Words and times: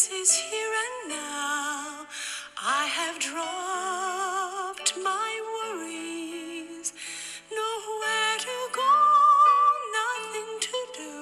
This 0.00 0.12
is 0.12 0.32
here 0.50 0.72
and 0.84 1.12
now. 1.12 2.06
I 2.56 2.86
have 2.86 3.18
dropped 3.20 4.96
my 5.04 5.30
worries. 5.54 6.92
Nowhere 7.50 8.36
to 8.46 8.56
go, 8.76 8.92
nothing 9.98 10.52
to 10.68 10.78
do. 10.98 11.16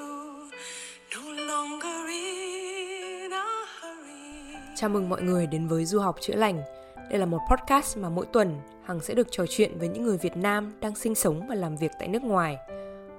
No 1.15 1.25
longer 1.53 2.09
in 2.09 3.33
a 3.33 3.47
hurry. 3.81 4.57
Chào 4.77 4.91
mừng 4.91 5.09
mọi 5.09 5.23
người 5.23 5.47
đến 5.47 5.69
với 5.69 5.85
Du 5.85 5.99
học 5.99 6.17
chữa 6.21 6.35
lành. 6.35 6.63
Đây 7.11 7.19
là 7.19 7.27
một 7.27 7.41
podcast 7.51 7.99
mà 7.99 8.09
mỗi 8.09 8.27
tuần 8.33 8.61
Hằng 8.85 9.01
sẽ 9.01 9.15
được 9.15 9.27
trò 9.31 9.45
chuyện 9.49 9.79
với 9.79 9.89
những 9.89 10.03
người 10.03 10.19
Việt 10.19 10.37
Nam 10.37 10.73
đang 10.81 10.95
sinh 10.95 11.15
sống 11.15 11.47
và 11.49 11.55
làm 11.55 11.77
việc 11.77 11.91
tại 11.99 12.09
nước 12.09 12.23
ngoài. 12.23 12.57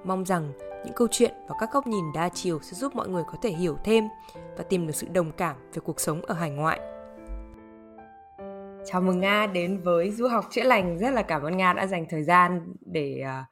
Mong 0.04 0.24
rằng 0.24 0.52
những 0.84 0.94
câu 0.94 1.08
chuyện 1.10 1.34
và 1.48 1.54
các 1.58 1.72
góc 1.72 1.86
nhìn 1.86 2.04
đa 2.14 2.28
chiều 2.28 2.58
sẽ 2.62 2.74
giúp 2.74 2.96
mọi 2.96 3.08
người 3.08 3.22
có 3.26 3.34
thể 3.42 3.50
hiểu 3.50 3.76
thêm 3.84 4.08
và 4.56 4.64
tìm 4.68 4.86
được 4.86 4.92
sự 4.94 5.08
đồng 5.12 5.32
cảm 5.32 5.56
về 5.74 5.80
cuộc 5.84 6.00
sống 6.00 6.22
ở 6.22 6.34
hải 6.34 6.50
ngoại. 6.50 6.80
Chào 8.84 9.00
mừng 9.00 9.20
Nga 9.20 9.46
đến 9.46 9.80
với 9.84 10.10
Du 10.10 10.28
học 10.28 10.44
chữa 10.50 10.62
lành. 10.62 10.98
Rất 10.98 11.10
là 11.10 11.22
cảm 11.22 11.42
ơn 11.42 11.56
Nga 11.56 11.72
đã 11.72 11.86
dành 11.86 12.06
thời 12.10 12.22
gian 12.22 12.74
để 12.80 13.22
uh, 13.22 13.46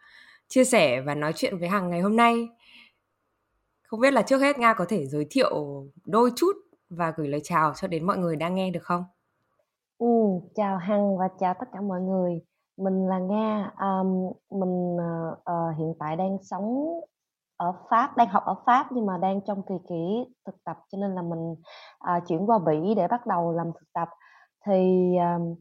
chia 0.48 0.65
sẻ 0.65 1.01
và 1.01 1.15
nói 1.15 1.33
chuyện 1.37 1.59
với 1.59 1.69
Hằng 1.69 1.91
ngày 1.91 2.01
hôm 2.01 2.17
nay. 2.17 2.48
Không 3.83 4.01
biết 4.01 4.12
là 4.12 4.23
trước 4.23 4.39
hết 4.39 4.59
Nga 4.59 4.75
có 4.75 4.84
thể 4.89 5.06
giới 5.06 5.27
thiệu 5.31 5.84
đôi 6.05 6.31
chút 6.37 6.53
và 6.91 7.12
gửi 7.17 7.29
lời 7.29 7.41
chào 7.45 7.73
cho 7.75 7.89
đến 7.89 8.06
mọi 8.06 8.19
người 8.19 8.37
đang 8.37 8.55
nghe 8.55 8.70
được 8.70 8.83
không? 8.83 9.05
Ừ, 9.98 10.06
chào 10.55 10.77
Hằng 10.77 11.19
và 11.19 11.29
chào 11.41 11.55
tất 11.61 11.67
cả 11.73 11.81
mọi 11.81 12.01
người. 12.01 12.41
Mình 12.77 13.06
là 13.06 13.19
Nga. 13.19 13.73
Um, 13.81 14.33
mình 14.61 14.97
uh, 14.97 15.39
uh, 15.39 15.79
hiện 15.79 15.95
tại 15.98 16.17
đang 16.17 16.39
sống 16.42 17.01
ở 17.59 17.73
Pháp, 17.91 18.17
đang 18.17 18.29
học 18.29 18.45
ở 18.45 18.55
Pháp 18.67 18.87
nhưng 18.93 19.07
mà 19.07 19.19
đang 19.19 19.41
trong 19.41 19.62
kỳ 19.62 19.75
nghỉ 19.89 20.27
thực 20.47 20.65
tập 20.65 20.77
cho 20.93 20.98
nên 20.98 21.15
là 21.15 21.23
mình 21.23 21.53
uh, 21.53 22.29
chuyển 22.29 22.51
qua 22.51 22.59
Bỉ 22.59 22.95
để 22.95 23.09
bắt 23.09 23.27
đầu 23.27 23.53
làm 23.53 23.67
thực 23.67 23.92
tập. 23.92 24.09
Thì 24.67 25.12
um, 25.17 25.55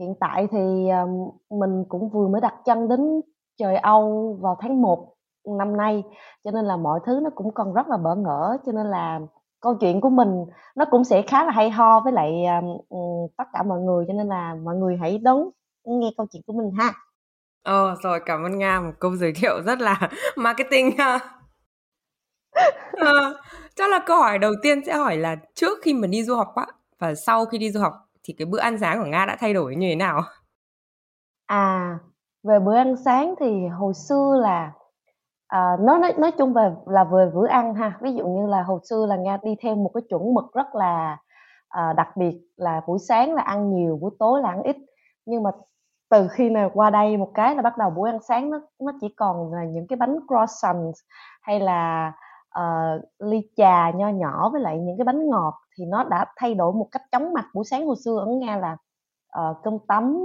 hiện 0.00 0.14
tại 0.20 0.48
thì 0.50 0.88
um, 0.88 1.30
mình 1.58 1.84
cũng 1.88 2.08
vừa 2.08 2.28
mới 2.28 2.40
đặt 2.40 2.54
chân 2.64 2.88
đến 2.88 3.20
trời 3.58 3.76
Âu 3.76 4.38
vào 4.40 4.56
tháng 4.60 4.82
1 4.82 5.14
năm 5.58 5.76
nay 5.76 6.02
cho 6.44 6.50
nên 6.50 6.64
là 6.64 6.76
mọi 6.76 7.00
thứ 7.06 7.20
nó 7.22 7.30
cũng 7.34 7.54
còn 7.54 7.72
rất 7.74 7.88
là 7.88 7.96
bỡ 7.96 8.14
ngỡ 8.14 8.58
cho 8.66 8.72
nên 8.72 8.86
là 8.86 9.20
câu 9.60 9.74
chuyện 9.74 10.00
của 10.00 10.10
mình 10.10 10.46
nó 10.76 10.84
cũng 10.90 11.04
sẽ 11.04 11.22
khá 11.22 11.44
là 11.44 11.52
hay 11.52 11.70
ho 11.70 12.00
với 12.00 12.12
lại 12.12 12.44
um, 12.88 13.28
tất 13.36 13.44
cả 13.52 13.62
mọi 13.62 13.80
người 13.80 14.04
cho 14.08 14.14
nên 14.14 14.28
là 14.28 14.54
mọi 14.64 14.76
người 14.76 14.96
hãy 15.00 15.18
đón 15.18 15.50
nghe 15.84 16.10
câu 16.16 16.26
chuyện 16.32 16.42
của 16.46 16.52
mình 16.52 16.70
ha. 16.78 16.92
Ờ 17.68 17.96
rồi 18.02 18.20
cảm 18.26 18.42
ơn 18.42 18.58
Nga 18.58 18.80
một 18.80 18.92
câu 18.98 19.16
giới 19.16 19.32
thiệu 19.32 19.62
rất 19.66 19.80
là 19.80 20.08
marketing 20.36 20.98
ha. 20.98 21.18
ờ, 22.92 23.36
chắc 23.76 23.90
là 23.90 23.98
câu 24.06 24.16
hỏi 24.18 24.38
đầu 24.38 24.52
tiên 24.62 24.84
sẽ 24.86 24.94
hỏi 24.94 25.16
là 25.16 25.36
trước 25.54 25.78
khi 25.82 25.94
mình 25.94 26.10
đi 26.10 26.24
du 26.24 26.36
học 26.36 26.54
á 26.56 26.66
và 26.98 27.14
sau 27.14 27.44
khi 27.44 27.58
đi 27.58 27.70
du 27.70 27.80
học 27.80 27.92
thì 28.24 28.34
cái 28.38 28.46
bữa 28.46 28.58
ăn 28.58 28.78
sáng 28.78 28.98
của 29.02 29.08
Nga 29.08 29.26
đã 29.26 29.36
thay 29.40 29.54
đổi 29.54 29.76
như 29.76 29.88
thế 29.88 29.96
nào? 29.96 30.22
À 31.46 31.98
về 32.42 32.58
bữa 32.58 32.76
ăn 32.76 32.96
sáng 33.04 33.34
thì 33.40 33.66
hồi 33.66 33.94
xưa 33.94 34.40
là 34.42 34.72
à, 35.46 35.76
nói 35.80 35.98
nói 35.98 36.14
nói 36.18 36.30
chung 36.38 36.52
về 36.52 36.70
là 36.86 37.04
về 37.04 37.30
bữa 37.34 37.46
ăn 37.46 37.74
ha 37.74 37.98
ví 38.02 38.14
dụ 38.14 38.26
như 38.28 38.46
là 38.46 38.62
hồi 38.62 38.80
xưa 38.90 39.06
là 39.08 39.16
nga 39.16 39.38
đi 39.42 39.56
theo 39.62 39.74
một 39.74 39.90
cái 39.94 40.02
chuẩn 40.10 40.34
mực 40.34 40.44
rất 40.54 40.74
là 40.74 41.16
à, 41.68 41.92
đặc 41.96 42.08
biệt 42.16 42.40
là 42.56 42.80
buổi 42.86 42.98
sáng 43.08 43.34
là 43.34 43.42
ăn 43.42 43.74
nhiều 43.74 43.98
buổi 44.00 44.10
tối 44.18 44.42
là 44.42 44.48
ăn 44.48 44.62
ít 44.62 44.76
nhưng 45.26 45.42
mà 45.42 45.50
từ 46.10 46.28
khi 46.28 46.50
mà 46.50 46.68
qua 46.74 46.90
đây 46.90 47.16
một 47.16 47.30
cái 47.34 47.54
là 47.54 47.62
bắt 47.62 47.78
đầu 47.78 47.90
buổi 47.90 48.10
ăn 48.10 48.18
sáng 48.28 48.50
nó 48.50 48.60
nó 48.80 48.92
chỉ 49.00 49.08
còn 49.16 49.52
là 49.52 49.64
những 49.64 49.86
cái 49.86 49.96
bánh 49.96 50.18
croissant 50.28 50.92
hay 51.42 51.60
là 51.60 52.12
uh, 52.58 53.02
ly 53.18 53.50
trà 53.56 53.90
nho 53.90 54.08
nhỏ 54.08 54.50
với 54.52 54.60
lại 54.60 54.78
những 54.78 54.98
cái 54.98 55.04
bánh 55.04 55.28
ngọt 55.30 55.54
thì 55.78 55.84
nó 55.84 56.04
đã 56.04 56.26
thay 56.36 56.54
đổi 56.54 56.72
một 56.72 56.88
cách 56.90 57.02
chóng 57.12 57.32
mặt. 57.32 57.44
Buổi 57.54 57.64
sáng 57.64 57.86
hồi 57.86 57.96
xưa 58.04 58.18
ở 58.18 58.26
nga 58.26 58.56
là 58.56 58.76
uh, 59.40 59.56
cơm 59.62 59.78
tấm 59.88 60.18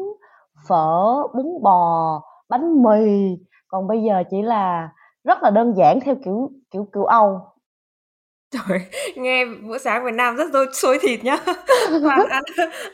phở 0.68 1.28
bún 1.28 1.62
bò 1.62 2.22
bánh 2.50 2.84
mì. 2.84 3.38
Còn 3.68 3.88
bây 3.88 4.04
giờ 4.04 4.24
chỉ 4.30 4.42
là 4.42 4.90
rất 5.24 5.44
là 5.44 5.50
đơn 5.50 5.74
giản 5.78 6.00
theo 6.00 6.16
kiểu 6.26 6.50
kiểu 6.72 6.88
kiểu 6.94 7.06
Âu. 7.06 7.42
Trời, 8.54 8.80
nghe 9.16 9.46
bữa 9.46 9.78
sáng 9.78 10.06
Việt 10.06 10.14
Nam 10.14 10.36
rất 10.36 10.52
đôi 10.54 10.68
xôi 10.74 11.00
thịt 11.02 11.24
nhá. 11.24 11.38
Ăn, 12.10 12.28
ăn, 12.30 12.44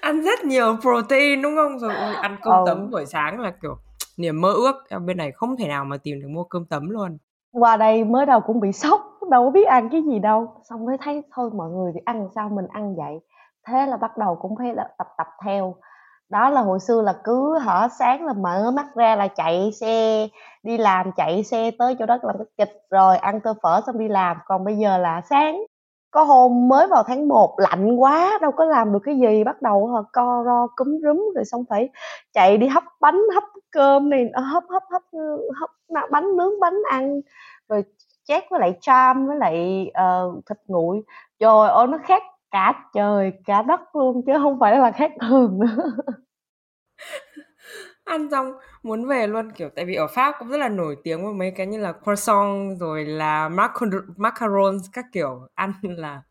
ăn 0.02 0.22
rất 0.22 0.44
nhiều 0.44 0.78
protein 0.82 1.42
đúng 1.42 1.56
không? 1.56 1.80
Rồi 1.80 1.94
ăn 2.16 2.38
cơm 2.42 2.54
ừ. 2.54 2.64
tấm 2.66 2.90
buổi 2.92 3.06
sáng 3.06 3.40
là 3.40 3.54
kiểu 3.62 3.78
niềm 4.18 4.42
mơ 4.42 4.52
ước. 4.52 4.76
Bên 5.06 5.18
này 5.18 5.32
không 5.32 5.58
thể 5.58 5.68
nào 5.68 5.86
mà 5.86 5.98
tìm 5.98 6.22
được 6.22 6.28
mua 6.30 6.44
cơm 6.44 6.66
tấm 6.66 6.90
luôn. 6.90 7.18
Qua 7.52 7.78
đây 7.78 8.04
mới 8.04 8.26
đầu 8.26 8.42
cũng 8.42 8.60
bị 8.60 8.72
sốc 8.72 9.02
đâu 9.30 9.46
có 9.46 9.52
biết 9.52 9.68
ăn 9.68 9.90
cái 9.92 10.02
gì 10.02 10.20
đâu. 10.20 10.62
Xong 10.70 10.86
mới 10.86 10.98
thấy 11.02 11.22
thôi 11.36 11.50
mọi 11.54 11.70
người 11.70 11.92
thì 11.96 12.00
ăn 12.06 12.28
sao 12.36 12.50
mình 12.50 12.66
ăn 12.70 12.96
vậy? 12.96 13.20
Thế 13.68 13.86
là 13.86 13.98
bắt 13.98 14.18
đầu 14.18 14.38
cũng 14.42 14.56
phải 14.58 14.74
tập 14.98 15.08
tập 15.18 15.28
theo 15.46 15.76
đó 16.30 16.50
là 16.50 16.62
hồi 16.62 16.80
xưa 16.80 17.02
là 17.02 17.14
cứ 17.24 17.60
hở 17.60 17.88
sáng 18.00 18.26
là 18.26 18.34
mở 18.34 18.72
mắt 18.72 18.86
ra 18.96 19.16
là 19.16 19.28
chạy 19.28 19.72
xe 19.72 20.28
đi 20.64 20.78
làm 20.78 21.12
chạy 21.18 21.44
xe 21.44 21.72
tới 21.80 21.96
chỗ 22.00 22.06
đó 22.06 22.18
làm 22.22 22.36
cái 22.38 22.48
kịch 22.58 22.82
rồi 22.90 23.18
ăn 23.18 23.40
tô 23.42 23.54
phở 23.64 23.82
xong 23.86 23.98
đi 24.00 24.08
làm. 24.08 24.38
Còn 24.46 24.64
bây 24.64 24.78
giờ 24.78 24.98
là 24.98 25.22
sáng 25.30 25.64
có 26.12 26.24
hôm 26.24 26.68
mới 26.68 26.88
vào 26.88 27.04
tháng 27.04 27.28
1 27.28 27.56
lạnh 27.60 27.96
quá 27.96 28.40
đâu 28.42 28.52
có 28.52 28.66
làm 28.66 28.94
được 28.94 29.00
cái 29.04 29.20
gì 29.20 29.44
bắt 29.44 29.62
đầu 29.62 30.04
co 30.14 30.44
ro 30.46 30.68
cúm 30.76 30.88
rúm 31.04 31.34
rồi 31.36 31.46
xong 31.46 31.64
phải 31.70 31.90
chạy 32.34 32.58
đi 32.58 32.68
hấp 32.68 32.84
bánh 33.02 33.22
hấp 33.34 33.44
cơm 33.72 34.10
này 34.10 34.30
ờ, 34.34 34.42
hấp 34.42 34.64
hấp 34.70 34.84
hấp 34.92 35.02
hấp 35.60 35.70
bánh 36.12 36.38
nướng 36.38 36.60
bánh 36.60 36.78
ăn 36.90 37.22
rồi 37.70 37.84
chét 38.24 38.44
với 38.50 38.60
lại 38.60 38.78
cham 38.82 39.28
với 39.28 39.38
lại 39.38 39.88
uh, 40.28 40.46
thịt 40.50 40.58
nguội. 40.68 41.02
Trời 41.40 41.70
ơi 41.70 41.88
nó 41.88 41.98
khác 42.04 42.24
cả 42.52 42.74
trời 42.94 43.32
cả 43.46 43.62
đất 43.62 43.80
luôn 43.96 44.22
chứ 44.26 44.34
không 44.38 44.60
phải 44.60 44.78
là 44.78 44.92
khác 44.92 45.12
thường 45.22 45.60
nữa. 45.60 45.92
Ăn 48.04 48.28
xong 48.32 48.54
muốn 48.84 49.06
về 49.08 49.28
luôn 49.28 49.52
kiểu 49.52 49.70
tại 49.76 49.86
vì 49.86 49.96
ở 49.96 50.08
Pháp 50.08 50.36
cũng 50.40 50.48
rất 50.50 50.58
là 50.58 50.70
nổi 50.70 50.98
tiếng 51.04 51.24
với 51.24 51.34
mấy 51.34 51.52
cái 51.52 51.68
như 51.68 51.80
là 51.80 51.94
croissant 52.04 52.80
rồi 52.80 53.06
là 53.06 53.50
macarons 54.18 54.84
các 54.94 55.06
kiểu. 55.14 55.48
Ăn 55.56 55.74
là 55.82 56.22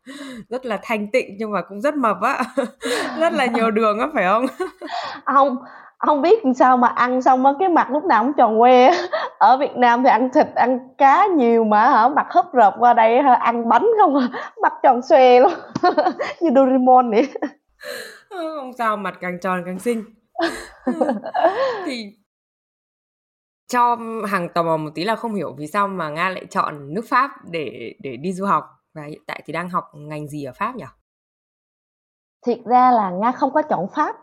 rất 0.49 0.65
là 0.65 0.79
thanh 0.83 1.11
tịnh 1.11 1.35
nhưng 1.39 1.51
mà 1.51 1.61
cũng 1.61 1.81
rất 1.81 1.95
mập 1.95 2.17
á. 2.21 2.43
Rất 3.19 3.33
là 3.33 3.45
nhiều 3.45 3.71
đường 3.71 3.99
á 3.99 4.07
phải 4.13 4.23
không? 4.23 4.45
Không 5.25 5.57
không 5.99 6.21
biết 6.21 6.45
làm 6.45 6.53
sao 6.53 6.77
mà 6.77 6.87
ăn 6.87 7.21
xong 7.21 7.45
á 7.45 7.53
cái 7.59 7.69
mặt 7.69 7.91
lúc 7.91 8.03
nào 8.03 8.23
cũng 8.23 8.33
tròn 8.33 8.59
que 8.59 8.91
ở 9.39 9.57
Việt 9.57 9.75
Nam 9.75 10.03
thì 10.03 10.09
ăn 10.09 10.29
thịt 10.33 10.47
ăn 10.55 10.79
cá 10.97 11.27
nhiều 11.27 11.63
mà 11.63 11.89
hả? 11.89 12.09
Mặt 12.09 12.27
hấp 12.29 12.53
rợp 12.53 12.75
qua 12.79 12.93
đây 12.93 13.21
hả? 13.21 13.33
Ăn 13.33 13.69
bánh 13.69 13.87
không 14.01 14.15
à? 14.15 14.51
Mặt 14.61 14.73
tròn 14.83 15.01
xoe 15.01 15.39
luôn. 15.39 15.51
Như 16.41 16.49
Doraemon 16.55 17.11
vậy. 17.11 17.33
Không 18.29 18.73
sao 18.77 18.97
mặt 18.97 19.17
càng 19.21 19.39
tròn 19.41 19.63
càng 19.65 19.79
xinh. 19.79 20.03
Thì 21.85 22.13
cho 23.67 23.97
hàng 24.27 24.49
tò 24.49 24.63
mò 24.63 24.77
một 24.77 24.89
tí 24.95 25.03
là 25.03 25.15
không 25.15 25.35
hiểu 25.35 25.55
vì 25.57 25.67
sao 25.67 25.87
mà 25.87 26.09
nga 26.09 26.29
lại 26.29 26.45
chọn 26.49 26.93
nước 26.93 27.05
pháp 27.09 27.31
để 27.51 27.93
để 27.99 28.17
đi 28.17 28.33
du 28.33 28.45
học 28.45 28.63
và 28.93 29.03
hiện 29.03 29.21
tại 29.27 29.41
thì 29.45 29.53
đang 29.53 29.69
học 29.69 29.83
ngành 29.93 30.27
gì 30.27 30.43
ở 30.43 30.53
pháp 30.53 30.75
nhỉ? 30.75 30.85
Thiệt 32.45 32.59
ra 32.65 32.91
là 32.91 33.09
nga 33.09 33.31
không 33.31 33.53
có 33.53 33.61
chọn 33.61 33.87
pháp 33.95 34.15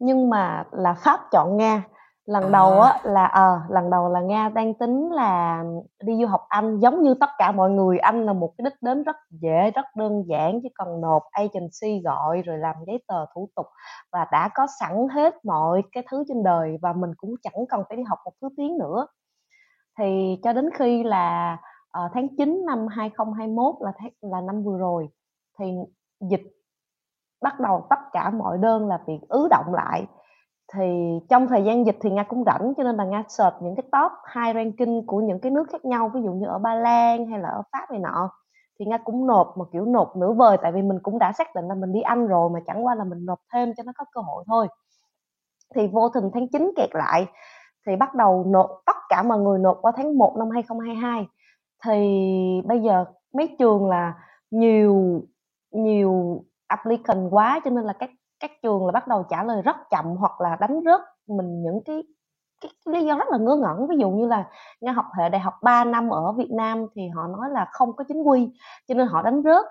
nhưng 0.00 0.30
mà 0.30 0.64
là 0.72 0.94
pháp 0.94 1.20
chọn 1.30 1.56
nga. 1.56 1.82
Lần 2.26 2.44
à. 2.44 2.48
đầu 2.52 2.80
á 2.80 3.00
là 3.02 3.24
ờ 3.24 3.54
à, 3.54 3.66
lần 3.68 3.90
đầu 3.90 4.08
là 4.08 4.20
nga 4.20 4.48
đang 4.48 4.74
tính 4.74 5.10
là 5.12 5.64
đi 6.02 6.16
du 6.20 6.26
học 6.26 6.40
anh 6.48 6.78
giống 6.78 7.02
như 7.02 7.14
tất 7.14 7.30
cả 7.38 7.52
mọi 7.52 7.70
người. 7.70 7.98
Anh 7.98 8.26
là 8.26 8.32
một 8.32 8.52
cái 8.58 8.62
đích 8.64 8.82
đến 8.82 9.02
rất 9.02 9.16
dễ 9.30 9.70
rất 9.70 9.86
đơn 9.96 10.22
giản 10.26 10.60
chỉ 10.62 10.68
cần 10.74 11.00
nộp 11.00 11.22
agency 11.30 12.02
gọi 12.04 12.42
rồi 12.42 12.58
làm 12.58 12.76
giấy 12.86 13.02
tờ 13.08 13.26
thủ 13.34 13.48
tục 13.56 13.66
và 14.12 14.26
đã 14.32 14.50
có 14.54 14.66
sẵn 14.80 15.08
hết 15.12 15.44
mọi 15.44 15.82
cái 15.92 16.04
thứ 16.10 16.24
trên 16.28 16.42
đời 16.42 16.78
và 16.82 16.92
mình 16.92 17.10
cũng 17.16 17.34
chẳng 17.42 17.66
cần 17.68 17.82
phải 17.88 17.96
đi 17.96 18.02
học 18.02 18.18
một 18.24 18.32
thứ 18.42 18.48
tiếng 18.56 18.78
nữa. 18.78 19.06
Thì 19.98 20.38
cho 20.42 20.52
đến 20.52 20.70
khi 20.74 21.02
là 21.02 21.56
uh, 22.04 22.10
tháng 22.14 22.36
9 22.36 22.62
năm 22.66 22.86
2021 22.86 23.74
là 23.80 23.92
tháng, 23.98 24.10
là 24.20 24.40
năm 24.40 24.62
vừa 24.62 24.78
rồi 24.78 25.08
thì 25.58 25.74
dịch 26.20 26.59
bắt 27.42 27.60
đầu 27.60 27.86
tất 27.90 27.98
cả 28.12 28.30
mọi 28.30 28.58
đơn 28.58 28.88
là 28.88 28.98
bị 29.06 29.14
ứ 29.28 29.48
động 29.50 29.74
lại. 29.74 30.06
Thì 30.74 31.18
trong 31.28 31.48
thời 31.48 31.64
gian 31.64 31.86
dịch 31.86 31.96
thì 32.00 32.10
nga 32.10 32.22
cũng 32.22 32.44
rảnh, 32.44 32.72
cho 32.76 32.82
nên 32.82 32.96
là 32.96 33.04
nga 33.04 33.22
search 33.28 33.56
những 33.62 33.74
cái 33.76 33.84
top 33.92 34.12
high 34.34 34.54
ranking 34.56 35.06
của 35.06 35.20
những 35.20 35.40
cái 35.40 35.52
nước 35.52 35.64
khác 35.72 35.84
nhau, 35.84 36.10
ví 36.14 36.20
dụ 36.22 36.32
như 36.32 36.46
ở 36.46 36.58
ba 36.58 36.74
lan 36.74 37.26
hay 37.26 37.40
là 37.40 37.48
ở 37.48 37.62
pháp 37.72 37.90
này 37.90 38.00
nọ. 38.00 38.30
Thì 38.78 38.86
nga 38.86 38.98
cũng 38.98 39.26
nộp 39.26 39.56
một 39.56 39.68
kiểu, 39.72 39.84
nộp 39.84 40.16
nửa 40.16 40.32
vời, 40.32 40.56
tại 40.62 40.72
vì 40.72 40.82
mình 40.82 40.98
cũng 41.02 41.18
đã 41.18 41.32
xác 41.32 41.54
định 41.54 41.64
là 41.68 41.74
mình 41.74 41.92
đi 41.92 42.00
anh 42.00 42.26
rồi 42.26 42.50
mà 42.50 42.60
chẳng 42.66 42.86
qua 42.86 42.94
là 42.94 43.04
mình 43.04 43.26
nộp 43.26 43.38
thêm 43.52 43.72
cho 43.76 43.82
nó 43.82 43.92
có 43.96 44.04
cơ 44.12 44.20
hội 44.20 44.44
thôi. 44.46 44.68
Thì 45.74 45.86
vô 45.86 46.08
tình 46.08 46.30
tháng 46.34 46.48
9 46.48 46.72
kẹt 46.76 46.90
lại, 46.92 47.26
thì 47.86 47.96
bắt 47.96 48.14
đầu 48.14 48.44
nộp, 48.46 48.70
tất 48.86 48.96
cả 49.08 49.22
mọi 49.22 49.38
người 49.38 49.58
nộp 49.58 49.78
qua 49.82 49.92
tháng 49.96 50.18
1 50.18 50.36
năm 50.38 50.50
2022 50.50 51.26
thì 51.84 52.62
bây 52.66 52.80
giờ 52.80 53.04
mấy 53.34 53.56
trường 53.58 53.88
là 53.88 54.14
nhiều 54.50 55.22
nhiều 55.70 56.44
applicant 56.70 57.28
quá 57.30 57.60
cho 57.64 57.70
nên 57.70 57.84
là 57.84 57.92
các 57.92 58.10
các 58.40 58.50
trường 58.62 58.86
là 58.86 58.92
bắt 58.92 59.08
đầu 59.08 59.24
trả 59.30 59.42
lời 59.42 59.62
rất 59.62 59.76
chậm 59.90 60.04
hoặc 60.04 60.40
là 60.40 60.56
đánh 60.60 60.80
rớt 60.84 61.00
mình 61.26 61.62
những 61.62 61.80
cái 61.84 62.02
cái, 62.60 62.70
cái 62.84 62.94
lý 62.94 63.06
do 63.06 63.14
rất 63.14 63.28
là 63.30 63.38
ngớ 63.38 63.56
ngẩn. 63.56 63.88
Ví 63.88 63.96
dụ 63.98 64.10
như 64.10 64.26
là 64.26 64.44
nga 64.80 64.92
học 64.92 65.04
hệ 65.18 65.28
đại 65.28 65.40
học 65.40 65.54
3 65.62 65.84
năm 65.84 66.08
ở 66.08 66.32
Việt 66.32 66.50
Nam 66.50 66.86
thì 66.94 67.08
họ 67.08 67.26
nói 67.26 67.50
là 67.50 67.66
không 67.72 67.96
có 67.96 68.04
chính 68.08 68.22
quy 68.22 68.50
cho 68.88 68.94
nên 68.94 69.06
họ 69.06 69.22
đánh 69.22 69.42
rớt. 69.42 69.66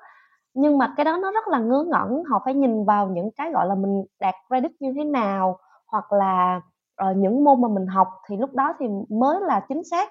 Nhưng 0.53 0.77
mà 0.77 0.93
cái 0.97 1.03
đó 1.03 1.17
nó 1.17 1.31
rất 1.31 1.47
là 1.47 1.59
ngớ 1.59 1.85
ngẩn 1.87 2.23
họ 2.31 2.41
phải 2.45 2.53
nhìn 2.53 2.85
vào 2.85 3.07
những 3.07 3.29
cái 3.31 3.51
gọi 3.51 3.67
là 3.67 3.75
mình 3.75 4.03
đạt 4.19 4.35
credit 4.47 4.71
như 4.79 4.93
thế 4.95 5.03
nào 5.03 5.59
hoặc 5.87 6.13
là 6.13 6.61
uh, 7.09 7.17
những 7.17 7.43
môn 7.43 7.61
mà 7.61 7.67
mình 7.67 7.87
học 7.87 8.07
thì 8.27 8.37
lúc 8.37 8.53
đó 8.53 8.73
thì 8.79 8.87
mới 9.09 9.41
là 9.41 9.59
chính 9.69 9.83
xác. 9.83 10.09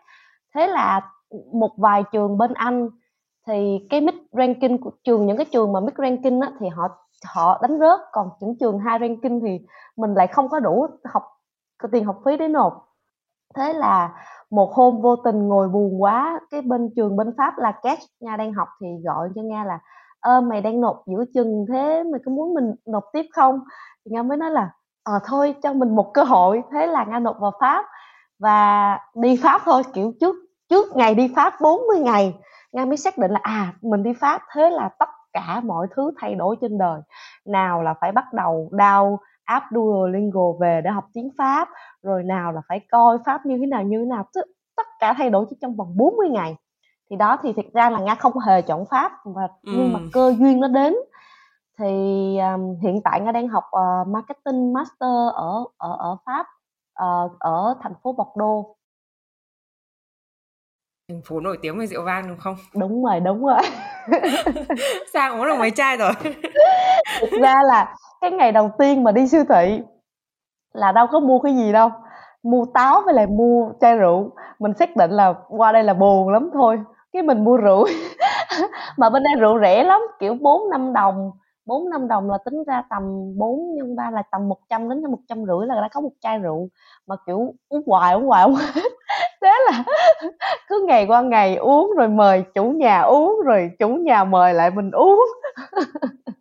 Thế 0.54 0.66
là 0.66 1.10
một 1.52 1.70
vài 1.76 2.04
trường 2.12 2.38
bên 2.38 2.54
anh 2.54 2.88
thì 3.48 3.86
cái 3.90 4.00
mid 4.00 4.14
ranking 4.32 4.78
của 4.78 4.90
trường 5.04 5.26
những 5.26 5.36
cái 5.36 5.46
trường 5.52 5.72
mà 5.72 5.80
mid 5.80 5.94
ranking 5.98 6.40
á, 6.40 6.50
thì 6.60 6.68
họ 6.68 6.88
họ 7.34 7.58
đánh 7.62 7.78
rớt. 7.78 8.00
Còn 8.12 8.30
những 8.40 8.58
trường 8.60 8.78
high 8.78 9.00
ranking 9.00 9.40
thì 9.40 9.60
mình 9.96 10.14
lại 10.14 10.26
không 10.26 10.48
có 10.48 10.60
đủ 10.60 10.86
học 11.04 11.22
có 11.78 11.88
tiền 11.92 12.04
học 12.04 12.20
phí 12.24 12.36
để 12.36 12.48
nộp. 12.48 12.88
Thế 13.56 13.72
là 13.72 14.12
một 14.50 14.72
hôm 14.74 15.00
vô 15.00 15.16
tình 15.16 15.48
ngồi 15.48 15.68
buồn 15.68 16.02
quá 16.02 16.40
cái 16.50 16.62
bên 16.62 16.90
trường 16.96 17.16
bên 17.16 17.34
pháp 17.38 17.58
là 17.58 17.72
cash 17.72 18.02
nha 18.20 18.36
đang 18.36 18.52
học 18.52 18.68
thì 18.80 18.86
gọi 19.04 19.28
cho 19.34 19.42
nga 19.42 19.64
là 19.64 19.78
ơ 20.20 20.40
mày 20.40 20.60
đang 20.60 20.80
nộp 20.80 21.02
giữa 21.06 21.24
chừng 21.34 21.66
thế 21.68 22.02
mày 22.02 22.20
có 22.24 22.32
muốn 22.32 22.54
mình 22.54 22.74
nộp 22.86 23.04
tiếp 23.12 23.26
không? 23.32 23.60
Thì 24.04 24.10
nga 24.10 24.22
mới 24.22 24.36
nói 24.38 24.50
là 24.50 24.70
ờ 25.02 25.18
thôi 25.24 25.54
cho 25.62 25.72
mình 25.72 25.96
một 25.96 26.10
cơ 26.14 26.22
hội. 26.22 26.62
Thế 26.72 26.86
là 26.86 27.04
nga 27.04 27.18
nộp 27.18 27.36
vào 27.40 27.52
pháp 27.60 27.84
và 28.38 28.98
đi 29.14 29.36
pháp 29.42 29.60
thôi 29.64 29.82
kiểu 29.94 30.12
trước 30.20 30.36
trước 30.68 30.96
ngày 30.96 31.14
đi 31.14 31.32
pháp 31.36 31.54
40 31.60 31.98
ngày 31.98 32.34
nga 32.72 32.84
mới 32.84 32.96
xác 32.96 33.18
định 33.18 33.30
là 33.30 33.40
à 33.42 33.72
mình 33.82 34.02
đi 34.02 34.12
pháp 34.20 34.42
thế 34.54 34.70
là 34.70 34.88
tất 34.98 35.08
cả 35.32 35.60
mọi 35.64 35.86
thứ 35.96 36.10
thay 36.20 36.34
đổi 36.34 36.56
trên 36.60 36.78
đời. 36.78 37.00
Nào 37.46 37.82
là 37.82 37.94
phải 38.00 38.12
bắt 38.12 38.32
đầu 38.32 38.68
đau 38.72 39.18
app 39.44 39.66
Duolingo 39.70 40.52
về 40.60 40.80
để 40.84 40.90
học 40.90 41.04
tiếng 41.14 41.30
Pháp 41.38 41.68
rồi 42.02 42.22
nào 42.22 42.52
là 42.52 42.60
phải 42.68 42.80
coi 42.90 43.18
Pháp 43.26 43.46
như 43.46 43.58
thế 43.60 43.66
nào 43.66 43.82
như 43.82 43.98
thế 43.98 44.04
nào 44.04 44.24
tất 44.76 44.86
cả 44.98 45.14
thay 45.18 45.30
đổi 45.30 45.46
chỉ 45.50 45.56
trong 45.60 45.76
vòng 45.76 45.96
40 45.96 46.28
ngày. 46.28 46.56
Thì 47.10 47.16
đó 47.16 47.36
thì 47.42 47.52
thực 47.52 47.72
ra 47.74 47.90
là 47.90 47.98
nga 47.98 48.14
không 48.14 48.38
hề 48.38 48.62
chọn 48.62 48.84
pháp 48.90 49.12
và 49.24 49.48
ừ. 49.62 49.72
nhưng 49.76 49.92
mà 49.92 50.00
cơ 50.12 50.34
duyên 50.38 50.60
nó 50.60 50.68
đến. 50.68 50.94
Thì 51.78 51.86
um, 52.38 52.76
hiện 52.82 53.00
tại 53.04 53.20
nga 53.20 53.32
đang 53.32 53.48
học 53.48 53.64
uh, 53.64 54.08
marketing 54.08 54.72
master 54.72 55.10
ở 55.34 55.64
ở 55.76 55.96
ở 55.98 56.16
pháp 56.26 56.46
uh, 57.04 57.38
ở 57.38 57.74
thành 57.82 57.92
phố 58.02 58.12
Bordeaux 58.12 58.77
thành 61.08 61.22
phố 61.22 61.40
nổi 61.40 61.58
tiếng 61.62 61.78
về 61.78 61.86
rượu 61.86 62.02
vang 62.02 62.28
đúng 62.28 62.38
không? 62.38 62.56
Đúng 62.74 63.04
rồi 63.04 63.20
đúng 63.20 63.46
rồi. 63.46 63.62
Sang 65.12 65.40
uống 65.40 65.46
được 65.46 65.58
mấy 65.58 65.70
chai 65.70 65.96
rồi. 65.96 66.12
Thực 67.20 67.40
ra 67.42 67.62
là 67.62 67.96
cái 68.20 68.30
ngày 68.30 68.52
đầu 68.52 68.70
tiên 68.78 69.04
mà 69.04 69.12
đi 69.12 69.28
siêu 69.28 69.44
thị 69.48 69.80
là 70.72 70.92
đâu 70.92 71.06
có 71.06 71.20
mua 71.20 71.38
cái 71.38 71.56
gì 71.56 71.72
đâu. 71.72 71.90
Mua 72.42 72.64
táo 72.74 73.02
với 73.04 73.14
lại 73.14 73.26
mua 73.26 73.72
chai 73.80 73.96
rượu. 73.96 74.30
Mình 74.58 74.72
xác 74.78 74.96
định 74.96 75.10
là 75.10 75.34
qua 75.48 75.72
đây 75.72 75.84
là 75.84 75.94
buồn 75.94 76.28
lắm 76.28 76.50
thôi. 76.54 76.78
Cái 77.12 77.22
mình 77.22 77.44
mua 77.44 77.56
rượu 77.56 77.86
mà 78.96 79.10
bên 79.10 79.22
đây 79.22 79.34
rượu 79.40 79.60
rẻ 79.60 79.84
lắm 79.84 80.00
kiểu 80.20 80.34
bốn 80.40 80.70
năm 80.70 80.92
đồng. 80.92 81.30
Bốn 81.66 81.90
năm 81.90 82.08
đồng 82.08 82.30
là 82.30 82.38
tính 82.44 82.64
ra 82.64 82.82
tầm 82.90 83.02
4 83.38 83.74
nhân 83.74 83.96
ba 83.96 84.10
là 84.10 84.22
tầm 84.32 84.48
100 84.48 84.88
đến 84.88 85.02
một 85.10 85.18
trăm 85.28 85.44
rưỡi 85.44 85.66
là 85.66 85.74
đã 85.74 85.88
có 85.92 86.00
một 86.00 86.12
chai 86.20 86.38
rượu. 86.38 86.68
Mà 87.06 87.16
kiểu 87.26 87.54
uống 87.68 87.82
hoài 87.86 88.14
uống 88.14 88.26
hoài 88.26 88.44
uống 88.44 88.56
thế 89.42 89.52
là 89.70 89.84
cứ 90.68 90.84
ngày 90.88 91.06
qua 91.06 91.22
ngày 91.22 91.56
uống 91.56 91.92
rồi 91.96 92.08
mời 92.08 92.44
chủ 92.54 92.70
nhà 92.70 93.00
uống 93.00 93.40
rồi 93.44 93.70
chủ 93.78 93.88
nhà 93.88 94.24
mời 94.24 94.54
lại 94.54 94.70
mình 94.70 94.90
uống. 94.90 95.26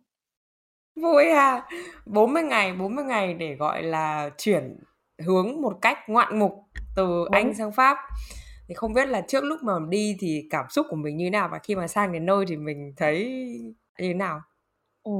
Vui 1.02 1.24
ha. 1.30 1.68
40 2.06 2.42
ngày 2.42 2.72
40 2.72 3.04
ngày 3.04 3.34
để 3.34 3.54
gọi 3.54 3.82
là 3.82 4.30
chuyển 4.38 4.76
hướng 5.26 5.62
một 5.62 5.72
cách 5.80 5.98
ngoạn 6.08 6.38
mục 6.38 6.52
từ 6.96 7.06
Đúng. 7.06 7.28
Anh 7.30 7.54
sang 7.54 7.72
Pháp. 7.72 7.96
Thì 8.68 8.74
không 8.74 8.92
biết 8.92 9.08
là 9.08 9.20
trước 9.20 9.44
lúc 9.44 9.58
mà 9.62 9.72
đi 9.88 10.16
thì 10.20 10.46
cảm 10.50 10.64
xúc 10.68 10.86
của 10.90 10.96
mình 10.96 11.16
như 11.16 11.26
thế 11.26 11.30
nào 11.30 11.48
và 11.52 11.58
khi 11.58 11.74
mà 11.74 11.86
sang 11.86 12.12
đến 12.12 12.26
nơi 12.26 12.44
thì 12.48 12.56
mình 12.56 12.92
thấy 12.96 13.24
như 13.98 14.08
thế 14.08 14.14
nào? 14.14 14.40
Ừ. 15.04 15.12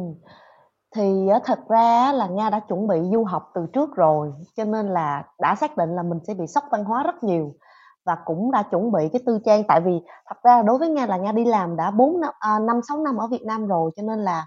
thì 0.97 1.03
thật 1.45 1.59
ra 1.69 2.13
là 2.13 2.29
nga 2.29 2.51
đã 2.51 2.61
chuẩn 2.69 2.87
bị 2.89 2.97
du 3.13 3.25
học 3.25 3.51
từ 3.55 3.67
trước 3.73 3.97
rồi 3.97 4.33
cho 4.57 4.65
nên 4.65 4.87
là 4.87 5.25
đã 5.41 5.55
xác 5.55 5.77
định 5.77 5.91
là 5.91 6.03
mình 6.03 6.19
sẽ 6.27 6.35
bị 6.35 6.47
sốc 6.47 6.65
văn 6.73 6.85
hóa 6.85 7.03
rất 7.03 7.25
nhiều 7.25 7.55
và 8.09 8.17
cũng 8.25 8.51
đã 8.51 8.63
chuẩn 8.63 8.93
bị 8.93 9.09
cái 9.13 9.23
tư 9.27 9.39
trang. 9.45 9.65
Tại 9.69 9.81
vì 9.81 9.93
thật 10.27 10.37
ra 10.43 10.63
đối 10.63 10.79
với 10.79 10.89
nga 10.89 11.07
là 11.07 11.17
nga 11.17 11.33
đi 11.33 11.45
làm 11.45 11.77
đã 11.77 11.91
bốn 11.91 12.21
năm 12.21 12.35
à, 12.39 12.59
năm 12.59 12.81
sáu 12.89 12.99
năm 12.99 13.17
ở 13.17 13.27
việt 13.27 13.43
nam 13.47 13.67
rồi 13.67 13.91
cho 13.97 14.03
nên 14.03 14.19
là 14.19 14.47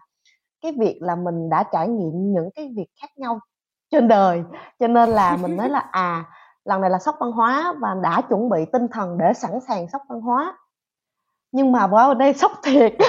cái 0.62 0.72
việc 0.80 1.00
là 1.02 1.16
mình 1.16 1.50
đã 1.50 1.64
trải 1.64 1.88
nghiệm 1.88 2.34
những 2.34 2.50
cái 2.56 2.74
việc 2.78 2.88
khác 3.02 3.08
nhau 3.18 3.40
trên 3.92 4.08
đời. 4.08 4.44
Cho 4.80 4.88
nên 4.88 5.10
là 5.10 5.38
mình 5.42 5.58
nói 5.58 5.70
là 5.70 5.80
à 5.92 6.26
lần 6.66 6.82
này 6.82 6.90
là 6.90 7.00
sốc 7.00 7.16
văn 7.20 7.32
hóa 7.32 7.74
và 7.80 7.96
đã 8.04 8.22
chuẩn 8.30 8.50
bị 8.50 8.66
tinh 8.74 8.88
thần 8.88 9.18
để 9.18 9.34
sẵn 9.34 9.52
sàng 9.68 9.88
sốc 9.94 10.02
văn 10.10 10.22
hóa. 10.22 10.58
Nhưng 11.52 11.72
mà 11.72 11.88
ở 11.92 12.14
đây 12.14 12.34
sốc 12.42 12.52
thiệt. 12.64 12.94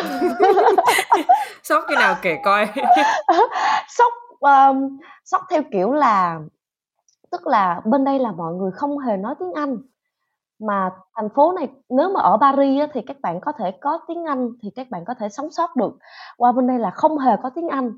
Sốc 1.63 1.85
cái 1.89 1.97
nào 1.97 2.15
kể 2.23 2.39
coi. 2.45 2.69
Sốc 3.89 4.13
um, 4.41 4.99
sốc 5.25 5.43
theo 5.51 5.63
kiểu 5.73 5.93
là 5.93 6.41
tức 7.31 7.47
là 7.47 7.81
bên 7.85 8.05
đây 8.05 8.19
là 8.19 8.33
mọi 8.33 8.55
người 8.55 8.71
không 8.71 8.99
hề 8.99 9.17
nói 9.17 9.35
tiếng 9.41 9.53
anh 9.53 9.77
mà 10.63 10.91
thành 11.17 11.29
phố 11.35 11.53
này 11.53 11.69
nếu 11.89 12.09
mà 12.09 12.21
ở 12.21 12.37
Paris 12.41 12.81
á, 12.81 12.87
thì 12.93 13.01
các 13.07 13.17
bạn 13.23 13.41
có 13.41 13.53
thể 13.53 13.71
có 13.81 13.99
tiếng 14.09 14.25
Anh 14.25 14.49
thì 14.63 14.71
các 14.77 14.91
bạn 14.91 15.05
có 15.05 15.15
thể 15.15 15.29
sống 15.29 15.51
sót 15.51 15.77
được. 15.77 15.99
Qua 16.37 16.53
bên 16.53 16.67
đây 16.67 16.79
là 16.79 16.91
không 16.91 17.19
hề 17.19 17.37
có 17.43 17.51
tiếng 17.51 17.69
Anh. 17.69 17.93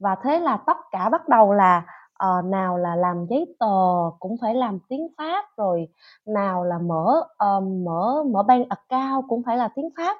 Và 0.00 0.16
thế 0.22 0.40
là 0.40 0.56
tất 0.66 0.76
cả 0.90 1.08
bắt 1.08 1.28
đầu 1.28 1.52
là 1.52 1.82
ờ, 2.18 2.42
nào 2.44 2.78
là 2.78 2.96
làm 2.96 3.26
giấy 3.30 3.46
tờ 3.58 3.66
cũng 4.18 4.36
phải 4.40 4.54
làm 4.54 4.78
tiếng 4.88 5.08
Pháp 5.18 5.44
rồi 5.56 5.88
nào 6.26 6.64
là 6.64 6.78
mở 6.78 7.22
ờ, 7.36 7.60
mở 7.60 8.22
mở 8.32 8.42
bank 8.42 8.66
account 8.68 9.24
cũng 9.28 9.42
phải 9.46 9.56
là 9.56 9.68
tiếng 9.76 9.88
Pháp. 9.96 10.16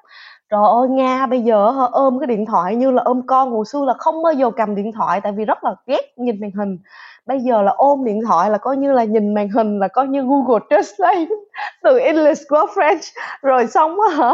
Trời 0.49 0.63
ơi 0.63 0.89
Nga 0.89 1.25
bây 1.25 1.41
giờ 1.41 1.69
họ 1.69 1.89
ôm 1.91 2.19
cái 2.19 2.27
điện 2.27 2.45
thoại 2.45 2.75
như 2.75 2.91
là 2.91 3.01
ôm 3.05 3.21
con 3.27 3.51
hồi 3.51 3.65
xưa 3.65 3.85
là 3.85 3.93
không 3.93 4.23
bao 4.23 4.33
giờ 4.33 4.51
cầm 4.51 4.75
điện 4.75 4.91
thoại 4.91 5.21
tại 5.21 5.31
vì 5.31 5.45
rất 5.45 5.63
là 5.63 5.75
ghét 5.87 6.13
nhìn 6.17 6.41
màn 6.41 6.51
hình. 6.51 6.77
Bây 7.25 7.39
giờ 7.39 7.61
là 7.61 7.71
ôm 7.71 8.05
điện 8.05 8.21
thoại 8.27 8.49
là 8.49 8.57
coi 8.57 8.77
như 8.77 8.91
là 8.91 9.03
nhìn 9.03 9.33
màn 9.33 9.49
hình 9.49 9.79
là 9.79 9.87
coi 9.87 10.07
như 10.07 10.21
Google 10.21 10.65
Translate 10.69 11.25
từ 11.83 11.99
English 11.99 12.41
qua 12.49 12.65
French. 12.65 13.13
Rồi 13.41 13.67
xong 13.67 13.99
hả 14.17 14.33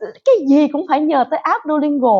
cái 0.00 0.34
gì 0.48 0.68
cũng 0.68 0.86
phải 0.88 1.00
nhờ 1.00 1.24
tới 1.30 1.38
app 1.38 1.64
Duolingo. 1.64 2.18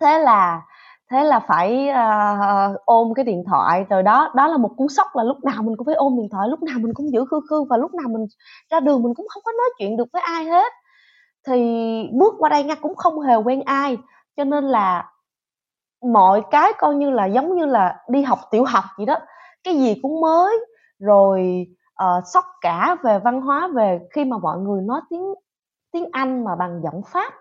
Thế 0.00 0.18
là 0.18 0.62
thế 1.10 1.24
là 1.24 1.40
phải 1.40 1.88
uh, 1.90 2.80
ôm 2.84 3.14
cái 3.14 3.24
điện 3.24 3.44
thoại 3.46 3.84
rồi 3.90 4.02
đó 4.02 4.32
đó 4.34 4.48
là 4.48 4.56
một 4.56 4.70
cú 4.76 4.88
sốc 4.88 5.06
là 5.14 5.22
lúc 5.22 5.44
nào 5.44 5.62
mình 5.62 5.76
cũng 5.76 5.86
phải 5.86 5.94
ôm 5.94 6.16
điện 6.16 6.28
thoại 6.32 6.48
lúc 6.48 6.62
nào 6.62 6.78
mình 6.78 6.94
cũng 6.94 7.12
giữ 7.12 7.24
khư 7.30 7.40
khư 7.50 7.64
và 7.70 7.76
lúc 7.76 7.94
nào 7.94 8.08
mình 8.08 8.26
ra 8.70 8.80
đường 8.80 9.02
mình 9.02 9.14
cũng 9.14 9.26
không 9.28 9.42
có 9.44 9.52
nói 9.52 9.68
chuyện 9.78 9.96
được 9.96 10.08
với 10.12 10.22
ai 10.22 10.44
hết. 10.44 10.72
Thì 11.46 11.62
bước 12.12 12.34
qua 12.38 12.48
đây 12.48 12.64
nga 12.64 12.74
cũng 12.74 12.94
không 12.94 13.20
hề 13.20 13.36
quen 13.36 13.62
ai 13.62 13.98
cho 14.36 14.44
nên 14.44 14.64
là 14.64 15.10
mọi 16.12 16.42
cái 16.50 16.72
coi 16.78 16.94
như 16.94 17.10
là 17.10 17.26
giống 17.26 17.56
như 17.56 17.66
là 17.66 17.96
đi 18.08 18.22
học 18.22 18.38
tiểu 18.50 18.64
học 18.64 18.84
vậy 18.96 19.06
đó. 19.06 19.18
Cái 19.64 19.74
gì 19.78 19.94
cũng 20.02 20.20
mới 20.20 20.58
rồi 20.98 21.66
uh, 22.04 22.24
sốc 22.32 22.44
cả 22.60 22.96
về 23.04 23.18
văn 23.18 23.40
hóa 23.40 23.68
về 23.74 24.00
khi 24.14 24.24
mà 24.24 24.38
mọi 24.38 24.58
người 24.58 24.82
nói 24.82 25.00
tiếng 25.10 25.34
tiếng 25.92 26.06
Anh 26.12 26.44
mà 26.44 26.56
bằng 26.56 26.80
giọng 26.84 27.02
Pháp. 27.06 27.32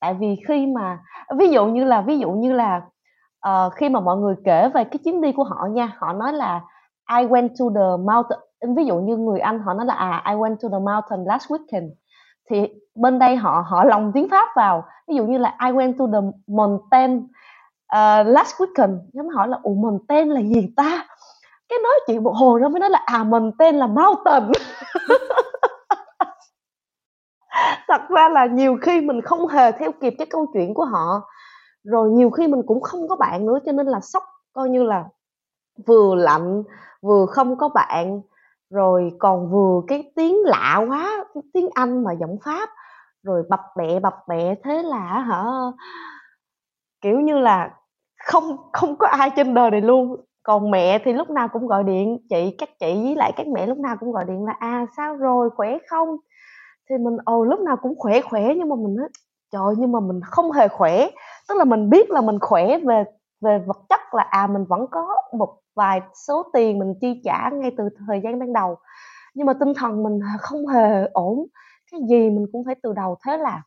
Tại 0.00 0.14
vì 0.14 0.36
khi 0.48 0.66
mà 0.66 0.98
ví 1.38 1.48
dụ 1.48 1.66
như 1.66 1.84
là 1.84 2.00
ví 2.00 2.18
dụ 2.18 2.30
như 2.30 2.52
là 2.52 2.80
uh, 3.48 3.72
khi 3.74 3.88
mà 3.88 4.00
mọi 4.00 4.16
người 4.16 4.34
kể 4.44 4.68
về 4.68 4.84
cái 4.84 4.98
chuyến 5.04 5.20
đi 5.20 5.32
của 5.32 5.44
họ 5.44 5.66
nha 5.70 5.92
họ 5.98 6.12
nói 6.12 6.32
là 6.32 6.60
I 7.18 7.26
went 7.26 7.48
to 7.48 7.64
the 7.74 7.96
mountain. 8.12 8.40
Ví 8.76 8.84
dụ 8.84 8.96
như 8.96 9.16
người 9.16 9.40
Anh 9.40 9.58
họ 9.58 9.74
nói 9.74 9.86
là 9.86 9.94
à 9.94 10.22
I 10.26 10.34
went 10.34 10.56
to 10.62 10.68
the 10.68 10.78
mountain 10.78 11.24
last 11.24 11.50
weekend. 11.52 11.90
Thì 12.50 12.68
bên 12.94 13.18
đây 13.18 13.36
họ 13.36 13.64
họ 13.68 13.84
lồng 13.84 14.12
tiếng 14.14 14.28
Pháp 14.28 14.48
vào. 14.56 14.84
Ví 15.08 15.16
dụ 15.16 15.26
như 15.26 15.38
là 15.38 15.56
I 15.64 15.70
went 15.70 15.92
to 15.98 16.06
the 16.12 16.18
mountain 16.46 17.18
uh, 17.96 18.26
last 18.26 18.54
weekend. 18.60 18.98
Nhóm 19.12 19.28
hỏi 19.28 19.48
là 19.48 19.58
ủa 19.62 19.74
mountain 19.74 20.28
là 20.28 20.40
gì 20.40 20.72
ta? 20.76 21.06
Cái 21.68 21.78
nói 21.82 21.94
chuyện 22.06 22.22
một 22.22 22.32
hồi 22.36 22.60
nó 22.60 22.68
mới 22.68 22.80
nói 22.80 22.90
là 22.90 23.02
à 23.06 23.24
mountain 23.24 23.74
là 23.74 23.86
mountain. 23.86 24.52
Thật 27.88 28.08
ra 28.08 28.28
là 28.28 28.46
nhiều 28.46 28.76
khi 28.82 29.00
mình 29.00 29.20
không 29.20 29.46
hề 29.46 29.72
theo 29.72 29.92
kịp 30.00 30.14
cái 30.18 30.26
câu 30.30 30.46
chuyện 30.52 30.74
của 30.74 30.84
họ 30.84 31.22
rồi 31.84 32.10
nhiều 32.10 32.30
khi 32.30 32.48
mình 32.48 32.62
cũng 32.66 32.80
không 32.80 33.08
có 33.08 33.16
bạn 33.16 33.46
nữa, 33.46 33.58
cho 33.66 33.72
nên 33.72 33.86
là 33.86 34.00
sốc, 34.00 34.22
coi 34.52 34.68
như 34.70 34.82
là 34.82 35.04
vừa 35.86 36.14
lạnh, 36.14 36.62
vừa 37.02 37.26
không 37.26 37.56
có 37.58 37.68
bạn. 37.68 38.20
Rồi 38.70 39.12
còn 39.18 39.50
vừa 39.50 39.80
cái 39.86 40.12
tiếng 40.16 40.36
lạ 40.44 40.84
quá 40.88 41.24
tiếng 41.54 41.68
anh 41.74 42.04
mà 42.04 42.12
giọng 42.12 42.38
pháp, 42.44 42.70
rồi 43.22 43.42
bập 43.50 43.60
bẹ 43.76 44.00
bập 44.00 44.14
bẹ 44.28 44.54
thế 44.64 44.82
là 44.82 45.20
hả? 45.20 45.44
Kiểu 47.00 47.20
như 47.20 47.38
là 47.38 47.70
không 48.28 48.56
không 48.72 48.96
có 48.96 49.06
ai 49.06 49.30
trên 49.36 49.54
đời 49.54 49.70
này 49.70 49.80
luôn. 49.80 50.16
Còn 50.42 50.70
mẹ 50.70 50.98
thì 51.04 51.12
lúc 51.12 51.30
nào 51.30 51.48
cũng 51.48 51.66
gọi 51.66 51.84
điện, 51.84 52.18
chị, 52.30 52.54
các 52.58 52.68
chị 52.80 53.02
với 53.04 53.16
lại 53.16 53.32
các 53.36 53.46
mẹ 53.46 53.66
lúc 53.66 53.78
nào 53.78 53.96
cũng 54.00 54.12
gọi 54.12 54.24
điện 54.28 54.44
là 54.44 54.52
à 54.58 54.86
sao 54.96 55.16
rồi, 55.16 55.50
khỏe 55.50 55.78
không? 55.88 56.16
Thì 56.90 56.96
mình, 56.98 57.16
ồ, 57.24 57.44
lúc 57.44 57.60
nào 57.60 57.76
cũng 57.82 57.94
khỏe 57.98 58.20
khỏe 58.20 58.54
nhưng 58.56 58.68
mà 58.68 58.76
mình 58.76 58.96
nói 58.96 59.08
trời 59.52 59.74
nhưng 59.78 59.92
mà 59.92 60.00
mình 60.00 60.20
không 60.24 60.52
hề 60.52 60.68
khỏe. 60.68 61.06
Tức 61.48 61.54
là 61.58 61.64
mình 61.64 61.90
biết 61.90 62.10
là 62.10 62.20
mình 62.20 62.38
khỏe 62.40 62.78
về 62.78 63.04
về 63.40 63.58
vật 63.66 63.78
chất 63.88 64.00
là 64.12 64.22
à 64.22 64.46
mình 64.46 64.64
vẫn 64.64 64.86
có 64.90 65.14
một 65.32 65.58
vài 65.74 66.00
số 66.26 66.42
tiền 66.52 66.78
mình 66.78 66.94
chi 67.00 67.20
trả 67.24 67.50
ngay 67.52 67.70
từ 67.78 67.88
thời 68.06 68.20
gian 68.24 68.38
ban 68.38 68.52
đầu. 68.52 68.76
Nhưng 69.34 69.46
mà 69.46 69.52
tinh 69.60 69.72
thần 69.76 70.02
mình 70.02 70.20
không 70.38 70.66
hề 70.66 71.04
ổn. 71.12 71.46
Cái 71.92 72.00
gì 72.10 72.30
mình 72.30 72.46
cũng 72.52 72.64
phải 72.66 72.74
từ 72.82 72.92
đầu 72.92 73.16
thế 73.26 73.36
là. 73.36 73.62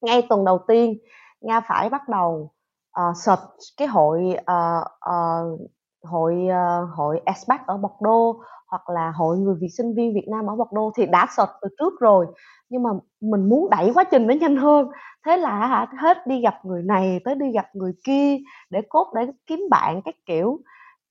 Ngay 0.00 0.22
tuần 0.28 0.44
đầu 0.44 0.58
tiên 0.68 0.98
Nga 1.40 1.60
phải 1.60 1.88
bắt 1.90 2.08
đầu 2.08 2.52
uh, 3.00 3.16
search 3.16 3.42
cái 3.76 3.88
hội 3.88 4.36
uh, 4.38 4.84
uh, 5.10 5.60
hội 6.04 6.34
uh, 6.48 6.88
hội 6.96 7.20
expat 7.24 7.66
ở 7.66 7.76
Bordeaux 7.76 8.36
hoặc 8.68 8.90
là 8.90 9.10
hội 9.10 9.38
người 9.38 9.54
Việt 9.60 9.68
sinh 9.78 9.94
viên 9.94 10.14
Việt 10.14 10.26
Nam 10.30 10.46
ở 10.46 10.56
Bordeaux 10.56 10.92
thì 10.96 11.06
đã 11.06 11.26
search 11.36 11.50
từ 11.62 11.68
trước 11.78 12.00
rồi 12.00 12.26
nhưng 12.70 12.82
mà 12.82 12.90
mình 13.20 13.48
muốn 13.48 13.70
đẩy 13.70 13.92
quá 13.94 14.04
trình 14.04 14.26
nó 14.26 14.34
nhanh 14.34 14.56
hơn. 14.56 14.88
Thế 15.26 15.36
là 15.36 15.66
hả 15.66 15.86
hết 15.98 16.26
đi 16.26 16.40
gặp 16.40 16.64
người 16.64 16.82
này 16.82 17.20
tới 17.24 17.34
đi 17.34 17.52
gặp 17.52 17.66
người 17.74 17.92
kia 18.04 18.36
để 18.70 18.82
cốt 18.88 19.12
để 19.14 19.26
kiếm 19.46 19.60
bạn 19.70 20.02
các 20.04 20.14
kiểu. 20.26 20.58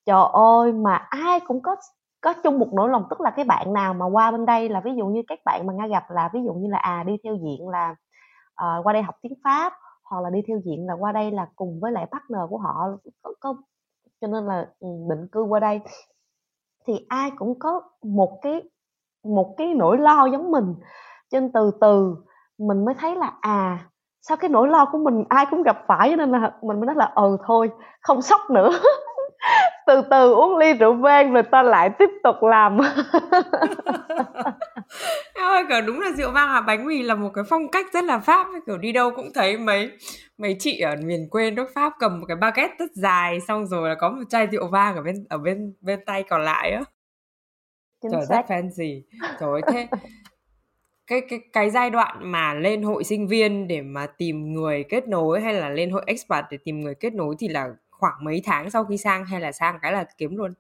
Trời 0.06 0.24
ơi 0.34 0.74
mà 0.74 0.96
ai 0.96 1.40
cũng 1.40 1.62
có 1.62 1.76
có 2.22 2.34
chung 2.44 2.60
một 2.60 2.68
nỗi 2.74 2.90
lòng. 2.90 3.06
Tức 3.10 3.22
là 3.22 3.30
cái 3.30 3.46
bạn 3.46 3.74
nào 3.74 3.94
mà 3.94 4.06
qua 4.06 4.32
bên 4.32 4.46
đây 4.46 4.70
là 4.70 4.80
ví 4.80 4.92
dụ 4.98 5.06
như 5.08 5.22
các 5.28 5.40
bạn 5.46 5.68
mà 5.68 5.74
nga 5.74 5.88
gặp 5.88 6.04
là 6.10 6.30
ví 6.34 6.40
dụ 6.46 6.54
như 6.54 6.70
là 6.70 6.78
à 6.78 7.04
đi 7.04 7.18
theo 7.24 7.36
diện 7.36 7.68
là 7.70 7.96
uh, 8.64 8.86
qua 8.86 8.94
đây 8.94 9.02
học 9.02 9.16
tiếng 9.22 9.34
pháp 9.44 9.74
hoặc 10.04 10.22
là 10.22 10.30
đi 10.30 10.40
theo 10.48 10.60
diện 10.66 10.88
là 10.88 10.94
qua 10.94 11.12
đây 11.12 11.32
là 11.32 11.48
cùng 11.56 11.80
với 11.82 11.92
lại 11.92 12.06
partner 12.12 12.42
của 12.50 12.58
họ 12.58 12.88
có, 13.22 13.34
có 13.40 13.56
cho 14.22 14.28
nên 14.28 14.46
là 14.46 14.68
ừ, 14.80 14.88
định 15.10 15.28
cư 15.32 15.42
qua 15.44 15.60
đây. 15.60 15.80
Thì 16.88 17.06
ai 17.10 17.32
cũng 17.38 17.60
có 17.60 17.82
một 18.04 18.40
cái 18.42 18.62
một 19.24 19.56
cái 19.58 19.74
nỗi 19.74 19.98
lo 19.98 20.26
giống 20.26 20.52
mình 20.52 20.76
trên 21.32 21.52
từ 21.54 21.72
từ 21.82 22.16
mình 22.58 22.86
mới 22.86 22.96
thấy 23.00 23.16
là 23.16 23.32
à 23.42 23.80
sao 24.22 24.38
cái 24.38 24.50
nỗi 24.50 24.68
lo 24.68 24.86
của 24.92 24.98
mình 24.98 25.24
ai 25.30 25.46
cũng 25.52 25.64
gặp 25.64 25.84
phải 25.88 26.10
cho 26.10 26.16
nên 26.16 26.32
là 26.32 26.52
mình 26.62 26.80
mới 26.80 26.86
nói 26.86 26.96
là 26.96 27.12
ừ 27.16 27.38
thôi 27.46 27.70
không 28.02 28.22
sốc 28.22 28.42
nữa. 28.50 28.70
Từ 29.88 30.02
từ 30.12 30.34
uống 30.34 30.58
ly 30.58 30.74
rượu 30.74 30.94
vang 30.94 31.34
rồi 31.34 31.44
ta 31.44 31.64
lại 31.64 31.90
tiếp 32.00 32.10
tục 32.24 32.36
làm. 32.42 32.78
Ơi 35.34 35.64
kiểu 35.70 35.82
đúng 35.88 36.02
là 36.02 36.12
rượu 36.12 36.32
vang 36.32 36.50
và 36.54 36.62
bánh 36.62 36.88
mì 36.88 37.04
là 37.04 37.16
một 37.16 37.30
cái 37.34 37.44
phong 37.50 37.72
cách 37.72 37.86
rất 37.94 38.04
là 38.04 38.20
pháp 38.20 38.48
kiểu 38.66 38.78
đi 38.78 38.92
đâu 38.92 39.12
cũng 39.16 39.30
thấy 39.34 39.58
mấy 39.58 39.92
mấy 40.38 40.56
chị 40.60 40.80
ở 40.80 40.96
miền 41.04 41.30
quê 41.30 41.52
nước 41.52 41.68
pháp 41.76 41.94
cầm 42.00 42.20
một 42.20 42.26
cái 42.28 42.38
baguette 42.38 42.76
rất 42.80 42.92
dài 42.96 43.40
xong 43.48 43.68
rồi 43.68 43.90
là 43.90 43.96
có 43.96 44.10
một 44.10 44.24
chai 44.30 44.48
rượu 44.48 44.68
vang 44.68 44.96
ở 44.96 45.02
bên 45.02 45.26
ở 45.30 45.38
bên 45.38 45.74
bên 45.82 46.00
tay 46.06 46.24
còn 46.24 46.42
lại 46.42 46.72
á. 46.72 46.82
Trời 48.02 48.26
rất 48.30 48.46
fancy. 48.48 49.02
Trời 49.40 49.62
thế 49.72 49.88
cái 51.10 51.22
cái 51.30 51.40
cái 51.54 51.70
giai 51.70 51.90
đoạn 51.90 52.18
mà 52.22 52.54
lên 52.54 52.84
hội 52.84 53.04
sinh 53.04 53.28
viên 53.28 53.68
để 53.68 53.82
mà 53.82 54.08
tìm 54.18 54.54
người 54.54 54.86
kết 54.90 55.08
nối 55.08 55.42
hay 55.42 55.54
là 55.54 55.70
lên 55.70 55.92
hội 55.92 56.04
expat 56.06 56.46
để 56.52 56.58
tìm 56.64 56.80
người 56.80 56.96
kết 56.96 57.14
nối 57.14 57.36
thì 57.40 57.48
là 57.48 57.70
khoảng 57.92 58.24
mấy 58.24 58.42
tháng 58.46 58.70
sau 58.70 58.86
khi 58.86 58.98
sang 58.98 59.26
hay 59.26 59.42
là 59.42 59.52
sang 59.52 59.80
cái 59.82 59.92
là 59.92 60.06
kiếm 60.18 60.38
luôn? 60.38 60.52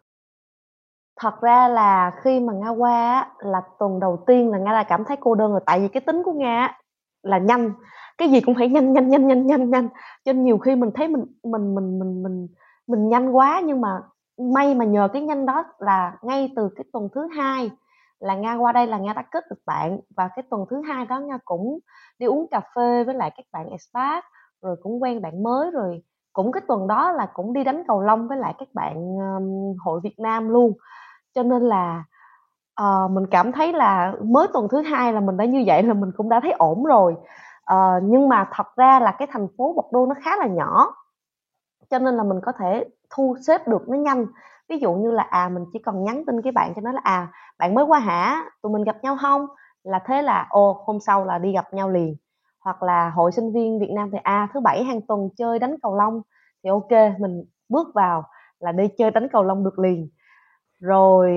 Thật 1.20 1.42
ra 1.42 1.68
là 1.68 2.12
khi 2.24 2.40
mà 2.40 2.54
nga 2.54 2.70
qua 2.70 3.32
là 3.40 3.62
tuần 3.80 4.00
đầu 4.00 4.24
tiên 4.28 4.52
là 4.52 4.58
nga 4.58 4.72
là 4.72 4.84
cảm 4.84 5.04
thấy 5.06 5.18
cô 5.20 5.36
đơn 5.36 5.52
rồi. 5.52 5.62
Tại 5.66 5.80
vì 5.80 5.88
cái 5.88 6.02
tính 6.02 6.22
của 6.26 6.34
nga 6.34 6.78
là 7.24 7.38
nhanh. 7.38 7.72
Cái 8.18 8.30
gì 8.30 8.42
cũng 8.42 8.56
phải 8.56 8.70
nhanh 8.70 8.94
nhanh 8.94 9.10
nhanh 9.10 9.28
nhanh 9.28 9.48
nhanh 9.48 9.70
nhanh. 9.70 9.90
Cho 10.26 10.34
nên 10.34 10.44
nhiều 10.44 10.58
khi 10.58 10.76
mình 10.76 10.92
thấy 10.96 11.08
mình 11.08 11.26
mình 11.44 11.76
mình 11.76 12.00
mình 12.00 12.24
mình 12.24 12.48
mình 12.88 13.10
nhanh 13.10 13.36
quá 13.36 13.62
nhưng 13.66 13.82
mà 13.82 14.02
may 14.54 14.76
mà 14.76 14.86
nhờ 14.86 15.08
cái 15.14 15.22
nhanh 15.22 15.46
đó 15.46 15.64
là 15.80 16.18
ngay 16.22 16.52
từ 16.56 16.70
cái 16.76 16.84
tuần 16.94 17.10
thứ 17.16 17.28
hai 17.38 17.72
là 18.20 18.36
nga 18.36 18.56
qua 18.56 18.72
đây 18.72 18.88
là 18.88 18.98
nga 18.98 19.14
đã 19.14 19.22
kết 19.32 19.44
được 19.50 19.60
bạn. 19.66 20.00
Và 20.18 20.30
cái 20.36 20.44
tuần 20.50 20.66
thứ 20.70 20.82
hai 20.82 21.06
đó 21.06 21.20
nga 21.20 21.38
cũng 21.46 21.80
đi 22.20 22.26
uống 22.26 22.48
cà 22.52 22.62
phê 22.76 23.04
với 23.04 23.16
lại 23.16 23.32
các 23.38 23.46
bạn 23.52 23.70
expat 23.70 24.24
rồi 24.62 24.76
cũng 24.84 25.04
quen 25.04 25.22
bạn 25.22 25.44
mới 25.44 25.72
rồi 25.72 26.04
cũng 26.34 26.52
cái 26.52 26.62
tuần 26.68 26.88
đó 26.88 27.12
là 27.12 27.26
cũng 27.34 27.54
đi 27.54 27.64
đánh 27.64 27.84
cầu 27.88 28.02
lông 28.02 28.28
với 28.28 28.38
lại 28.38 28.54
các 28.58 28.68
bạn 28.74 28.96
um, 29.18 29.76
hội 29.86 30.00
Việt 30.04 30.20
Nam 30.20 30.50
luôn. 30.50 30.74
Cho 31.36 31.44
nên 31.44 31.62
là 31.62 32.04
uh, 32.82 33.12
mình 33.12 33.28
cảm 33.32 33.52
thấy 33.52 33.74
là 33.74 34.14
mới 34.24 34.48
tuần 34.54 34.68
thứ 34.72 34.82
hai 34.82 35.14
là 35.14 35.20
mình 35.20 35.38
đã 35.38 35.46
như 35.46 35.64
vậy 35.68 35.84
là 35.84 35.94
mình 35.94 36.12
cũng 36.18 36.30
đã 36.30 36.40
thấy 36.40 36.52
ổn 36.52 36.84
rồi. 36.84 37.16
Uh, 37.74 38.04
nhưng 38.04 38.30
mà 38.30 38.50
thật 38.52 38.76
ra 38.76 39.00
là 39.00 39.12
cái 39.12 39.28
thành 39.32 39.48
phố 39.58 39.74
Bordeaux 39.74 40.10
nó 40.10 40.16
khá 40.24 40.38
là 40.38 40.48
nhỏ 40.48 40.96
cho 41.90 42.00
nên 42.00 42.18
là 42.18 42.24
mình 42.24 42.40
có 42.42 42.52
thể 42.52 42.86
thu 43.10 43.36
xếp 43.48 43.68
được 43.68 43.90
nó 43.90 43.98
nhanh. 43.98 44.26
Ví 44.70 44.78
dụ 44.78 44.94
như 44.94 45.12
là 45.12 45.24
à 45.24 45.50
mình 45.50 45.66
chỉ 45.74 45.80
cần 45.80 46.04
nhắn 46.04 46.24
tin 46.28 46.42
cái 46.42 46.52
bạn 46.52 46.74
cho 46.76 46.82
nó 46.82 46.92
là 46.92 47.02
à 47.04 47.28
bạn 47.60 47.76
mới 47.76 47.86
qua 47.86 48.00
hả 48.00 48.44
tụi 48.62 48.72
mình 48.72 48.84
gặp 48.84 48.98
nhau 49.04 49.18
không? 49.22 49.48
Là 49.84 50.00
thế 50.06 50.22
là 50.22 50.48
ô 50.50 50.84
hôm 50.86 51.00
sau 51.00 51.26
là 51.26 51.38
đi 51.38 51.52
gặp 51.54 51.74
nhau 51.74 51.90
liền. 51.90 52.16
Hoặc 52.60 52.84
là 52.84 53.10
hội 53.10 53.32
sinh 53.32 53.54
viên 53.54 53.80
Việt 53.80 53.90
Nam 53.96 54.10
thì 54.12 54.18
à 54.24 54.48
thứ 54.54 54.60
bảy 54.60 54.84
hàng 54.84 55.02
tuần 55.08 55.30
chơi 55.38 55.60
đánh 55.60 55.76
cầu 55.82 55.96
lông. 55.96 56.22
Thì 56.64 56.70
ok, 56.70 57.20
mình 57.20 57.46
bước 57.70 57.88
vào 57.96 58.24
là 58.60 58.72
đi 58.72 58.88
chơi 58.98 59.12
đánh 59.12 59.28
cầu 59.32 59.44
lông 59.44 59.64
được 59.64 59.80
liền. 59.80 60.10
Rồi, 60.80 61.32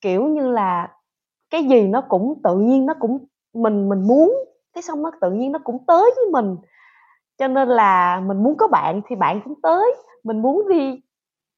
kiểu 0.00 0.28
như 0.28 0.50
là, 0.50 0.88
cái 1.50 1.64
gì 1.64 1.88
nó 1.88 2.00
cũng 2.08 2.40
tự 2.44 2.58
nhiên, 2.58 2.86
nó 2.86 2.94
cũng 3.00 3.26
mình 3.54 3.88
mình 3.88 4.08
muốn. 4.08 4.34
Cái 4.74 4.82
xong 4.82 5.02
nó 5.02 5.10
tự 5.20 5.30
nhiên 5.30 5.52
nó 5.52 5.58
cũng 5.64 5.86
tới 5.86 6.12
với 6.16 6.24
mình. 6.32 6.56
Cho 7.38 7.48
nên 7.48 7.68
là 7.68 8.20
mình 8.26 8.42
muốn 8.42 8.56
có 8.58 8.68
bạn 8.68 9.00
thì 9.08 9.16
bạn 9.16 9.40
cũng 9.44 9.54
tới. 9.62 9.96
Mình 10.24 10.42
muốn 10.42 10.68
đi 10.68 11.00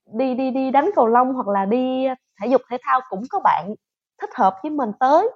đi 0.07 0.35
đi 0.35 0.51
đi 0.51 0.71
đánh 0.71 0.91
cầu 0.95 1.07
lông 1.07 1.35
hoặc 1.35 1.49
là 1.49 1.65
đi 1.65 2.07
thể 2.41 2.47
dục 2.47 2.63
thể 2.71 2.77
thao 2.83 3.01
cũng 3.09 3.23
có 3.31 3.41
bạn 3.45 3.75
thích 4.21 4.31
hợp 4.35 4.55
với 4.63 4.71
mình 4.71 4.91
tới. 5.01 5.31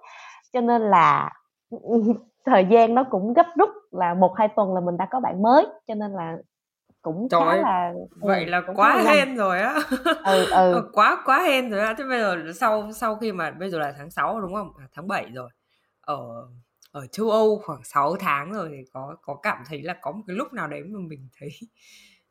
Cho 0.53 0.61
nên 0.61 0.83
là 0.83 1.31
thời 2.45 2.67
gian 2.71 2.95
nó 2.95 3.05
cũng 3.11 3.35
gấp 3.35 3.47
rút 3.57 3.71
là 3.91 4.15
một 4.15 4.35
hai 4.37 4.49
tuần 4.49 4.75
là 4.75 4.81
mình 4.81 4.97
đã 4.97 5.07
có 5.11 5.21
bạn 5.21 5.43
mới. 5.43 5.67
Cho 5.87 5.95
nên 5.95 6.13
là 6.13 6.37
cũng 7.03 7.29
Trời 7.29 7.41
khá 7.41 7.57
là 7.57 7.93
vậy 8.17 8.45
ừ, 8.45 8.51
là 8.51 8.63
quá 8.77 8.97
hên 9.07 9.37
rồi 9.37 9.61
á. 9.61 9.75
Ừ, 10.25 10.45
ừ. 10.51 10.89
quá 10.93 11.23
quá 11.25 11.43
hên 11.43 11.71
rồi 11.71 11.81
á. 11.81 11.95
Thế 11.99 12.05
bây 12.09 12.21
giờ 12.21 12.53
sau 12.61 12.93
sau 12.93 13.17
khi 13.17 13.33
mà 13.33 13.51
bây 13.51 13.71
giờ 13.71 13.79
là 13.79 13.95
tháng 13.99 14.11
6 14.11 14.41
đúng 14.41 14.55
không? 14.55 14.73
À, 14.79 14.87
tháng 14.93 15.09
7 15.09 15.27
rồi. 15.35 15.51
Ở 16.01 16.19
ở 16.93 17.07
châu 17.07 17.31
Âu 17.31 17.63
khoảng 17.65 17.85
6 17.85 18.17
tháng 18.17 18.53
rồi 18.53 18.69
thì 18.71 18.91
có 18.93 19.17
có 19.23 19.37
cảm 19.43 19.59
thấy 19.69 19.83
là 19.83 19.97
có 20.01 20.13
một 20.13 20.23
cái 20.27 20.37
lúc 20.37 20.53
nào 20.53 20.69
đấy 20.69 20.83
mà 20.83 20.99
mình 21.09 21.29
thấy 21.41 21.49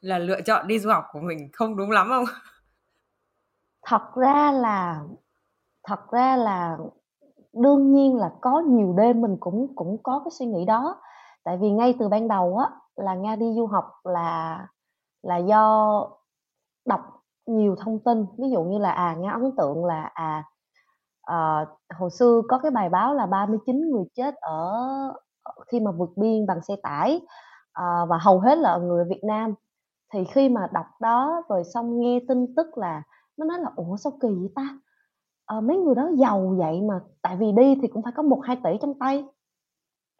là 0.06 0.20
lựa 0.20 0.42
chọn 0.42 0.68
đi 0.68 0.80
du 0.80 0.90
học 0.90 1.06
của 1.12 1.20
mình 1.20 1.50
không 1.54 1.78
đúng 1.78 1.92
lắm 1.92 2.08
không? 2.10 2.26
Thật 3.86 4.16
ra 4.16 4.52
là 4.52 5.02
thật 5.88 6.12
ra 6.12 6.36
là 6.36 6.78
đương 7.54 7.94
nhiên 7.94 8.16
là 8.16 8.32
có 8.42 8.60
nhiều 8.60 8.94
đêm 8.98 9.22
mình 9.22 9.38
cũng 9.40 9.76
cũng 9.76 9.98
có 10.04 10.22
cái 10.26 10.32
suy 10.40 10.46
nghĩ 10.46 10.66
đó. 10.66 11.02
Tại 11.44 11.58
vì 11.58 11.72
ngay 11.72 11.96
từ 12.00 12.10
ban 12.10 12.28
đầu 12.28 12.58
á 12.58 12.70
là 12.96 13.16
nga 13.16 13.36
đi 13.36 13.54
du 13.56 13.66
học 13.66 13.86
là 14.04 14.60
là 15.22 15.38
do 15.38 16.08
đọc 16.86 17.02
nhiều 17.46 17.76
thông 17.76 18.00
tin. 18.00 18.26
Ví 18.38 18.50
dụ 18.52 18.64
như 18.64 18.78
là 18.78 18.92
à 18.92 19.16
nga 19.16 19.32
ấn 19.32 19.52
tượng 19.58 19.86
là 19.86 20.12
à 20.14 20.44
à, 21.22 21.66
hồi 22.00 22.10
xưa 22.12 22.42
có 22.50 22.58
cái 22.58 22.72
bài 22.72 22.90
báo 22.90 23.14
là 23.14 23.26
39 23.26 23.92
người 23.92 24.06
chết 24.16 24.36
ở 24.36 24.74
khi 25.68 25.80
mà 25.80 25.92
vượt 25.92 26.10
biên 26.16 26.46
bằng 26.48 26.62
xe 26.62 26.76
tải 26.84 27.22
à, 27.74 28.06
và 28.10 28.18
hầu 28.18 28.40
hết 28.40 28.58
là 28.58 28.78
người 28.78 29.06
Việt 29.10 29.24
Nam 29.24 29.54
thì 30.14 30.24
khi 30.26 30.50
mà 30.50 30.68
đọc 30.74 30.86
đó 31.00 31.44
rồi 31.50 31.64
xong 31.74 32.00
nghe 32.00 32.20
tin 32.28 32.56
tức 32.56 32.78
là 32.78 33.04
nó 33.38 33.46
nói 33.46 33.60
là 33.60 33.72
ủa 33.76 33.98
sao 33.98 34.14
kỳ 34.22 34.28
vậy 34.28 34.50
ta? 34.56 34.80
À, 35.46 35.62
mấy 35.62 35.78
người 35.78 35.96
đó 35.96 36.10
giàu 36.18 36.56
vậy 36.58 36.82
mà 36.82 37.00
tại 37.22 37.38
vì 37.38 37.52
đi 37.52 37.76
thì 37.82 37.88
cũng 37.88 38.04
phải 38.04 38.14
có 38.16 38.24
một 38.24 38.40
hai 38.44 38.58
tỷ 38.64 38.70
trong 38.82 39.00
tay. 39.00 39.26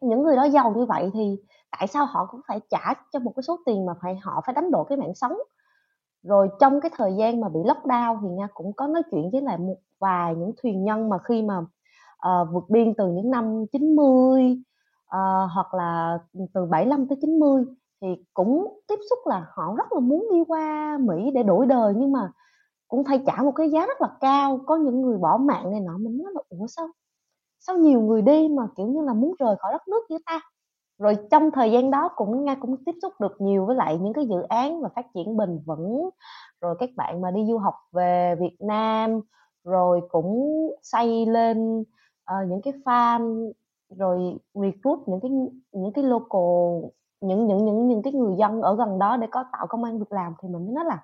Những 0.00 0.22
người 0.22 0.36
đó 0.36 0.44
giàu 0.44 0.74
như 0.76 0.84
vậy 0.84 1.10
thì 1.14 1.36
tại 1.70 1.86
sao 1.86 2.06
họ 2.06 2.26
cũng 2.30 2.40
phải 2.48 2.60
trả 2.70 2.94
cho 3.12 3.18
một 3.18 3.32
cái 3.36 3.42
số 3.42 3.56
tiền 3.66 3.86
mà 3.86 3.92
phải 4.02 4.16
họ 4.22 4.40
phải 4.46 4.54
đánh 4.54 4.70
đổi 4.70 4.84
cái 4.88 4.98
mạng 4.98 5.14
sống? 5.14 5.32
Rồi 6.22 6.48
trong 6.60 6.80
cái 6.80 6.90
thời 6.94 7.14
gian 7.14 7.40
mà 7.40 7.48
bị 7.48 7.60
lockdown 7.60 8.18
thì 8.22 8.28
nha 8.28 8.48
cũng 8.54 8.72
có 8.76 8.86
nói 8.86 9.02
chuyện 9.10 9.30
với 9.32 9.40
lại 9.40 9.58
một 9.58 9.76
vài 10.00 10.34
những 10.34 10.52
thuyền 10.62 10.84
nhân 10.84 11.08
mà 11.08 11.18
khi 11.18 11.42
mà 11.42 11.58
uh, 11.58 12.48
vượt 12.52 12.64
biên 12.70 12.94
từ 12.94 13.08
những 13.08 13.30
năm 13.30 13.64
90 13.72 14.52
uh, 14.52 14.58
ờ, 15.06 15.46
hoặc 15.54 15.74
là 15.74 16.18
từ 16.54 16.66
75 16.66 17.08
tới 17.08 17.18
90 17.20 17.64
thì 18.00 18.08
cũng 18.34 18.80
tiếp 18.88 18.98
xúc 19.10 19.18
là 19.26 19.46
họ 19.54 19.74
rất 19.76 19.92
là 19.92 20.00
muốn 20.00 20.28
đi 20.32 20.38
qua 20.48 20.98
Mỹ 21.00 21.30
để 21.34 21.42
đổi 21.42 21.66
đời 21.66 21.94
nhưng 21.96 22.12
mà 22.12 22.30
cũng 22.88 23.04
phải 23.04 23.22
trả 23.26 23.42
một 23.42 23.52
cái 23.56 23.70
giá 23.70 23.86
rất 23.86 24.00
là 24.00 24.08
cao. 24.20 24.60
Có 24.66 24.76
những 24.76 25.02
người 25.02 25.18
bỏ 25.18 25.36
mạng 25.36 25.70
này 25.70 25.80
nọ 25.80 25.98
mình 25.98 26.18
nói 26.18 26.32
là 26.34 26.40
ủa 26.48 26.66
sao 26.66 26.88
sao 27.60 27.76
nhiều 27.76 28.00
người 28.00 28.22
đi 28.22 28.48
mà 28.48 28.62
kiểu 28.76 28.86
như 28.86 29.00
là 29.02 29.14
muốn 29.14 29.34
rời 29.38 29.56
khỏi 29.58 29.72
đất 29.72 29.88
nước 29.88 30.06
với 30.10 30.18
ta? 30.26 30.40
Rồi 30.98 31.16
trong 31.30 31.50
thời 31.50 31.72
gian 31.72 31.90
đó 31.90 32.10
cũng 32.16 32.44
nga 32.44 32.54
cũng 32.54 32.84
tiếp 32.84 32.92
xúc 33.02 33.12
được 33.20 33.40
nhiều 33.40 33.66
với 33.66 33.76
lại 33.76 33.98
những 33.98 34.12
cái 34.12 34.26
dự 34.26 34.42
án 34.42 34.80
và 34.82 34.88
phát 34.96 35.06
triển 35.14 35.36
bền 35.36 35.60
vững. 35.66 36.10
Rồi 36.60 36.74
các 36.78 36.90
bạn 36.96 37.20
mà 37.20 37.30
đi 37.30 37.46
du 37.48 37.58
học 37.58 37.74
về 37.92 38.34
Việt 38.40 38.56
Nam 38.60 39.20
rồi 39.64 40.00
cũng 40.08 40.50
xây 40.82 41.26
lên 41.26 41.80
uh, 41.80 42.48
những 42.48 42.60
cái 42.62 42.72
farm 42.84 43.52
rồi 43.90 44.38
recruit 44.54 44.98
những 45.08 45.20
cái 45.20 45.30
những 45.72 45.92
cái 45.94 46.04
local 46.04 46.90
những 47.26 47.46
những 47.46 47.64
những 47.64 47.88
những 47.88 48.02
cái 48.02 48.12
người 48.12 48.36
dân 48.38 48.62
ở 48.62 48.76
gần 48.76 48.98
đó 48.98 49.16
để 49.16 49.26
có 49.30 49.44
tạo 49.52 49.66
công 49.66 49.84
an 49.84 49.98
việc 49.98 50.12
làm 50.12 50.34
thì 50.42 50.48
mình 50.48 50.64
mới 50.64 50.74
nói 50.74 50.84
là, 50.84 50.98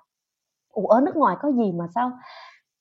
ủa, 0.73 0.87
ở 0.87 1.01
nước 1.01 1.15
ngoài 1.15 1.37
có 1.41 1.51
gì 1.51 1.71
mà 1.71 1.87
sao 1.95 2.11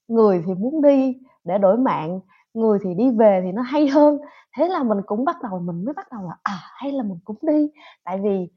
người 0.09 0.43
thì 0.47 0.55
muốn 0.55 0.83
đi 0.83 1.19
để 1.45 1.59
đổi 1.59 1.79
mạng, 1.79 2.21
người 2.55 2.79
thì 2.83 2.95
đi 2.95 3.11
về 3.11 3.41
thì 3.45 3.53
nó 3.53 3.63
hay 3.63 3.89
hơn? 3.89 4.19
Thế 4.57 4.69
là 4.69 4.83
mình 4.83 4.99
cũng 5.07 5.25
bắt 5.25 5.43
đầu, 5.43 5.59
mình 5.59 5.85
mới 5.85 5.95
bắt 5.95 6.07
đầu 6.13 6.23
là 6.23 6.37
à 6.43 6.59
hay 6.75 6.93
là 6.93 7.03
mình 7.03 7.19
cũng 7.25 7.37
đi. 7.43 7.71
Tại 8.05 8.21
vì 8.23 8.49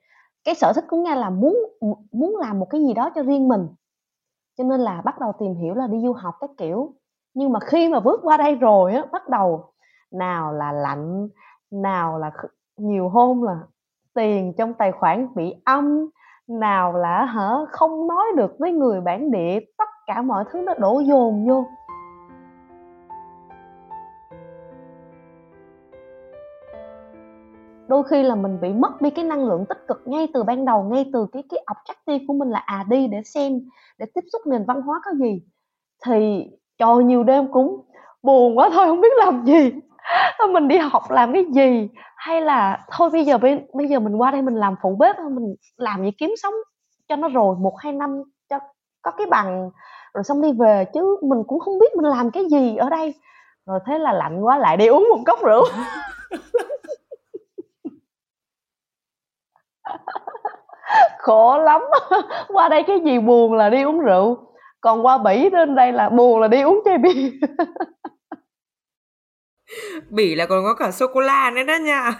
cái 0.43 0.55
sở 0.55 0.73
thích 0.75 0.85
của 0.89 0.97
nga 0.97 1.15
là 1.15 1.29
muốn 1.29 1.57
muốn 2.11 2.37
làm 2.37 2.59
một 2.59 2.67
cái 2.69 2.81
gì 2.81 2.93
đó 2.93 3.09
cho 3.15 3.23
riêng 3.23 3.47
mình. 3.47 3.67
Cho 4.57 4.63
nên 4.63 4.79
là 4.79 5.01
bắt 5.01 5.19
đầu 5.19 5.31
tìm 5.39 5.55
hiểu 5.55 5.73
là 5.73 5.87
đi 5.87 6.01
du 6.03 6.13
học 6.13 6.35
các 6.39 6.49
kiểu. 6.57 6.93
Nhưng 7.33 7.51
mà 7.51 7.59
khi 7.59 7.89
mà 7.89 7.99
bước 7.99 8.19
qua 8.23 8.37
đây 8.37 8.55
rồi 8.55 8.93
á, 8.93 9.03
bắt 9.11 9.29
đầu, 9.29 9.73
nào 10.11 10.53
là 10.53 10.71
lạnh, 10.71 11.27
nào 11.71 12.19
là 12.19 12.31
nhiều 12.77 13.09
hôm 13.09 13.41
là 13.41 13.59
tiền 14.15 14.53
trong 14.57 14.73
tài 14.73 14.91
khoản 14.91 15.27
bị 15.35 15.53
âm, 15.65 16.09
nào 16.47 16.93
là 16.93 17.25
hả, 17.25 17.49
không 17.69 18.07
nói 18.07 18.25
được 18.35 18.55
với 18.59 18.71
người 18.71 19.01
bản 19.01 19.31
địa, 19.31 19.59
tất 19.77 19.89
cả 20.07 20.21
mọi 20.21 20.43
thứ 20.51 20.61
nó 20.61 20.73
đổ 20.73 20.99
dồn 20.99 21.47
vô. 21.47 21.65
Đôi 27.87 28.03
khi 28.03 28.23
là 28.23 28.35
mình 28.35 28.61
bị 28.61 28.73
mất 28.73 29.01
đi 29.01 29.09
cái 29.09 29.25
năng 29.25 29.45
lượng 29.45 29.65
tích 29.69 29.87
cực 29.87 30.01
ngay 30.05 30.27
từ 30.33 30.43
ban 30.43 30.65
đầu, 30.65 30.83
ngay 30.83 31.09
từ 31.13 31.27
cái 31.31 31.43
cái 31.49 31.63
objective 31.67 32.25
của 32.27 32.33
mình 32.33 32.49
là 32.49 32.59
à 32.65 32.85
đi 32.89 33.07
để 33.07 33.21
xem, 33.25 33.53
để 33.99 34.05
tiếp 34.15 34.21
xúc 34.33 34.41
nền 34.45 34.65
văn 34.67 34.81
hóa 34.81 34.99
có 35.05 35.11
gì. 35.11 35.41
Thì 36.05 36.49
trời, 36.77 37.03
nhiều 37.03 37.23
đêm 37.23 37.51
cũng 37.51 37.85
buồn 38.23 38.57
quá 38.57 38.69
thôi, 38.73 38.85
không 38.85 39.01
biết 39.01 39.13
làm 39.17 39.45
gì. 39.45 39.71
mình 40.53 40.67
đi 40.67 40.77
học 40.77 41.11
làm 41.11 41.33
cái 41.33 41.45
gì? 41.51 41.89
Hay 42.15 42.41
là 42.41 42.85
thôi 42.91 43.09
bây 43.09 43.25
giờ 43.25 43.37
bây, 43.37 43.61
bây 43.73 43.87
giờ 43.87 43.99
mình 43.99 44.15
qua 44.15 44.31
đây 44.31 44.41
mình 44.41 44.55
làm 44.55 44.75
phụ 44.81 44.95
bếp 44.99 45.15
mình 45.19 45.55
làm 45.77 46.03
gì 46.03 46.11
kiếm 46.11 46.33
sống 46.41 46.53
cho 47.07 47.15
nó 47.15 47.27
rồi 47.27 47.55
một 47.59 47.75
hai 47.79 47.93
năm 47.93 48.21
cho 48.49 48.59
có 49.01 49.11
cái 49.11 49.27
bằng 49.27 49.69
rồi 50.13 50.23
xong 50.23 50.41
đi 50.41 50.51
về 50.59 50.85
chứ 50.93 51.17
mình 51.21 51.43
cũng 51.47 51.59
không 51.59 51.79
biết 51.79 51.95
mình 51.95 52.05
làm 52.05 52.31
cái 52.31 52.45
gì 52.45 52.75
ở 52.75 52.89
đây. 52.89 53.13
Rồi 53.65 53.79
thế 53.85 53.97
là 53.97 54.13
lạnh 54.13 54.45
quá 54.45 54.57
lại 54.57 54.77
đi 54.77 54.87
uống 54.87 55.07
một 55.09 55.19
cốc 55.25 55.39
rượu. 55.45 55.63
Khổ 61.17 61.57
lắm. 61.57 61.81
Qua 62.47 62.69
đây 62.69 62.83
cái 62.83 62.99
gì 62.99 63.19
buồn 63.19 63.53
là 63.53 63.69
đi 63.69 63.83
uống 63.83 63.99
rượu. 63.99 64.37
Còn 64.81 65.05
qua 65.05 65.17
bỉ 65.17 65.49
trên 65.51 65.75
đây 65.75 65.91
là 65.91 66.09
buồn 66.09 66.41
là 66.41 66.47
đi 66.47 66.61
uống 66.61 66.81
chai 66.85 66.97
bia 66.97 67.29
bỉ 70.09 70.35
là 70.35 70.45
còn 70.45 70.63
có 70.63 70.73
cả 70.73 70.91
sô 70.91 71.07
cô 71.13 71.19
la 71.19 71.51
nữa 71.55 71.63
đó 71.63 71.75
nha. 71.75 72.11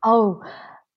Ừ 0.00 0.34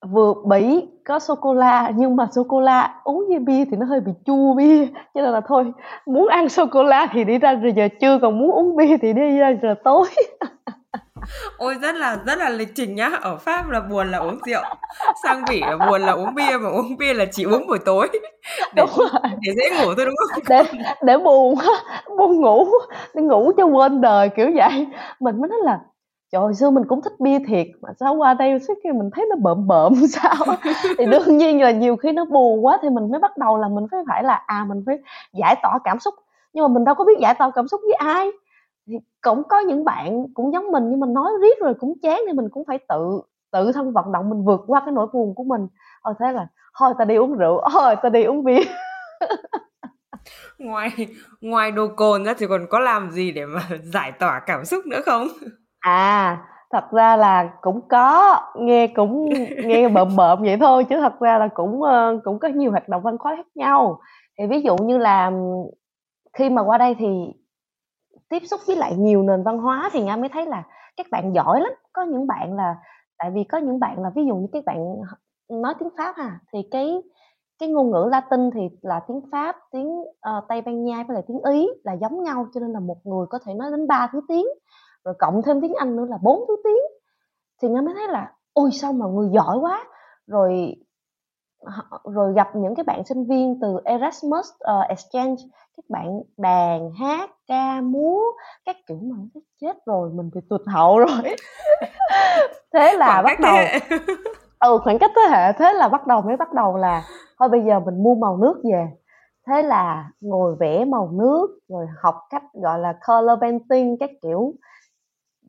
vừa 0.09 0.33
bỉ 0.45 0.87
có 1.05 1.19
sô 1.19 1.35
cô 1.35 1.53
la, 1.53 1.91
nhưng 1.95 2.15
mà 2.15 2.27
sô 2.35 2.43
cô 2.43 2.61
la 2.61 2.95
uống 3.03 3.25
với 3.27 3.39
bia 3.39 3.65
thì 3.65 3.77
nó 3.77 3.85
hơi 3.85 3.99
bị 3.99 4.11
chua 4.25 4.53
bia, 4.53 4.85
cho 5.13 5.21
nên 5.21 5.31
là 5.31 5.41
thôi, 5.47 5.71
muốn 6.05 6.27
ăn 6.27 6.49
sô 6.49 6.65
cô 6.71 6.83
la 6.83 7.07
thì 7.11 7.23
đi 7.23 7.37
ra 7.37 7.53
rồi 7.53 7.73
giờ 7.75 7.87
trưa 8.01 8.19
còn 8.21 8.39
muốn 8.39 8.51
uống 8.51 8.75
bia 8.75 8.97
thì 9.01 9.13
đi 9.13 9.37
ra 9.37 9.53
giờ 9.61 9.75
tối. 9.83 10.07
ôi 11.57 11.75
rất 11.81 11.95
là 11.95 12.17
rất 12.25 12.37
là 12.39 12.49
lịch 12.49 12.75
trình 12.75 12.95
nhá. 12.95 13.09
Ở 13.21 13.37
pháp 13.37 13.69
là 13.69 13.79
buồn 13.79 14.11
là 14.11 14.17
uống 14.17 14.37
rượu 14.47 14.61
sang 15.23 15.43
bỉ 15.49 15.61
là 15.61 15.77
buồn 15.89 16.01
là 16.01 16.11
uống 16.11 16.35
bia 16.35 16.57
mà 16.57 16.69
uống 16.69 16.97
bia 16.97 17.13
là 17.13 17.25
chỉ 17.31 17.43
uống 17.43 17.67
buổi 17.67 17.79
tối. 17.85 18.09
Để, 18.75 18.83
để 19.41 19.53
dễ 19.55 19.69
ngủ 19.69 19.93
thôi 19.97 20.05
đúng 20.05 20.15
không? 20.15 20.43
Để 20.49 20.63
để 21.01 21.17
buồn 21.17 21.55
buồn 22.17 22.41
ngủ 22.41 22.67
để 23.13 23.21
ngủ 23.21 23.51
cho 23.57 23.65
quên 23.65 24.01
đời 24.01 24.29
kiểu 24.29 24.51
vậy. 24.55 24.87
Mình 25.19 25.41
mới 25.41 25.49
nói 25.49 25.59
là 25.63 25.79
trời 26.31 26.53
xưa 26.53 26.69
mình 26.69 26.83
cũng 26.87 27.01
thích 27.01 27.13
bia 27.19 27.39
thiệt 27.47 27.67
mà 27.81 27.89
sao 27.99 28.15
qua 28.15 28.33
đây 28.33 28.59
suốt 28.67 28.73
khi 28.83 28.91
mình 28.91 29.09
thấy 29.15 29.25
nó 29.29 29.35
bợm 29.41 29.67
bợm 29.67 29.93
sao? 30.09 30.55
Thì 30.97 31.05
đương 31.05 31.37
nhiên 31.37 31.61
là 31.61 31.71
nhiều 31.71 31.95
khi 31.95 32.11
nó 32.11 32.25
buồn 32.25 32.65
quá 32.65 32.77
thì 32.81 32.89
mình 32.89 33.11
mới 33.11 33.19
bắt 33.19 33.37
đầu 33.37 33.57
là 33.57 33.67
mình 33.67 33.85
phải 33.91 33.99
phải 34.07 34.23
là 34.23 34.43
à 34.47 34.65
mình 34.69 34.83
phải 34.85 34.97
giải 35.33 35.55
tỏa 35.63 35.79
cảm 35.83 35.99
xúc. 35.99 36.13
Nhưng 36.53 36.63
mà 36.63 36.67
mình 36.67 36.85
đâu 36.85 36.95
có 36.95 37.03
biết 37.03 37.19
giải 37.21 37.33
tỏa 37.33 37.51
cảm 37.55 37.67
xúc 37.67 37.81
với 37.85 37.93
ai 37.93 38.31
thì 38.87 38.93
cũng 39.21 39.43
có 39.49 39.59
những 39.59 39.85
bạn 39.85 40.25
cũng 40.33 40.53
giống 40.53 40.71
mình 40.71 40.89
nhưng 40.89 40.99
mà 40.99 41.07
nói 41.07 41.31
riết 41.41 41.59
rồi 41.61 41.73
cũng 41.79 41.93
chán 42.01 42.21
thì 42.27 42.33
mình 42.33 42.49
cũng 42.49 42.65
phải 42.67 42.79
tự 42.89 43.21
tự 43.51 43.71
thân 43.71 43.91
vận 43.93 44.11
động 44.11 44.29
mình 44.29 44.45
vượt 44.45 44.63
qua 44.67 44.81
cái 44.85 44.91
nỗi 44.91 45.07
buồn 45.13 45.35
của 45.35 45.43
mình. 45.43 45.67
Ờ 46.01 46.13
thế 46.19 46.31
là 46.31 46.47
thôi 46.79 46.93
ta 46.99 47.05
đi 47.05 47.15
uống 47.15 47.37
rượu 47.37 47.61
thôi 47.71 47.95
ta 48.03 48.09
đi 48.09 48.23
uống 48.23 48.43
bia. 48.43 48.61
Ngoài 50.59 50.91
ngoài 51.41 51.71
đồ 51.71 51.87
cồn 51.95 52.23
ra 52.23 52.33
thì 52.37 52.47
còn 52.47 52.65
có 52.69 52.79
làm 52.79 53.11
gì 53.11 53.31
để 53.31 53.45
mà 53.45 53.61
giải 53.83 54.11
tỏa 54.11 54.39
cảm 54.45 54.65
xúc 54.65 54.85
nữa 54.85 55.01
không? 55.05 55.27
À 55.79 56.37
thật 56.71 56.91
ra 56.91 57.15
là 57.15 57.49
cũng 57.61 57.87
có 57.87 58.39
nghe 58.55 58.87
cũng 58.87 59.29
nghe 59.63 59.89
bợm 59.89 60.15
bợm 60.15 60.41
vậy 60.41 60.57
thôi 60.59 60.85
chứ 60.89 60.95
thật 61.01 61.19
ra 61.19 61.37
là 61.37 61.47
cũng 61.47 61.81
ờ, 61.81 62.19
cũng 62.23 62.39
có 62.39 62.47
nhiều 62.47 62.71
hoạt 62.71 62.89
động 62.89 63.01
văn 63.03 63.15
hóa 63.19 63.35
khác 63.35 63.47
nhau. 63.55 63.99
Thì 64.39 64.47
ví 64.47 64.61
dụ 64.61 64.77
như 64.77 64.97
là 64.97 65.31
khi 66.33 66.49
mà 66.49 66.61
qua 66.61 66.77
đây 66.77 66.95
thì 66.99 67.07
tiếp 68.33 68.47
xúc 68.47 68.59
với 68.67 68.75
lại 68.75 68.95
nhiều 68.95 69.23
nền 69.23 69.43
văn 69.43 69.57
hóa 69.57 69.89
thì 69.93 70.03
nga 70.03 70.15
mới 70.15 70.29
thấy 70.29 70.45
là 70.45 70.63
các 70.97 71.05
bạn 71.11 71.33
giỏi 71.35 71.61
lắm. 71.61 71.71
Có 71.93 72.01
những 72.01 72.27
bạn 72.27 72.55
là 72.55 72.75
tại 73.17 73.31
vì 73.31 73.43
có 73.43 73.57
những 73.57 73.79
bạn 73.79 74.03
là 74.03 74.09
ví 74.15 74.25
dụ 74.25 74.35
như 74.35 74.47
các 74.51 74.65
bạn 74.65 74.95
nói 75.49 75.73
tiếng 75.79 75.89
pháp 75.97 76.15
ha 76.17 76.39
thì 76.53 76.59
cái 76.71 77.01
cái 77.59 77.69
ngôn 77.69 77.91
ngữ 77.91 78.07
Latin 78.11 78.51
thì 78.53 78.61
là 78.81 79.01
tiếng 79.07 79.21
Pháp, 79.31 79.55
tiếng 79.71 79.87
uh, 79.87 80.43
Tây 80.49 80.61
Ban 80.61 80.83
Nha 80.83 81.03
với 81.07 81.13
lại 81.13 81.23
tiếng 81.27 81.39
Ý 81.53 81.67
là 81.83 81.93
giống 81.93 82.23
nhau 82.23 82.47
cho 82.53 82.59
nên 82.59 82.71
là 82.71 82.79
một 82.79 82.97
người 83.03 83.25
có 83.29 83.39
thể 83.45 83.53
nói 83.53 83.71
đến 83.71 83.87
ba 83.87 84.09
thứ 84.11 84.21
tiếng 84.27 84.45
rồi 85.05 85.15
cộng 85.19 85.41
thêm 85.41 85.61
tiếng 85.61 85.73
Anh 85.73 85.95
nữa 85.95 86.05
là 86.09 86.17
bốn 86.23 86.45
thứ 86.47 86.55
tiếng. 86.63 86.83
Thì 87.61 87.69
nga 87.69 87.81
mới 87.81 87.93
thấy 87.93 88.07
là 88.07 88.31
ôi 88.53 88.69
sao 88.71 88.93
mà 88.93 89.05
người 89.05 89.29
giỏi 89.33 89.57
quá! 89.57 89.85
Rồi 90.27 90.75
rồi 92.03 92.33
gặp 92.33 92.55
những 92.55 92.75
cái 92.75 92.83
bạn 92.83 93.03
sinh 93.05 93.25
viên 93.25 93.59
từ 93.61 93.77
Erasmus 93.85 94.47
uh, 94.47 94.89
Exchange 94.89 95.43
các 95.77 95.85
bạn 95.89 96.21
đàn 96.37 96.91
hát 96.99 97.29
ca 97.47 97.81
múa 97.81 98.21
các 98.65 98.75
kiểu 98.87 98.97
mà 99.01 99.15
cái 99.33 99.43
chết 99.61 99.85
rồi 99.85 100.09
mình 100.13 100.29
thì 100.35 100.41
tụt 100.49 100.61
hậu 100.67 100.99
rồi. 101.05 101.35
Thế 102.73 102.97
là 102.97 103.05
khoảng 103.05 103.23
bắt 103.23 103.39
đầu 103.39 103.55
ừ 104.59 104.79
khoảng 104.83 104.99
cách 104.99 105.11
thế 105.15 105.21
hệ. 105.29 105.53
Thế 105.53 105.73
là 105.73 105.87
bắt 105.87 106.07
đầu 106.07 106.21
mới 106.21 106.37
bắt 106.37 106.53
đầu 106.53 106.77
là 106.77 107.03
thôi 107.39 107.49
bây 107.49 107.61
giờ 107.61 107.79
mình 107.79 108.03
mua 108.03 108.15
màu 108.15 108.37
nước 108.37 108.61
về. 108.63 108.87
Thế 109.47 109.63
là 109.63 110.09
ngồi 110.21 110.55
vẽ 110.59 110.85
màu 110.85 111.09
nước 111.13 111.47
rồi 111.69 111.85
học 112.01 112.15
cách 112.29 112.43
gọi 112.53 112.79
là 112.79 112.93
color 113.07 113.39
painting 113.41 113.97
các 113.99 114.09
kiểu 114.21 114.53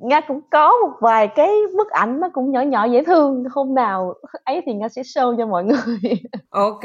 nga 0.01 0.21
cũng 0.21 0.41
có 0.51 0.71
một 0.71 0.93
vài 1.01 1.29
cái 1.29 1.51
bức 1.77 1.91
ảnh 1.91 2.21
nó 2.21 2.29
cũng 2.33 2.51
nhỏ 2.53 2.61
nhỏ 2.61 2.85
dễ 2.85 3.05
thương. 3.05 3.45
Hôm 3.51 3.75
nào 3.75 4.15
ấy 4.45 4.63
thì 4.67 4.73
nga 4.73 4.89
sẽ 4.89 5.03
show 5.03 5.39
cho 5.39 5.47
mọi 5.47 5.65
người. 5.65 5.99
Ok. 6.51 6.83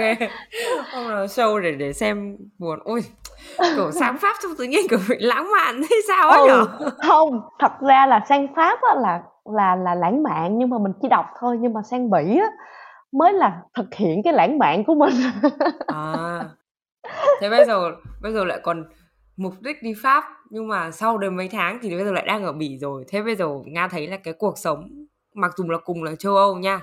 Hôm 0.93 1.09
nào 1.09 1.25
show 1.25 1.59
để 1.59 1.71
để 1.71 1.93
xem 1.93 2.37
buồn. 2.57 2.79
Ôi 2.83 3.01
kiểu 3.75 3.91
sáng 3.91 4.17
pháp 4.17 4.35
trong 4.43 4.51
tự 4.57 4.63
nhiên 4.63 4.87
kiểu 4.89 4.99
bị 5.09 5.15
lãng 5.19 5.51
mạn 5.51 5.75
hay 5.75 5.99
sao 6.07 6.29
ấy 6.29 6.39
ừ, 6.39 6.47
nhở 6.47 6.89
không. 7.07 7.41
Thật 7.59 7.71
ra 7.81 8.05
là 8.05 8.25
sang 8.29 8.47
pháp 8.55 8.79
á, 8.81 8.95
là 9.01 9.21
là 9.45 9.75
là 9.75 9.95
lãng 9.95 10.23
mạn 10.23 10.57
nhưng 10.57 10.69
mà 10.69 10.77
mình 10.77 10.91
chỉ 11.01 11.07
đọc 11.07 11.25
thôi. 11.39 11.57
Nhưng 11.61 11.73
mà 11.73 11.81
sang 11.81 12.09
bỉ 12.09 12.37
á, 12.39 12.47
mới 13.11 13.33
là 13.33 13.61
thực 13.77 13.93
hiện 13.95 14.21
cái 14.23 14.33
lãng 14.33 14.57
mạn 14.59 14.83
của 14.83 14.95
mình. 14.95 15.13
À. 15.87 16.43
Thế 17.41 17.49
bây 17.49 17.65
giờ 17.65 17.91
bây 18.21 18.33
giờ 18.33 18.43
lại 18.43 18.59
còn 18.63 18.83
mục 19.39 19.53
đích 19.61 19.83
đi 19.83 19.93
Pháp 20.03 20.23
nhưng 20.49 20.67
mà 20.67 20.91
sau 20.91 21.17
đến 21.17 21.37
mấy 21.37 21.49
tháng 21.49 21.79
thì 21.81 21.95
bây 21.95 22.05
giờ 22.05 22.11
lại 22.11 22.25
đang 22.27 22.43
ở 22.43 22.53
Bỉ 22.53 22.77
rồi. 22.77 23.05
Thế 23.07 23.21
bây 23.23 23.35
giờ 23.35 23.47
Nga 23.65 23.87
thấy 23.87 24.07
là 24.07 24.17
cái 24.17 24.33
cuộc 24.39 24.57
sống 24.57 24.89
mặc 25.35 25.51
dù 25.57 25.69
là 25.69 25.77
cùng 25.85 26.03
là 26.03 26.15
châu 26.15 26.35
Âu 26.35 26.55
nha 26.55 26.81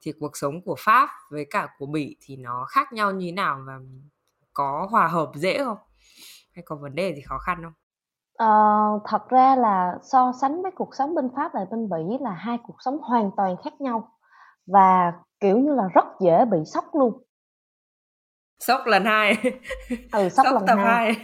thì 0.00 0.12
cuộc 0.20 0.36
sống 0.36 0.62
của 0.64 0.74
Pháp 0.78 1.08
với 1.30 1.46
cả 1.50 1.68
của 1.78 1.86
Bỉ 1.86 2.16
thì 2.20 2.36
nó 2.36 2.66
khác 2.68 2.92
nhau 2.92 3.12
như 3.12 3.26
thế 3.26 3.32
nào 3.32 3.58
và 3.66 3.78
có 4.52 4.88
hòa 4.90 5.08
hợp 5.08 5.30
dễ 5.34 5.64
không? 5.64 5.78
Hay 6.54 6.62
có 6.66 6.76
vấn 6.76 6.94
đề 6.94 7.14
gì 7.14 7.22
khó 7.26 7.38
khăn 7.38 7.58
không? 7.62 7.72
Ờ, 8.38 8.46
thật 9.04 9.28
ra 9.28 9.56
là 9.56 9.98
so 10.02 10.32
sánh 10.40 10.62
với 10.62 10.70
cuộc 10.74 10.94
sống 10.94 11.14
bên 11.14 11.28
Pháp 11.36 11.50
và 11.54 11.66
bên 11.70 11.88
Bỉ 11.88 12.18
là 12.20 12.30
hai 12.30 12.58
cuộc 12.66 12.76
sống 12.84 12.98
hoàn 12.98 13.30
toàn 13.36 13.56
khác 13.64 13.80
nhau 13.80 14.08
và 14.66 15.12
kiểu 15.40 15.58
như 15.58 15.74
là 15.74 15.88
rất 15.94 16.04
dễ 16.20 16.44
bị 16.44 16.58
sốc 16.66 16.84
luôn 16.92 17.22
sốc 18.60 18.80
lần 18.86 19.04
hai. 19.04 19.36
Ừ 20.12 20.28
sốc, 20.28 20.46
sốc 20.46 20.54
lần 20.54 20.66
tập 20.66 20.76
hai. 20.76 21.16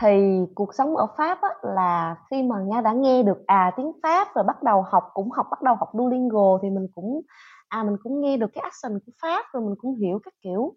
thì 0.00 0.38
cuộc 0.54 0.74
sống 0.74 0.96
ở 0.96 1.06
pháp 1.16 1.38
á, 1.40 1.48
là 1.62 2.16
khi 2.30 2.42
mà 2.42 2.56
nga 2.66 2.80
đã 2.80 2.92
nghe 2.92 3.22
được 3.22 3.46
à 3.46 3.72
tiếng 3.76 3.92
pháp 4.02 4.28
rồi 4.34 4.44
bắt 4.44 4.62
đầu 4.62 4.82
học 4.82 5.10
cũng 5.14 5.30
học 5.30 5.46
bắt 5.50 5.62
đầu 5.62 5.74
học 5.74 5.88
duolingo 5.92 6.58
thì 6.62 6.70
mình 6.70 6.86
cũng 6.94 7.20
à 7.68 7.82
mình 7.82 7.96
cũng 8.02 8.20
nghe 8.20 8.36
được 8.36 8.50
cái 8.54 8.62
accent 8.62 9.00
của 9.06 9.12
pháp 9.22 9.44
rồi 9.52 9.62
mình 9.62 9.74
cũng 9.78 9.96
hiểu 9.96 10.18
các 10.24 10.34
kiểu. 10.42 10.74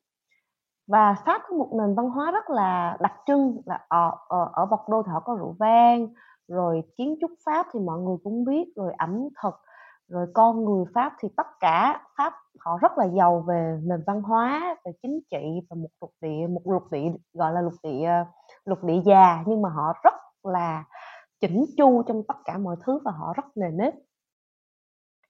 Và 0.87 1.15
pháp 1.25 1.41
có 1.47 1.57
một 1.57 1.69
nền 1.79 1.95
văn 1.95 2.09
hóa 2.09 2.31
rất 2.31 2.49
là 2.49 2.97
đặc 2.99 3.13
trưng 3.27 3.61
là 3.65 3.79
ở 3.87 4.11
ở, 4.27 4.49
ở 4.53 4.65
bọc 4.65 4.89
đô 4.89 5.03
thì 5.03 5.11
họ 5.13 5.19
có 5.19 5.35
rượu 5.35 5.55
vang 5.59 6.07
rồi 6.47 6.81
kiến 6.97 7.17
trúc 7.21 7.31
pháp 7.45 7.65
thì 7.73 7.79
mọi 7.79 7.99
người 7.99 8.17
cũng 8.23 8.45
biết 8.45 8.65
rồi 8.75 8.93
ẩm 8.97 9.27
thực 9.43 9.53
rồi 10.11 10.27
con 10.33 10.65
người 10.65 10.85
pháp 10.95 11.13
thì 11.19 11.29
tất 11.37 11.47
cả 11.59 12.01
pháp 12.17 12.33
họ 12.59 12.77
rất 12.81 12.97
là 12.97 13.05
giàu 13.05 13.43
về 13.47 13.79
nền 13.83 14.03
văn 14.07 14.21
hóa, 14.21 14.75
về 14.85 14.91
chính 15.03 15.19
trị 15.31 15.61
và 15.69 15.75
một 15.75 15.89
lục 16.01 16.11
địa, 16.21 16.47
một 16.49 16.61
lục 16.65 16.91
địa 16.91 17.11
gọi 17.33 17.53
là 17.53 17.61
lục 17.61 17.73
địa 17.83 18.09
lục 18.65 18.83
địa 18.83 19.01
già, 19.05 19.43
nhưng 19.45 19.61
mà 19.61 19.69
họ 19.69 19.93
rất 20.03 20.13
là 20.43 20.83
chỉnh 21.41 21.65
chu 21.77 22.03
trong 22.07 22.23
tất 22.27 22.37
cả 22.45 22.57
mọi 22.57 22.75
thứ 22.85 22.99
và 23.05 23.11
họ 23.11 23.33
rất 23.35 23.45
nề 23.57 23.67
nếp. 23.71 23.93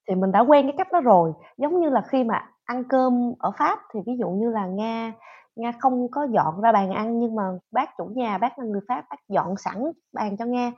Thì 0.08 0.16
mình 0.16 0.32
đã 0.32 0.40
quen 0.40 0.66
cái 0.66 0.76
cách 0.78 0.92
đó 0.92 1.02
rồi. 1.02 1.34
Giống 1.58 1.80
như 1.80 1.90
là 1.90 2.02
khi 2.08 2.24
mà 2.24 2.50
ăn 2.66 2.84
cơm 2.90 3.34
ở 3.40 3.52
pháp 3.60 3.80
thì 3.94 4.00
ví 4.06 4.18
dụ 4.20 4.30
như 4.30 4.50
là 4.50 4.66
nga 4.66 5.14
nga 5.56 5.72
không 5.80 6.08
có 6.12 6.28
dọn 6.32 6.62
ra 6.62 6.72
bàn 6.72 6.92
ăn, 6.92 7.20
nhưng 7.20 7.36
mà 7.36 7.44
bác 7.72 7.98
chủ 7.98 8.06
nhà, 8.06 8.38
bác 8.38 8.60
là 8.60 8.66
người 8.66 8.82
pháp, 8.88 9.06
bác 9.10 9.20
dọn 9.30 9.56
sẵn 9.58 9.92
bàn 10.14 10.38
cho 10.38 10.46
nga 10.46 10.72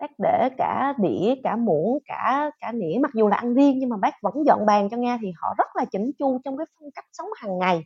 bác 0.00 0.10
để 0.18 0.48
cả 0.58 0.94
đĩa 0.98 1.34
cả 1.42 1.56
muỗng 1.56 1.98
cả 2.06 2.50
cả 2.60 2.72
nĩa 2.72 2.98
mặc 3.02 3.10
dù 3.14 3.28
là 3.28 3.36
ăn 3.36 3.54
riêng 3.54 3.78
nhưng 3.78 3.88
mà 3.88 3.96
bác 3.96 4.14
vẫn 4.22 4.34
dọn 4.46 4.66
bàn 4.66 4.88
cho 4.90 4.96
nga 4.96 5.18
thì 5.20 5.32
họ 5.36 5.54
rất 5.58 5.76
là 5.76 5.84
chỉnh 5.84 6.10
chu 6.18 6.38
trong 6.44 6.56
cái 6.56 6.66
phong 6.78 6.90
cách 6.94 7.04
sống 7.12 7.26
hàng 7.36 7.58
ngày. 7.58 7.84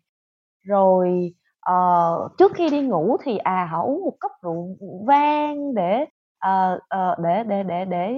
Rồi 0.62 1.34
uh, 1.70 2.38
trước 2.38 2.52
khi 2.54 2.70
đi 2.70 2.80
ngủ 2.80 3.16
thì 3.22 3.38
à 3.38 3.68
họ 3.70 3.82
uống 3.82 4.04
một 4.04 4.16
cốc 4.20 4.32
rượu 4.42 4.76
vang 5.06 5.74
để 5.74 6.04
uh, 6.46 6.78
uh, 6.94 7.18
để 7.18 7.44
để 7.48 7.62
để 7.62 7.84
để 7.84 8.14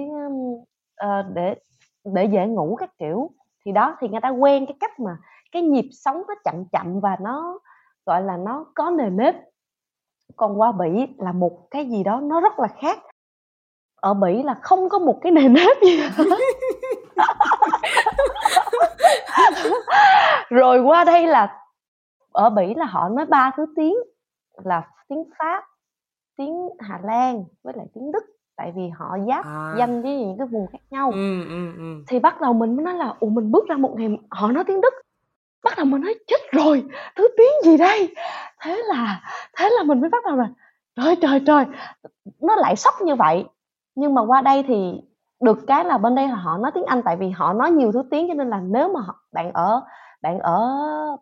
uh, 1.05 1.25
để 1.33 1.55
để 2.03 2.25
dễ 2.25 2.47
ngủ 2.47 2.75
các 2.75 2.89
kiểu. 2.97 3.29
Thì 3.65 3.71
đó 3.71 3.95
thì 3.99 4.07
người 4.07 4.21
ta 4.21 4.29
quen 4.29 4.65
cái 4.65 4.77
cách 4.79 4.99
mà 4.99 5.17
cái 5.51 5.61
nhịp 5.61 5.89
sống 5.91 6.23
nó 6.27 6.33
chậm 6.43 6.65
chậm 6.71 6.99
và 6.99 7.17
nó 7.21 7.59
gọi 8.05 8.21
là 8.21 8.37
nó 8.37 8.65
có 8.75 8.89
nề 8.89 9.09
nếp. 9.09 9.35
Còn 10.35 10.61
qua 10.61 10.71
bỉ 10.71 11.07
là 11.17 11.31
một 11.31 11.67
cái 11.71 11.85
gì 11.85 12.03
đó 12.03 12.19
nó 12.23 12.41
rất 12.41 12.59
là 12.59 12.67
khác 12.67 12.99
ở 13.95 14.13
bỉ 14.13 14.43
là 14.43 14.55
không 14.61 14.89
có 14.89 14.99
một 14.99 15.19
cái 15.21 15.31
nề 15.31 15.47
nếp 15.47 15.77
gì 15.81 15.97
hết. 15.97 16.25
Rồi 20.49 20.79
qua 20.79 21.03
đây 21.03 21.27
là 21.27 21.59
ở 22.31 22.49
bỉ 22.49 22.73
là 22.75 22.85
họ 22.85 23.09
nói 23.09 23.25
ba 23.25 23.51
thứ 23.57 23.65
tiếng 23.75 23.95
là 24.63 24.81
tiếng 25.07 25.23
pháp 25.39 25.63
tiếng 26.37 26.69
hà 26.79 26.99
lan 27.03 27.43
với 27.63 27.73
lại 27.77 27.85
tiếng 27.93 28.11
đức. 28.11 28.23
Tại 28.57 28.73
vì 28.75 28.89
họ 28.89 29.17
giáp 29.27 29.45
à. 29.45 29.75
danh 29.77 30.01
với 30.01 30.15
những 30.15 30.37
cái 30.37 30.47
vùng 30.47 30.67
khác 30.71 30.79
nhau. 30.89 31.11
Ừ, 31.13 31.43
ừ, 31.49 31.73
ừ. 31.77 32.03
thì 32.07 32.19
bắt 32.19 32.41
đầu 32.41 32.53
mình 32.53 32.75
mới 32.75 32.85
nói 32.85 32.93
là 32.93 33.13
ủa 33.19 33.29
mình 33.29 33.51
bước 33.51 33.67
ra 33.67 33.75
một 33.75 33.93
ngày 33.97 34.09
họ 34.29 34.51
nói 34.51 34.63
tiếng 34.63 34.81
đức. 34.81 34.93
Bắt 35.63 35.73
đầu 35.77 35.85
mình 35.85 36.01
nói 36.01 36.15
chết 36.27 36.51
rồi 36.51 36.83
thứ 37.15 37.27
tiếng 37.37 37.71
gì 37.71 37.77
đây? 37.77 38.15
Thế 38.61 38.81
là 38.87 39.21
thế 39.57 39.69
là 39.77 39.83
mình 39.83 40.01
mới 40.01 40.09
bắt 40.09 40.23
đầu 40.25 40.35
là 40.35 40.49
trời 40.95 41.15
trời 41.21 41.41
trời 41.47 41.65
nó 42.41 42.55
lại 42.55 42.75
sốc 42.75 42.93
như 43.01 43.15
vậy 43.15 43.45
nhưng 43.95 44.13
mà 44.13 44.21
qua 44.25 44.41
đây 44.41 44.63
thì 44.67 45.01
được 45.43 45.59
cái 45.67 45.85
là 45.85 45.97
bên 45.97 46.15
đây 46.15 46.27
là 46.27 46.35
họ 46.35 46.57
nói 46.57 46.71
tiếng 46.75 46.85
Anh 46.85 47.01
tại 47.05 47.17
vì 47.17 47.29
họ 47.29 47.53
nói 47.53 47.71
nhiều 47.71 47.91
thứ 47.91 48.03
tiếng 48.11 48.27
cho 48.27 48.33
nên 48.33 48.49
là 48.49 48.59
nếu 48.59 48.93
mà 48.93 48.99
họ, 49.01 49.15
bạn 49.31 49.51
ở 49.53 49.81
bạn 50.21 50.39
ở 50.39 50.67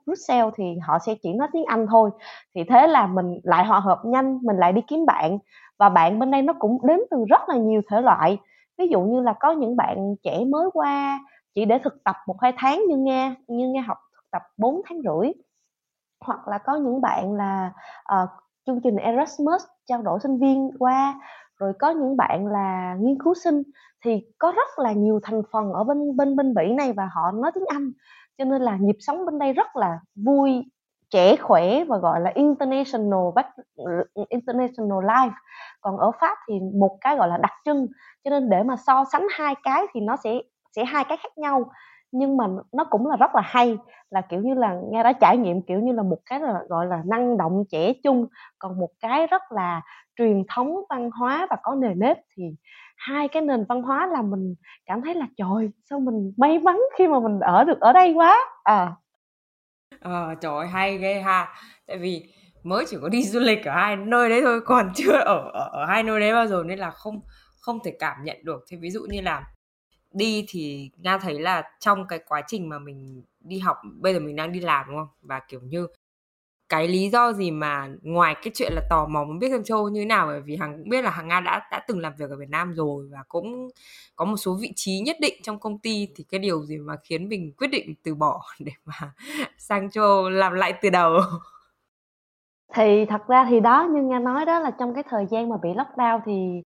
Brussels 0.06 0.54
thì 0.58 0.64
họ 0.88 1.00
sẽ 1.00 1.16
chỉ 1.24 1.34
nói 1.34 1.48
tiếng 1.54 1.66
Anh 1.66 1.88
thôi. 1.88 2.10
Thì 2.56 2.64
thế 2.70 2.88
là 2.88 3.08
mình 3.08 3.40
lại 3.44 3.66
hòa 3.66 3.80
hợp 3.80 4.02
nhanh 4.06 4.40
mình 4.42 4.58
lại 4.58 4.72
đi 4.72 4.82
kiếm 4.88 5.06
bạn. 5.06 5.38
Và 5.80 5.90
bạn 5.90 6.20
bên 6.20 6.32
đây 6.32 6.42
nó 6.42 6.54
cũng 6.60 6.78
đến 6.88 7.00
từ 7.12 7.26
rất 7.30 7.42
là 7.50 7.56
nhiều 7.56 7.82
thể 7.92 8.02
loại. 8.02 8.38
Ví 8.78 8.88
dụ 8.88 9.02
như 9.02 9.22
là 9.22 9.34
có 9.40 9.52
những 9.52 9.76
bạn 9.76 10.16
trẻ 10.24 10.44
mới 10.52 10.70
qua 10.74 11.20
chỉ 11.56 11.66
để 11.66 11.80
thực 11.80 12.04
tập 12.04 12.16
một 12.28 12.36
hai 12.42 12.54
tháng 12.58 12.84
như 12.90 12.98
nghe 12.98 13.36
như 13.48 13.68
nghe 13.68 13.82
học 13.82 13.98
thực 14.16 14.32
tập 14.32 14.42
4 14.58 14.82
tháng 14.90 15.02
rưỡi. 15.02 15.32
Hoặc 16.26 16.48
là 16.48 16.58
có 16.58 16.76
những 16.76 17.02
bạn 17.02 17.34
là 17.34 17.72
uh, 18.24 18.30
chương 18.66 18.82
trình 18.82 18.96
Erasmus 18.96 19.64
trao 19.86 20.02
đổi 20.02 20.20
sinh 20.20 20.40
viên 20.40 20.72
qua 20.80 21.16
rồi 21.64 21.74
có 21.80 21.90
những 21.90 22.18
bạn 22.18 22.48
là 22.48 22.96
nghiên 23.00 23.18
cứu 23.24 23.34
sinh 23.34 23.64
thì 24.06 24.26
có 24.40 24.52
rất 24.52 24.80
là 24.80 24.92
nhiều 24.92 25.20
thành 25.24 25.42
phần 25.52 25.74
ở 25.74 25.84
bên 25.84 26.18
bên 26.18 26.36
bên 26.36 26.54
Bỉ 26.54 26.74
này 26.74 26.94
và 26.94 27.10
họ 27.14 27.32
nói 27.32 27.52
tiếng 27.56 27.66
Anh. 27.68 27.92
Cho 28.38 28.46
nên 28.46 28.62
là 28.62 28.78
nhịp 28.82 28.96
sống 29.00 29.26
bên 29.26 29.40
đây 29.40 29.54
rất 29.54 29.76
là 29.76 30.00
vui, 30.16 30.64
trẻ 31.10 31.36
khỏe 31.36 31.84
và 31.84 31.98
gọi 31.98 32.22
là 32.22 32.32
international 32.36 33.20
international 34.30 35.06
life. 35.06 35.32
Còn 35.82 35.98
ở 35.98 36.12
Pháp 36.22 36.38
thì 36.48 36.60
một 36.60 36.98
cái 37.02 37.16
gọi 37.18 37.28
là 37.28 37.38
đặc 37.38 37.52
trưng. 37.66 37.88
Cho 38.24 38.30
nên 38.30 38.50
để 38.50 38.64
mà 38.64 38.76
so 38.88 39.06
sánh 39.12 39.28
hai 39.32 39.56
cái 39.64 39.86
thì 39.94 40.00
nó 40.02 40.16
sẽ 40.24 40.42
sẽ 40.76 40.86
hai 40.86 41.04
cái 41.10 41.18
khác 41.18 41.38
nhau. 41.38 41.64
Nhưng 42.12 42.38
mà 42.38 42.48
nó 42.72 42.84
cũng 42.84 43.08
là 43.08 43.16
rất 43.16 43.36
là 43.36 43.42
hay 43.46 43.78
là 44.10 44.22
kiểu 44.22 44.42
như 44.42 44.54
là 44.54 44.78
nghe 44.92 45.04
đã 45.04 45.14
trải 45.14 45.38
nghiệm 45.38 45.62
kiểu 45.62 45.80
như 45.80 45.92
là 45.92 46.04
một 46.04 46.18
cái 46.26 46.40
là 46.40 46.64
gọi 46.70 46.86
là 46.86 47.02
năng 47.06 47.38
động 47.38 47.64
trẻ 47.70 47.94
trung. 48.04 48.28
Còn 48.60 48.80
một 48.80 48.90
cái 49.00 49.28
rất 49.28 49.52
là 49.52 49.82
truyền 50.18 50.44
thống 50.56 50.76
văn 50.90 51.10
hóa 51.12 51.48
và 51.50 51.58
có 51.64 51.76
nề 51.76 51.94
nếp 51.96 52.18
thì 52.36 52.44
hai 52.98 53.28
cái 53.28 53.42
nền 53.42 53.66
văn 53.70 53.82
hóa 53.84 54.08
là 54.08 54.22
mình 54.22 54.56
cảm 54.86 55.02
thấy 55.02 55.16
là 55.16 55.28
trời 55.38 55.70
sao 55.90 56.00
mình 56.00 56.34
may 56.38 56.60
mắn 56.60 56.80
khi 56.98 57.08
mà 57.08 57.20
mình 57.20 57.40
ở 57.40 57.64
được 57.64 57.80
ở 57.80 57.94
đây 57.94 58.14
quá! 58.14 58.38
À. 58.64 58.92
Ờ 60.00 60.36
trời 60.42 60.58
ơi 60.58 60.68
hay 60.68 60.98
ghê 60.98 61.22
ha. 61.22 61.54
Tại 61.88 61.98
vì 61.98 62.34
mới 62.64 62.86
chỉ 62.90 62.98
có 63.02 63.10
đi 63.10 63.24
du 63.24 63.40
lịch 63.40 63.66
ở 63.66 63.72
hai 63.72 63.96
nơi 63.96 64.30
đấy 64.30 64.42
thôi 64.42 64.62
còn 64.66 64.92
chưa 64.96 65.12
ở 65.12 65.50
ở, 65.54 65.70
ở 65.74 65.86
hai 65.86 66.04
nơi 66.04 66.20
đấy 66.20 66.34
bao 66.34 66.48
giờ 66.48 66.64
nên 66.66 66.80
là 66.80 66.92
không 66.92 67.22
không 67.60 67.80
thể 67.86 67.92
cảm 68.00 68.24
nhận 68.24 68.38
được. 68.44 68.66
Thì 68.70 68.78
ví 68.78 68.90
dụ 68.92 69.02
như 69.10 69.22
là 69.22 69.44
đi 70.14 70.46
thì 70.50 70.92
nga 70.98 71.18
thấy 71.18 71.40
là 71.40 71.64
trong 71.80 72.08
cái 72.08 72.20
quá 72.28 72.42
trình 72.48 72.70
mà 72.70 72.80
mình 72.80 73.24
đi 73.40 73.60
học 73.60 73.78
bây 74.02 74.14
giờ 74.14 74.20
mình 74.20 74.36
đang 74.36 74.52
đi 74.52 74.60
làm 74.60 74.86
đúng 74.88 74.98
không? 74.98 75.08
Và 75.22 75.40
kiểu 75.48 75.60
như 75.64 75.88
cái 76.74 76.88
lý 76.88 77.10
do 77.10 77.34
gì 77.34 77.52
mà 77.52 77.88
ngoài 78.02 78.36
cái 78.44 78.52
chuyện 78.56 78.74
là 78.74 78.82
tò 78.90 79.08
mò 79.08 79.24
muốn 79.24 79.40
biết 79.40 79.50
dân 79.50 79.64
châu 79.64 79.90
như 79.90 80.02
thế 80.02 80.06
nào 80.06 80.28
bởi 80.28 80.42
vì 80.42 80.56
hằng 80.56 80.78
cũng 80.78 80.90
biết 80.90 81.02
là 81.02 81.10
hằng 81.10 81.28
nga 81.28 81.40
đã 81.40 81.62
đã 81.72 81.82
từng 81.88 82.00
làm 82.00 82.14
việc 82.18 82.30
ở 82.30 82.38
việt 82.38 82.50
nam 82.50 82.74
rồi 82.74 83.08
và 83.12 83.18
cũng 83.28 83.68
có 84.16 84.26
một 84.26 84.38
số 84.38 84.58
vị 84.62 84.74
trí 84.76 85.00
nhất 85.00 85.18
định 85.22 85.34
trong 85.44 85.60
công 85.60 85.80
ty 85.80 86.08
thì 86.16 86.24
cái 86.30 86.40
điều 86.40 86.66
gì 86.66 86.78
mà 86.78 86.96
khiến 87.04 87.30
mình 87.30 87.54
quyết 87.58 87.68
định 87.68 87.96
từ 88.04 88.16
bỏ 88.16 88.42
để 88.60 88.72
mà 88.86 89.14
sang 89.58 89.90
châu 89.92 90.30
làm 90.30 90.54
lại 90.54 90.74
từ 90.82 90.90
đầu? 90.90 91.14
Thì 92.74 93.06
thật 93.06 93.28
ra 93.28 93.46
thì 93.50 93.60
đó 93.60 93.88
như 93.92 94.02
nga 94.02 94.20
nói 94.20 94.46
đó 94.46 94.60
là 94.60 94.72
trong 94.80 94.94
cái 94.94 95.04
thời 95.10 95.26
gian 95.26 95.50
mà 95.50 95.58
bị 95.64 95.70
lockdown 95.70 96.20
thì 96.26 96.62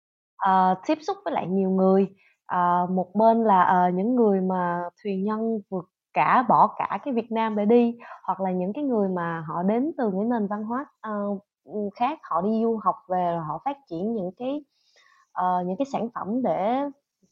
uh, 0.49 0.77
tiếp 0.87 0.97
xúc 1.01 1.17
với 1.25 1.33
lại 1.33 1.47
nhiều 1.47 1.69
người. 1.69 2.07
Uh, 2.55 2.89
một 2.91 3.15
bên 3.15 3.43
là 3.43 3.87
uh, 3.87 3.93
những 3.93 4.15
người 4.15 4.41
mà 4.41 4.79
thuyền 5.03 5.23
nhân 5.23 5.59
vượt 5.69 5.85
cả 6.13 6.45
bỏ 6.49 6.67
cả 6.77 6.99
cái 7.05 7.13
Việt 7.13 7.31
Nam 7.31 7.55
để 7.55 7.65
đi 7.65 7.97
hoặc 8.23 8.41
là 8.41 8.51
những 8.51 8.73
cái 8.73 8.83
người 8.83 9.09
mà 9.09 9.43
họ 9.47 9.63
đến 9.63 9.91
từ 9.97 10.11
những 10.11 10.29
nền 10.29 10.47
văn 10.47 10.63
hóa 10.63 10.85
uh, 11.11 11.43
khác 11.95 12.19
họ 12.23 12.41
đi 12.41 12.61
du 12.63 12.79
học 12.83 12.95
về 13.07 13.31
rồi 13.31 13.43
họ 13.47 13.61
phát 13.65 13.77
triển 13.89 14.15
những 14.15 14.31
cái 14.37 14.65
uh, 15.41 15.65
những 15.65 15.77
cái 15.77 15.85
sản 15.85 16.09
phẩm 16.15 16.41
để 16.43 16.81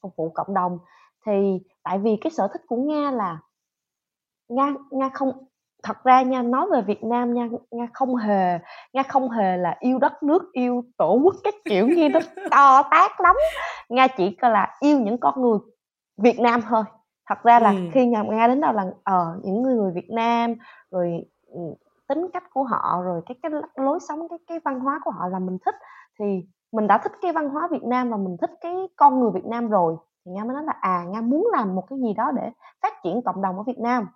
phục 0.01 0.15
vụ 0.15 0.29
cộng 0.29 0.53
đồng. 0.53 0.79
Thì 1.25 1.61
tại 1.83 1.99
vì 1.99 2.17
cái 2.21 2.31
sở 2.31 2.47
thích 2.47 2.61
của 2.67 2.75
nga 2.75 3.11
là 3.11 3.39
nga 4.49 4.73
nga 4.91 5.09
không 5.09 5.31
thật 5.83 6.03
ra 6.03 6.21
nha 6.21 6.41
nói 6.41 6.67
về 6.71 6.81
Việt 6.81 7.03
Nam 7.03 7.33
nha 7.33 7.47
nga 7.71 7.87
không 7.93 8.15
hề 8.15 8.59
nga 8.93 9.03
không 9.03 9.29
hề 9.29 9.57
là 9.57 9.75
yêu 9.79 9.99
đất 9.99 10.23
nước 10.23 10.51
yêu 10.51 10.83
tổ 10.97 11.19
quốc 11.23 11.35
các 11.43 11.53
kiểu 11.65 11.87
như 11.87 12.09
nó 12.09 12.19
to 12.51 12.83
tát 12.91 13.11
lắm. 13.19 13.35
Nga 13.89 14.07
chỉ 14.07 14.35
coi 14.41 14.51
là 14.51 14.77
yêu 14.79 14.99
những 14.99 15.17
con 15.17 15.41
người 15.41 15.59
Việt 16.17 16.39
Nam 16.39 16.61
thôi 16.61 16.83
thật 17.31 17.43
ra 17.43 17.59
là 17.59 17.71
ừ. 17.71 17.77
khi 17.93 18.05
nhà 18.05 18.23
nga 18.23 18.47
đến 18.47 18.61
đâu 18.61 18.73
là 18.73 18.85
ờ 19.03 19.35
uh, 19.37 19.45
những 19.45 19.61
người 19.61 19.75
người 19.75 19.91
Việt 19.91 20.09
Nam 20.09 20.55
rồi 20.91 21.25
tính 22.07 22.27
cách 22.33 22.43
của 22.53 22.63
họ 22.63 23.01
rồi 23.03 23.21
cái 23.25 23.37
cái 23.43 23.51
lối 23.75 23.99
sống 24.09 24.29
cái 24.29 24.39
cái 24.47 24.59
văn 24.65 24.79
hóa 24.79 24.99
của 25.03 25.11
họ 25.11 25.27
là 25.27 25.39
mình 25.39 25.57
thích 25.65 25.75
thì 26.19 26.25
mình 26.71 26.87
đã 26.87 26.97
thích 26.97 27.11
cái 27.21 27.31
văn 27.31 27.49
hóa 27.49 27.67
Việt 27.71 27.83
Nam 27.83 28.09
và 28.09 28.17
mình 28.17 28.37
thích 28.41 28.51
cái 28.61 28.75
con 28.95 29.19
người 29.19 29.31
Việt 29.31 29.45
Nam 29.45 29.69
rồi. 29.69 29.95
Thì 30.25 30.31
nga 30.31 30.43
mới 30.43 30.53
nói 30.53 30.63
là 30.63 30.73
à 30.81 31.03
nga 31.07 31.21
muốn 31.21 31.47
làm 31.51 31.75
một 31.75 31.83
cái 31.89 31.99
gì 31.99 32.13
đó 32.13 32.31
để 32.35 32.51
phát 32.81 32.93
triển 33.03 33.21
cộng 33.25 33.41
đồng 33.41 33.57
ở 33.57 33.63
Việt 33.63 33.79
Nam. 33.79 34.07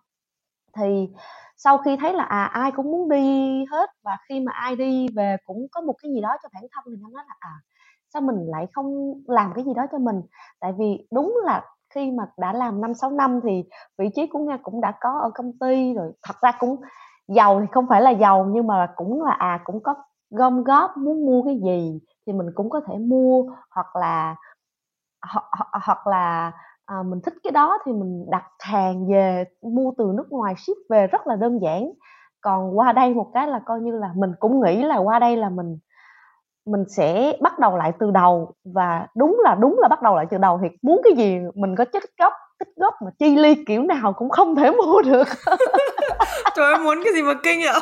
Thì 0.77 1.09
sau 1.57 1.77
khi 1.77 1.97
thấy 1.97 2.13
là 2.13 2.23
à 2.23 2.43
ai 2.43 2.71
cũng 2.71 2.91
muốn 2.91 3.09
đi 3.09 3.65
hết 3.71 3.89
và 4.03 4.17
khi 4.29 4.39
mà 4.39 4.51
ai 4.51 4.75
đi 4.75 5.07
về 5.15 5.37
cũng 5.45 5.67
có 5.71 5.81
một 5.81 5.95
cái 6.03 6.11
gì 6.11 6.21
đó 6.21 6.37
cho 6.43 6.49
bản 6.53 6.63
thân 6.71 6.83
thì 6.87 7.01
nga 7.01 7.09
nói 7.13 7.23
là 7.27 7.35
à 7.39 7.53
sao 8.13 8.21
mình 8.21 8.45
lại 8.47 8.67
không 8.73 9.13
làm 9.27 9.51
cái 9.55 9.63
gì 9.65 9.73
đó 9.73 9.85
cho 9.91 9.97
mình? 9.97 10.21
Tại 10.59 10.73
vì 10.77 11.07
đúng 11.11 11.37
là 11.43 11.63
khi 11.95 12.11
mà 12.11 12.23
đã 12.37 12.53
làm 12.53 12.81
năm 12.81 12.93
sáu 12.93 13.11
năm 13.11 13.39
thì 13.43 13.63
vị 13.97 14.09
trí 14.15 14.27
của 14.27 14.39
nga 14.39 14.57
cũng 14.63 14.81
đã 14.81 14.93
có 15.01 15.09
ở 15.23 15.31
công 15.33 15.51
ty 15.59 15.93
rồi. 15.93 16.11
Thật 16.23 16.35
ra 16.41 16.51
cũng 16.59 16.81
giàu 17.27 17.61
thì 17.61 17.67
không 17.71 17.85
phải 17.89 18.01
là 18.01 18.09
giàu 18.11 18.45
nhưng 18.45 18.67
mà 18.67 18.87
cũng 18.95 19.23
là 19.23 19.31
à 19.31 19.61
cũng 19.63 19.83
có 19.83 19.95
gom 20.29 20.63
góp 20.63 20.97
muốn 20.97 21.25
mua 21.25 21.43
cái 21.43 21.59
gì 21.63 21.99
thì 22.27 22.33
mình 22.33 22.47
cũng 22.55 22.69
có 22.69 22.81
thể 22.87 22.97
mua 22.97 23.43
hoặc 23.71 23.95
là 23.95 24.35
hoặc 25.85 26.07
là 26.07 26.51
à, 26.85 27.03
mình 27.03 27.19
thích 27.25 27.33
cái 27.43 27.51
đó 27.51 27.77
thì 27.85 27.91
mình 27.93 28.25
đặt 28.29 28.43
hàng 28.59 29.07
về 29.11 29.43
mua 29.61 29.91
từ 29.97 30.11
nước 30.17 30.25
ngoài 30.29 30.53
ship 30.57 30.77
về 30.89 31.07
rất 31.07 31.27
là 31.27 31.35
đơn 31.35 31.59
giản. 31.61 31.91
Còn 32.41 32.77
qua 32.77 32.91
đây 32.91 33.13
một 33.13 33.31
cái 33.33 33.47
là 33.47 33.59
coi 33.65 33.81
như 33.81 33.91
là 33.91 34.11
mình 34.15 34.31
cũng 34.39 34.61
nghĩ 34.61 34.83
là 34.83 34.97
qua 34.97 35.19
đây 35.19 35.37
là 35.37 35.49
mình 35.49 35.77
mình 36.65 36.83
sẽ 36.89 37.37
bắt 37.41 37.59
đầu 37.59 37.77
lại 37.77 37.91
từ 37.99 38.11
đầu. 38.11 38.53
Và 38.73 39.07
đúng 39.15 39.39
là 39.43 39.55
đúng 39.59 39.79
là 39.79 39.87
bắt 39.87 40.01
đầu 40.01 40.15
lại 40.15 40.25
từ 40.31 40.37
đầu 40.37 40.59
thì 40.63 40.67
muốn 40.81 41.01
cái 41.03 41.13
gì 41.13 41.39
mình 41.55 41.75
có 41.75 41.85
chất 41.85 42.03
gốc 42.19 42.33
tích 42.59 42.69
góp 42.75 42.93
mà 43.05 43.11
chi 43.19 43.35
ly 43.35 43.55
kiểu 43.67 43.83
nào 43.83 44.13
cũng 44.13 44.29
không 44.29 44.55
thể 44.55 44.71
mua 44.71 45.01
được. 45.05 45.27
Trời 46.55 46.73
ơi 46.73 46.83
muốn 46.83 46.97
cái 47.03 47.13
gì 47.13 47.21
mà 47.21 47.33
kinh 47.43 47.59
vậy? 47.59 47.81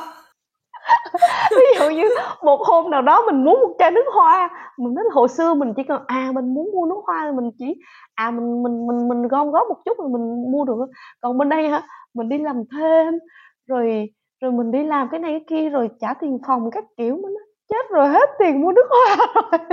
Ví 1.52 1.80
dụ 1.80 1.90
như 1.90 2.10
một 2.44 2.60
hôm 2.62 2.92
nào 2.92 3.02
đó 3.02 3.24
mình 3.26 3.44
muốn 3.44 3.60
một 3.62 3.76
chai 3.80 3.92
nước 3.92 4.06
hoa 4.14 4.50
mình 4.78 4.94
nói 4.94 5.06
hồi 5.14 5.28
xưa 5.28 5.54
mình 5.54 5.74
chỉ 5.76 5.84
cần 5.84 6.02
à 6.08 6.32
mình 6.36 6.54
muốn 6.54 6.72
mua 6.74 6.86
nước 6.86 7.02
hoa 7.08 7.32
mình 7.36 7.52
chỉ 7.60 7.76
à 8.16 8.32
mình 8.32 8.64
mình 8.64 8.88
mình 8.88 9.08
mình 9.08 9.28
gom 9.28 9.52
góp 9.52 9.68
một 9.68 9.78
chút 9.86 9.98
rồi 10.00 10.10
mình 10.10 10.52
mua 10.52 10.66
được. 10.66 10.86
Còn 11.22 11.38
bên 11.38 11.50
đây 11.50 11.70
hả 11.70 11.84
mình 12.14 12.30
đi 12.30 12.38
làm 12.38 12.64
thêm 12.72 13.20
rồi 13.68 14.10
rồi 14.42 14.52
mình 14.52 14.72
đi 14.72 14.84
làm 14.84 15.08
cái 15.12 15.20
này 15.20 15.32
cái 15.32 15.46
kia 15.48 15.70
rồi 15.70 15.90
trả 16.00 16.14
tiền 16.14 16.38
phòng 16.48 16.72
các 16.72 16.84
kiểu 16.98 17.16
mình 17.16 17.34
nói 17.34 17.44
chết 17.74 17.90
rồi 17.90 18.10
hết 18.10 18.30
tiền 18.40 18.62
mua 18.62 18.72
nước 18.72 18.90
hoa 18.90 19.16
rồi. 19.36 19.60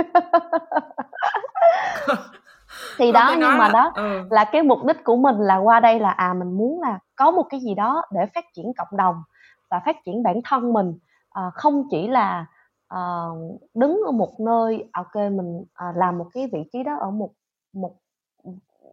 Thì 2.97 3.11
đó 3.11 3.35
nhưng 3.39 3.57
mà 3.57 3.69
đó 3.73 3.91
ừ. 3.95 4.21
là 4.29 4.43
cái 4.43 4.63
mục 4.63 4.85
đích 4.85 5.03
của 5.03 5.15
mình 5.15 5.35
là 5.37 5.57
qua 5.57 5.79
đây 5.79 5.99
là 5.99 6.11
à 6.11 6.33
mình 6.33 6.57
muốn 6.57 6.81
là 6.81 6.99
có 7.15 7.31
một 7.31 7.43
cái 7.49 7.59
gì 7.59 7.75
đó 7.75 8.01
để 8.11 8.25
phát 8.35 8.45
triển 8.53 8.73
cộng 8.77 8.97
đồng 8.97 9.23
và 9.69 9.81
phát 9.85 9.95
triển 10.05 10.23
bản 10.23 10.41
thân 10.43 10.73
mình. 10.73 10.93
À, 11.29 11.51
không 11.53 11.83
chỉ 11.91 12.07
là 12.07 12.45
à, 12.87 13.25
đứng 13.73 14.01
ở 14.05 14.11
một 14.11 14.39
nơi 14.39 14.89
ok 14.93 15.15
mình 15.15 15.63
à, 15.73 15.93
làm 15.95 16.17
một 16.17 16.27
cái 16.33 16.49
vị 16.53 16.63
trí 16.73 16.83
đó 16.83 16.97
ở 16.99 17.11
một 17.11 17.29
một 17.73 17.91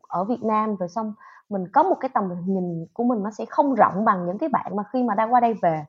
ở 0.09 0.25
Việt 0.25 0.43
Nam 0.43 0.77
rồi 0.77 0.89
xong 0.89 1.15
mình 1.49 1.69
có 1.73 1.83
một 1.83 1.97
cái 2.01 2.09
tầm 2.15 2.25
nhìn 2.47 2.87
của 2.93 3.05
mình 3.05 3.23
nó 3.23 3.31
sẽ 3.31 3.45
không 3.45 3.75
rộng 3.75 4.05
bằng 4.05 4.27
những 4.27 4.39
cái 4.39 4.49
bạn 4.49 4.77
mà 4.77 4.83
khi 4.93 5.03
mà 5.03 5.15
đang 5.15 5.35
qua 5.35 5.41
đây 5.41 5.55
về 5.63 5.85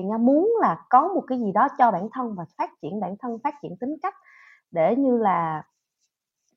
thì 0.00 0.08
nga 0.08 0.16
muốn 0.18 0.52
là 0.60 0.76
có 0.90 1.08
một 1.14 1.24
cái 1.26 1.38
gì 1.38 1.52
đó 1.54 1.68
cho 1.78 1.90
bản 1.90 2.08
thân 2.12 2.34
và 2.34 2.44
phát 2.58 2.70
triển 2.82 3.00
bản 3.00 3.14
thân 3.18 3.38
phát 3.44 3.54
triển 3.62 3.76
tính 3.80 3.96
cách 4.02 4.14
để 4.70 4.96
như 4.98 5.18
là 5.18 5.62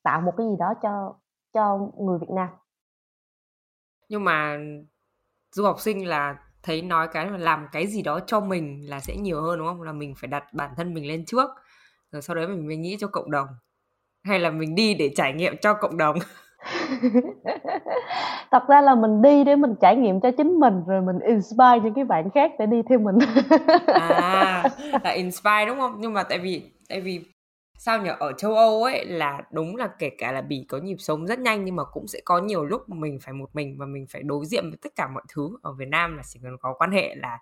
tạo 0.03 0.21
một 0.21 0.33
cái 0.37 0.47
gì 0.47 0.53
đó 0.59 0.73
cho 0.81 1.15
cho 1.53 1.77
người 1.99 2.19
Việt 2.19 2.29
Nam. 2.35 2.49
Nhưng 4.09 4.23
mà 4.23 4.57
du 5.51 5.63
học 5.63 5.79
sinh 5.79 6.07
là 6.07 6.37
thấy 6.63 6.81
nói 6.81 7.07
cái 7.07 7.31
là 7.31 7.37
làm 7.37 7.67
cái 7.71 7.87
gì 7.87 8.01
đó 8.01 8.19
cho 8.27 8.39
mình 8.39 8.89
là 8.89 8.99
sẽ 8.99 9.15
nhiều 9.15 9.41
hơn 9.41 9.59
đúng 9.59 9.67
không? 9.67 9.81
Là 9.81 9.91
mình 9.91 10.13
phải 10.17 10.27
đặt 10.27 10.43
bản 10.53 10.71
thân 10.77 10.93
mình 10.93 11.07
lên 11.07 11.25
trước 11.25 11.49
rồi 12.11 12.21
sau 12.21 12.35
đấy 12.35 12.47
mình 12.47 12.67
mới 12.67 12.77
nghĩ 12.77 12.97
cho 12.99 13.07
cộng 13.07 13.31
đồng. 13.31 13.47
Hay 14.23 14.39
là 14.39 14.49
mình 14.51 14.75
đi 14.75 14.93
để 14.93 15.13
trải 15.15 15.33
nghiệm 15.33 15.55
cho 15.61 15.73
cộng 15.73 15.97
đồng 15.97 16.15
thật 18.53 18.67
ra 18.67 18.81
là 18.81 18.95
mình 18.95 19.21
đi 19.21 19.43
để 19.43 19.55
mình 19.55 19.75
trải 19.81 19.95
nghiệm 19.95 20.21
cho 20.21 20.31
chính 20.31 20.59
mình 20.59 20.73
rồi 20.87 21.01
mình 21.01 21.19
inspire 21.19 21.79
những 21.83 21.93
cái 21.93 22.03
bạn 22.03 22.29
khác 22.33 22.51
để 22.59 22.65
đi 22.65 22.81
theo 22.89 22.99
mình. 22.99 23.15
À 23.87 24.63
là 25.03 25.09
inspire 25.09 25.65
đúng 25.67 25.79
không? 25.79 25.95
Nhưng 25.99 26.13
mà 26.13 26.23
tại 26.23 26.39
vì 26.39 26.71
tại 26.89 27.01
vì 27.01 27.25
sao 27.77 28.01
nhỉ? 28.01 28.09
Ở 28.19 28.31
châu 28.31 28.55
Âu 28.55 28.83
ấy 28.83 29.05
là 29.05 29.41
đúng 29.51 29.75
là 29.75 29.89
kể 29.99 30.09
cả 30.17 30.31
là 30.31 30.41
bỉ 30.41 30.65
có 30.69 30.77
nhịp 30.77 30.95
sống 30.99 31.27
rất 31.27 31.39
nhanh 31.39 31.65
nhưng 31.65 31.75
mà 31.75 31.83
cũng 31.83 32.07
sẽ 32.07 32.19
có 32.25 32.39
nhiều 32.39 32.65
lúc 32.65 32.89
mình 32.89 33.19
phải 33.21 33.33
một 33.33 33.49
mình 33.55 33.75
và 33.79 33.85
mình 33.85 34.05
phải 34.09 34.23
đối 34.23 34.45
diện 34.45 34.63
với 34.69 34.77
tất 34.81 34.89
cả 34.95 35.07
mọi 35.07 35.23
thứ. 35.35 35.57
Ở 35.61 35.73
Việt 35.73 35.87
Nam 35.87 36.17
là 36.17 36.23
chỉ 36.25 36.39
cần 36.43 36.57
có 36.61 36.73
quan 36.77 36.91
hệ 36.91 37.15
là 37.15 37.37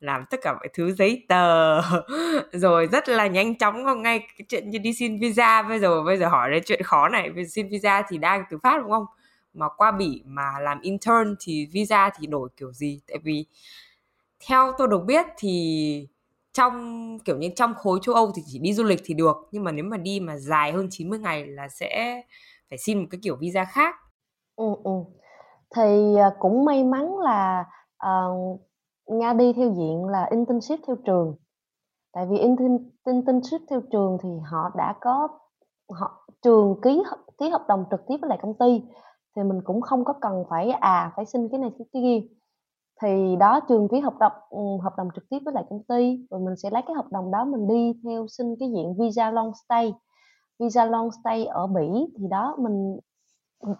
làm 0.00 0.24
tất 0.30 0.40
cả 0.42 0.52
mọi 0.52 0.68
thứ 0.74 0.92
giấy 0.92 1.26
tờ 1.28 1.80
rồi 2.52 2.86
rất 2.92 3.08
là 3.08 3.26
nhanh 3.26 3.58
chóng. 3.58 4.02
Ngay 4.02 4.18
cái 4.18 4.46
chuyện 4.48 4.70
như 4.70 4.78
đi 4.78 4.92
xin 4.92 5.18
visa 5.20 5.62
bây 5.62 5.78
giờ 5.78 6.02
bây 6.02 6.16
giờ 6.16 6.28
hỏi 6.28 6.50
đến 6.50 6.62
chuyện 6.66 6.82
khó 6.82 7.08
này 7.08 7.30
vì 7.30 7.46
xin 7.46 7.68
visa 7.68 8.02
thì 8.08 8.18
đang 8.18 8.44
từ 8.50 8.58
phát 8.62 8.82
đúng 8.82 8.90
không 8.90 9.06
mà 9.54 9.68
qua 9.76 9.92
bỉ 9.92 10.22
mà 10.24 10.58
làm 10.60 10.80
intern 10.80 11.34
thì 11.40 11.66
visa 11.72 12.10
thì 12.18 12.26
đổi 12.26 12.48
kiểu 12.56 12.72
gì 12.72 13.00
tại 13.08 13.18
vì 13.22 13.46
theo 14.48 14.72
tôi 14.78 14.88
được 14.88 15.04
biết 15.06 15.26
thì 15.38 16.08
trong 16.52 17.18
kiểu 17.24 17.36
như 17.36 17.48
trong 17.56 17.74
khối 17.74 17.98
châu 18.02 18.14
Âu 18.14 18.32
thì 18.34 18.42
chỉ 18.46 18.58
đi 18.58 18.72
du 18.72 18.84
lịch 18.84 19.00
thì 19.04 19.14
được 19.14 19.36
nhưng 19.52 19.64
mà 19.64 19.72
nếu 19.72 19.84
mà 19.84 19.96
đi 19.96 20.20
mà 20.20 20.36
dài 20.36 20.72
hơn 20.72 20.88
90 20.90 21.18
ngày 21.18 21.46
là 21.46 21.68
sẽ 21.68 22.22
phải 22.70 22.78
xin 22.78 22.98
một 22.98 23.06
cái 23.10 23.18
kiểu 23.22 23.36
visa 23.36 23.64
khác. 23.64 23.94
Ừ, 24.56 24.64
ừ. 24.84 24.90
Thì 25.76 26.16
à, 26.18 26.30
cũng 26.38 26.64
may 26.64 26.84
mắn 26.84 27.18
là 27.18 27.64
uh, 28.06 28.60
Nga 29.06 29.32
đi 29.32 29.52
theo 29.52 29.70
diện 29.70 30.04
là 30.04 30.28
internship 30.30 30.78
theo 30.86 30.96
trường. 31.06 31.36
Tại 32.12 32.26
vì 32.30 32.38
internship 32.38 33.60
theo 33.70 33.82
trường 33.92 34.18
thì 34.22 34.28
họ 34.50 34.70
đã 34.76 34.94
có 35.00 35.28
họ 35.88 36.26
trường 36.42 36.80
ký 36.82 37.02
ký 37.38 37.48
hợp 37.48 37.64
đồng 37.68 37.84
trực 37.90 38.00
tiếp 38.08 38.16
với 38.20 38.28
lại 38.28 38.38
công 38.42 38.54
ty 38.58 38.82
thì 39.36 39.42
mình 39.42 39.60
cũng 39.64 39.80
không 39.80 40.04
có 40.04 40.12
cần 40.20 40.44
phải 40.50 40.70
à 40.70 41.12
phải 41.16 41.26
xin 41.26 41.48
cái 41.48 41.60
này 41.60 41.70
cái 41.78 41.86
kia. 41.92 42.20
Thì 43.02 43.36
đó 43.36 43.60
trường 43.68 43.88
ký 43.88 44.00
hợp 44.00 44.14
đồng 44.20 44.32
ừ, 44.50 44.58
hợp 44.82 44.92
đồng 44.96 45.08
trực 45.14 45.24
tiếp 45.30 45.38
với 45.44 45.54
lại 45.54 45.64
công 45.70 45.82
ty 45.88 46.26
rồi 46.30 46.40
mình 46.40 46.56
sẽ 46.56 46.70
lấy 46.70 46.82
cái 46.86 46.94
hợp 46.94 47.06
đồng 47.10 47.30
đó 47.30 47.44
mình 47.44 47.68
đi 47.68 48.00
theo 48.04 48.26
xin 48.28 48.56
cái 48.60 48.68
diện 48.76 48.94
visa 48.98 49.30
long 49.30 49.52
stay. 49.66 49.94
Visa 50.58 50.84
long 50.84 51.10
stay 51.22 51.46
ở 51.46 51.66
bỉ 51.66 51.88
thì 52.18 52.26
đó 52.30 52.56
mình 52.58 52.98
ừ, 53.58 53.74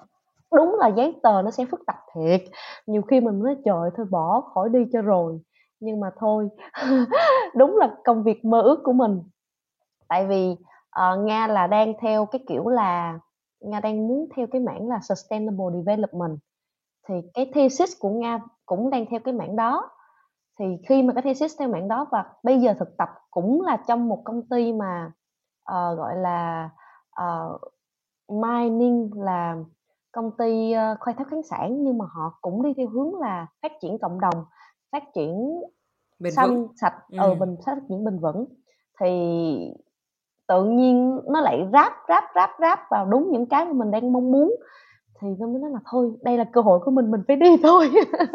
đúng 0.52 0.76
là 0.78 0.88
giấy 0.88 1.14
tờ 1.22 1.42
nó 1.42 1.50
sẽ 1.50 1.64
phức 1.70 1.80
tạp 1.86 1.96
thiệt. 2.14 2.42
Nhiều 2.86 3.02
khi 3.02 3.20
mình 3.20 3.42
nói 3.42 3.56
trời 3.64 3.90
thôi 3.96 4.06
bỏ 4.10 4.40
khỏi 4.40 4.68
đi 4.68 4.80
cho 4.92 5.02
rồi. 5.02 5.40
Nhưng 5.80 6.00
mà 6.00 6.10
thôi 6.18 6.48
đúng 7.56 7.76
là 7.76 7.94
công 8.04 8.22
việc 8.22 8.44
mơ 8.44 8.60
ước 8.62 8.80
của 8.84 8.92
mình. 8.92 9.22
Tại 10.08 10.26
vì 10.26 10.56
uh, 11.00 11.24
nga 11.24 11.46
là 11.46 11.66
đang 11.66 11.92
theo 12.00 12.26
cái 12.26 12.44
kiểu 12.48 12.68
là 12.68 13.18
nga 13.64 13.80
đang 13.80 14.08
muốn 14.08 14.28
theo 14.36 14.46
cái 14.52 14.60
mảng 14.60 14.88
là 14.88 15.00
sustainable 15.02 15.66
development 15.74 16.38
thì 17.08 17.14
cái 17.34 17.50
thesis 17.54 17.90
của 18.00 18.10
nga 18.10 18.40
cũng 18.66 18.90
đang 18.90 19.06
theo 19.10 19.20
cái 19.24 19.34
mảng 19.34 19.56
đó 19.56 19.90
thì 20.58 20.64
khi 20.88 21.02
mà 21.02 21.12
cái 21.12 21.22
thesis 21.22 21.58
theo 21.58 21.68
mảng 21.68 21.88
đó 21.88 22.06
và 22.12 22.24
bây 22.42 22.60
giờ 22.60 22.74
thực 22.78 22.96
tập 22.98 23.08
cũng 23.30 23.62
là 23.62 23.76
trong 23.88 24.08
một 24.08 24.22
công 24.24 24.48
ty 24.48 24.72
mà 24.72 25.12
uh, 25.72 25.98
gọi 25.98 26.16
là 26.16 26.70
uh, 27.22 27.60
mining 28.28 29.10
là 29.14 29.56
công 30.12 30.30
ty 30.38 30.74
uh, 30.74 31.00
khai 31.00 31.14
thác 31.18 31.26
khoáng 31.30 31.42
sản 31.42 31.84
nhưng 31.84 31.98
mà 31.98 32.04
họ 32.08 32.38
cũng 32.40 32.62
đi 32.62 32.74
theo 32.76 32.88
hướng 32.88 33.14
là 33.20 33.46
phát 33.62 33.72
triển 33.82 33.98
cộng 33.98 34.20
đồng 34.20 34.44
phát 34.92 35.02
triển 35.14 35.60
bền 36.18 36.32
xanh 36.32 36.50
vững. 36.50 36.68
sạch 36.80 36.94
Ừ. 37.10 37.18
ờ 37.18 37.34
bình 37.34 37.56
phát 37.66 37.78
triển 37.88 38.04
bền 38.04 38.18
vững 38.18 38.44
thì 39.00 39.08
tự 40.48 40.64
nhiên 40.64 41.20
nó 41.26 41.40
lại 41.40 41.66
ráp 41.72 41.92
ráp 42.08 42.24
ráp 42.34 42.50
ráp 42.60 42.90
vào 42.90 43.04
đúng 43.04 43.28
những 43.30 43.46
cái 43.46 43.64
mà 43.64 43.72
mình 43.72 43.90
đang 43.90 44.12
mong 44.12 44.32
muốn. 44.32 44.56
Thì 45.20 45.28
tôi 45.40 45.48
mới 45.48 45.58
nói 45.60 45.70
là 45.70 45.78
thôi 45.90 46.12
đây 46.22 46.38
là 46.38 46.44
cơ 46.44 46.60
hội 46.60 46.78
của 46.84 46.90
mình 46.90 47.10
mình 47.10 47.22
phải 47.28 47.36
đi 47.36 47.56
thôi. 47.62 47.90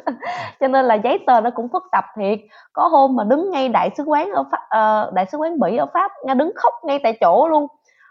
Cho 0.60 0.68
nên 0.68 0.86
là 0.86 0.96
giấy 0.96 1.20
tờ 1.28 1.42
nó 1.42 1.50
cũng 1.50 1.70
phức 1.70 1.84
tạp 1.92 2.06
thiệt. 2.16 2.40
Có 2.74 2.88
hôm 2.88 3.16
mà 3.16 3.24
đứng 3.24 3.52
ngay 3.52 3.70
đại 3.70 3.90
sứ 3.98 4.04
quán 4.04 4.32
ở 4.32 4.44
pháp 4.52 4.58
uh, 4.58 4.70
ờ, 4.70 5.12
đại 5.14 5.26
sứ 5.32 5.38
quán 5.38 5.60
Mỹ 5.60 5.78
ở 5.78 5.86
pháp 5.94 6.12
nga 6.26 6.34
đứng 6.34 6.52
khóc 6.56 6.74
ngay 6.84 7.00
tại 7.04 7.18
chỗ 7.22 7.48
luôn. 7.48 7.68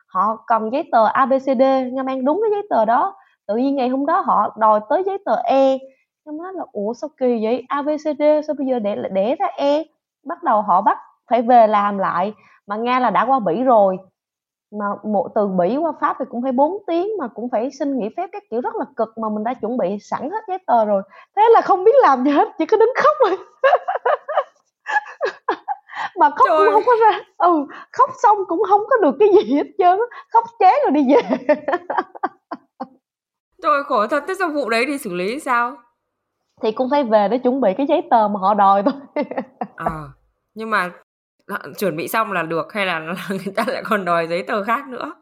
Họ 0.07 0.45
cầm 0.47 0.71
giấy 0.71 0.89
tờ 0.93 1.07
abcd 1.07 1.63
nga 1.93 2.03
mang 2.03 2.25
đúng 2.25 2.41
cái 2.43 2.51
giấy 2.51 2.63
tờ 2.71 2.85
đó. 2.85 3.15
Tự 3.47 3.57
nhiên 3.57 3.77
ngày 3.77 3.89
hôm 3.89 4.07
đó 4.07 4.21
họ 4.21 4.55
đòi 4.59 4.81
tới 4.89 5.03
giấy 5.07 5.19
tờ 5.25 5.37
e. 5.45 5.79
Nga 6.25 6.33
nói 6.39 6.53
là 6.55 6.65
ủa 6.73 6.95
sao 6.95 7.11
kỳ 7.17 7.45
vậy? 7.45 7.65
Abcd 7.69 8.23
sao 8.47 8.55
bây 8.59 8.67
giờ 8.67 8.79
để 8.79 8.97
để 9.13 9.35
ra 9.39 9.47
e? 9.57 9.85
Bắt 10.27 10.43
đầu 10.43 10.63
họ 10.63 10.83
bắt 10.83 10.99
phải 11.31 11.43
về 11.43 11.67
làm 11.67 11.99
lại 11.99 12.33
mà 12.69 12.77
nga 12.77 13.01
là 13.01 13.11
đã 13.11 13.25
qua 13.25 13.41
bỉ 13.41 13.63
rồi. 13.63 13.97
Mà 14.71 14.87
một 15.03 15.29
từ 15.35 15.47
bỉ 15.47 15.77
qua 15.77 15.93
pháp 16.01 16.17
thì 16.19 16.25
cũng 16.31 16.43
phải 16.43 16.53
4 16.53 16.83
tiếng 16.87 17.09
mà 17.19 17.29
cũng 17.29 17.49
phải 17.51 17.71
xin 17.71 17.99
nghỉ 17.99 18.09
phép 18.17 18.31
các 18.33 18.43
kiểu 18.51 18.61
rất 18.61 18.75
là 18.77 18.85
cực 18.97 19.19
mà 19.19 19.29
mình 19.29 19.45
đã 19.45 19.55
chuẩn 19.55 19.77
bị 19.77 19.99
sẵn 20.01 20.31
hết 20.31 20.45
giấy 20.49 20.59
tờ 20.67 20.85
rồi. 20.85 21.03
Thế 21.37 21.43
là 21.55 21.61
không 21.61 21.85
biết 21.85 21.95
làm 22.03 22.25
gì 22.25 22.31
hết 22.31 22.49
chỉ 22.59 22.67
có 22.67 22.77
đứng 22.77 22.93
khóc 22.97 23.17
rồi 23.21 23.37
mà 26.17 26.31
khóc 26.31 26.49
Trời. 26.49 26.59
cũng 26.59 26.73
không 26.73 26.83
có 26.87 26.93
ra. 27.01 27.21
Ừ 27.39 27.67
khóc 27.93 28.11
xong 28.23 28.39
cũng 28.49 28.63
không 28.69 28.83
có 28.91 28.97
được 29.03 29.17
cái 29.21 29.29
gì 29.29 29.55
hết 29.55 29.67
trơn 29.79 29.99
khóc 30.33 30.45
chán 30.59 30.75
rồi 30.83 30.91
đi 30.91 31.15
về. 31.15 31.57
Trời 33.63 33.85
khổ 33.85 34.07
thật, 34.07 34.25
thế 34.29 34.35
sau 34.39 34.49
vụ 34.49 34.69
đấy 34.71 34.85
thì 34.89 34.99
xử 34.99 35.15
lý 35.15 35.41
sao? 35.41 35.77
thì 36.63 36.73
cũng 36.73 36.91
phải 36.91 37.05
về 37.05 37.29
để 37.29 37.39
chuẩn 37.39 37.61
bị 37.61 37.75
cái 37.77 37.87
giấy 37.87 38.03
tờ 38.11 38.29
mà 38.29 38.41
họ 38.41 38.55
đòi 38.55 38.83
thôi. 38.83 39.25
À, 39.77 40.03
nhưng 40.55 40.71
mà 40.71 40.91
chuẩn 41.79 41.97
bị 41.97 42.09
xong 42.09 42.33
là 42.33 42.43
được 42.43 42.73
hay 42.73 42.87
là, 42.87 42.99
là 43.07 43.15
người 43.29 43.55
ta 43.57 43.65
lại 43.67 43.83
còn 43.85 44.05
đòi 44.05 44.27
giấy 44.27 44.43
tờ 44.43 44.65
khác 44.65 44.89
nữa? 44.89 45.13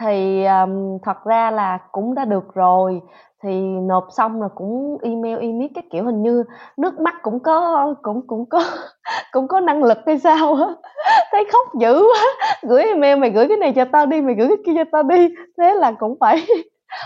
thì 0.00 0.44
um, 0.44 0.98
thật 1.02 1.24
ra 1.24 1.50
là 1.50 1.78
cũng 1.92 2.14
đã 2.14 2.24
được 2.24 2.54
rồi. 2.54 3.00
Thì 3.42 3.60
nộp 3.82 4.06
xong 4.16 4.42
là 4.42 4.48
cũng 4.54 4.98
email 5.02 5.38
email 5.38 5.70
cái 5.74 5.84
kiểu 5.90 6.04
hình 6.04 6.22
như 6.22 6.44
nước 6.76 7.00
mắt 7.00 7.14
cũng 7.22 7.40
có 7.42 7.94
cũng 8.02 8.26
cũng 8.26 8.48
có 8.48 8.62
cũng 9.32 9.48
có 9.48 9.60
năng 9.60 9.84
lực 9.84 9.98
hay 10.06 10.18
sao 10.18 10.54
á. 10.54 10.66
Thấy 11.32 11.44
khóc 11.52 11.66
dữ 11.80 12.02
quá. 12.02 12.52
Gửi 12.62 12.82
email 12.84 13.18
mày 13.18 13.30
gửi 13.30 13.48
cái 13.48 13.56
này 13.56 13.72
cho 13.76 13.84
tao 13.92 14.06
đi 14.06 14.20
mày 14.20 14.34
gửi 14.34 14.48
cái 14.48 14.56
kia 14.66 14.72
cho 14.76 14.84
tao 14.92 15.02
đi. 15.02 15.28
Thế 15.58 15.74
là 15.74 15.92
cũng 15.92 16.16
phải 16.20 16.46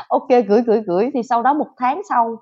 ok 0.09 0.29
gửi 0.49 0.63
gửi 0.67 0.83
gửi. 0.87 1.11
Thì 1.15 1.23
sau 1.23 1.43
đó 1.43 1.55
một 1.55 1.69
tháng 1.79 2.03
sau 2.09 2.37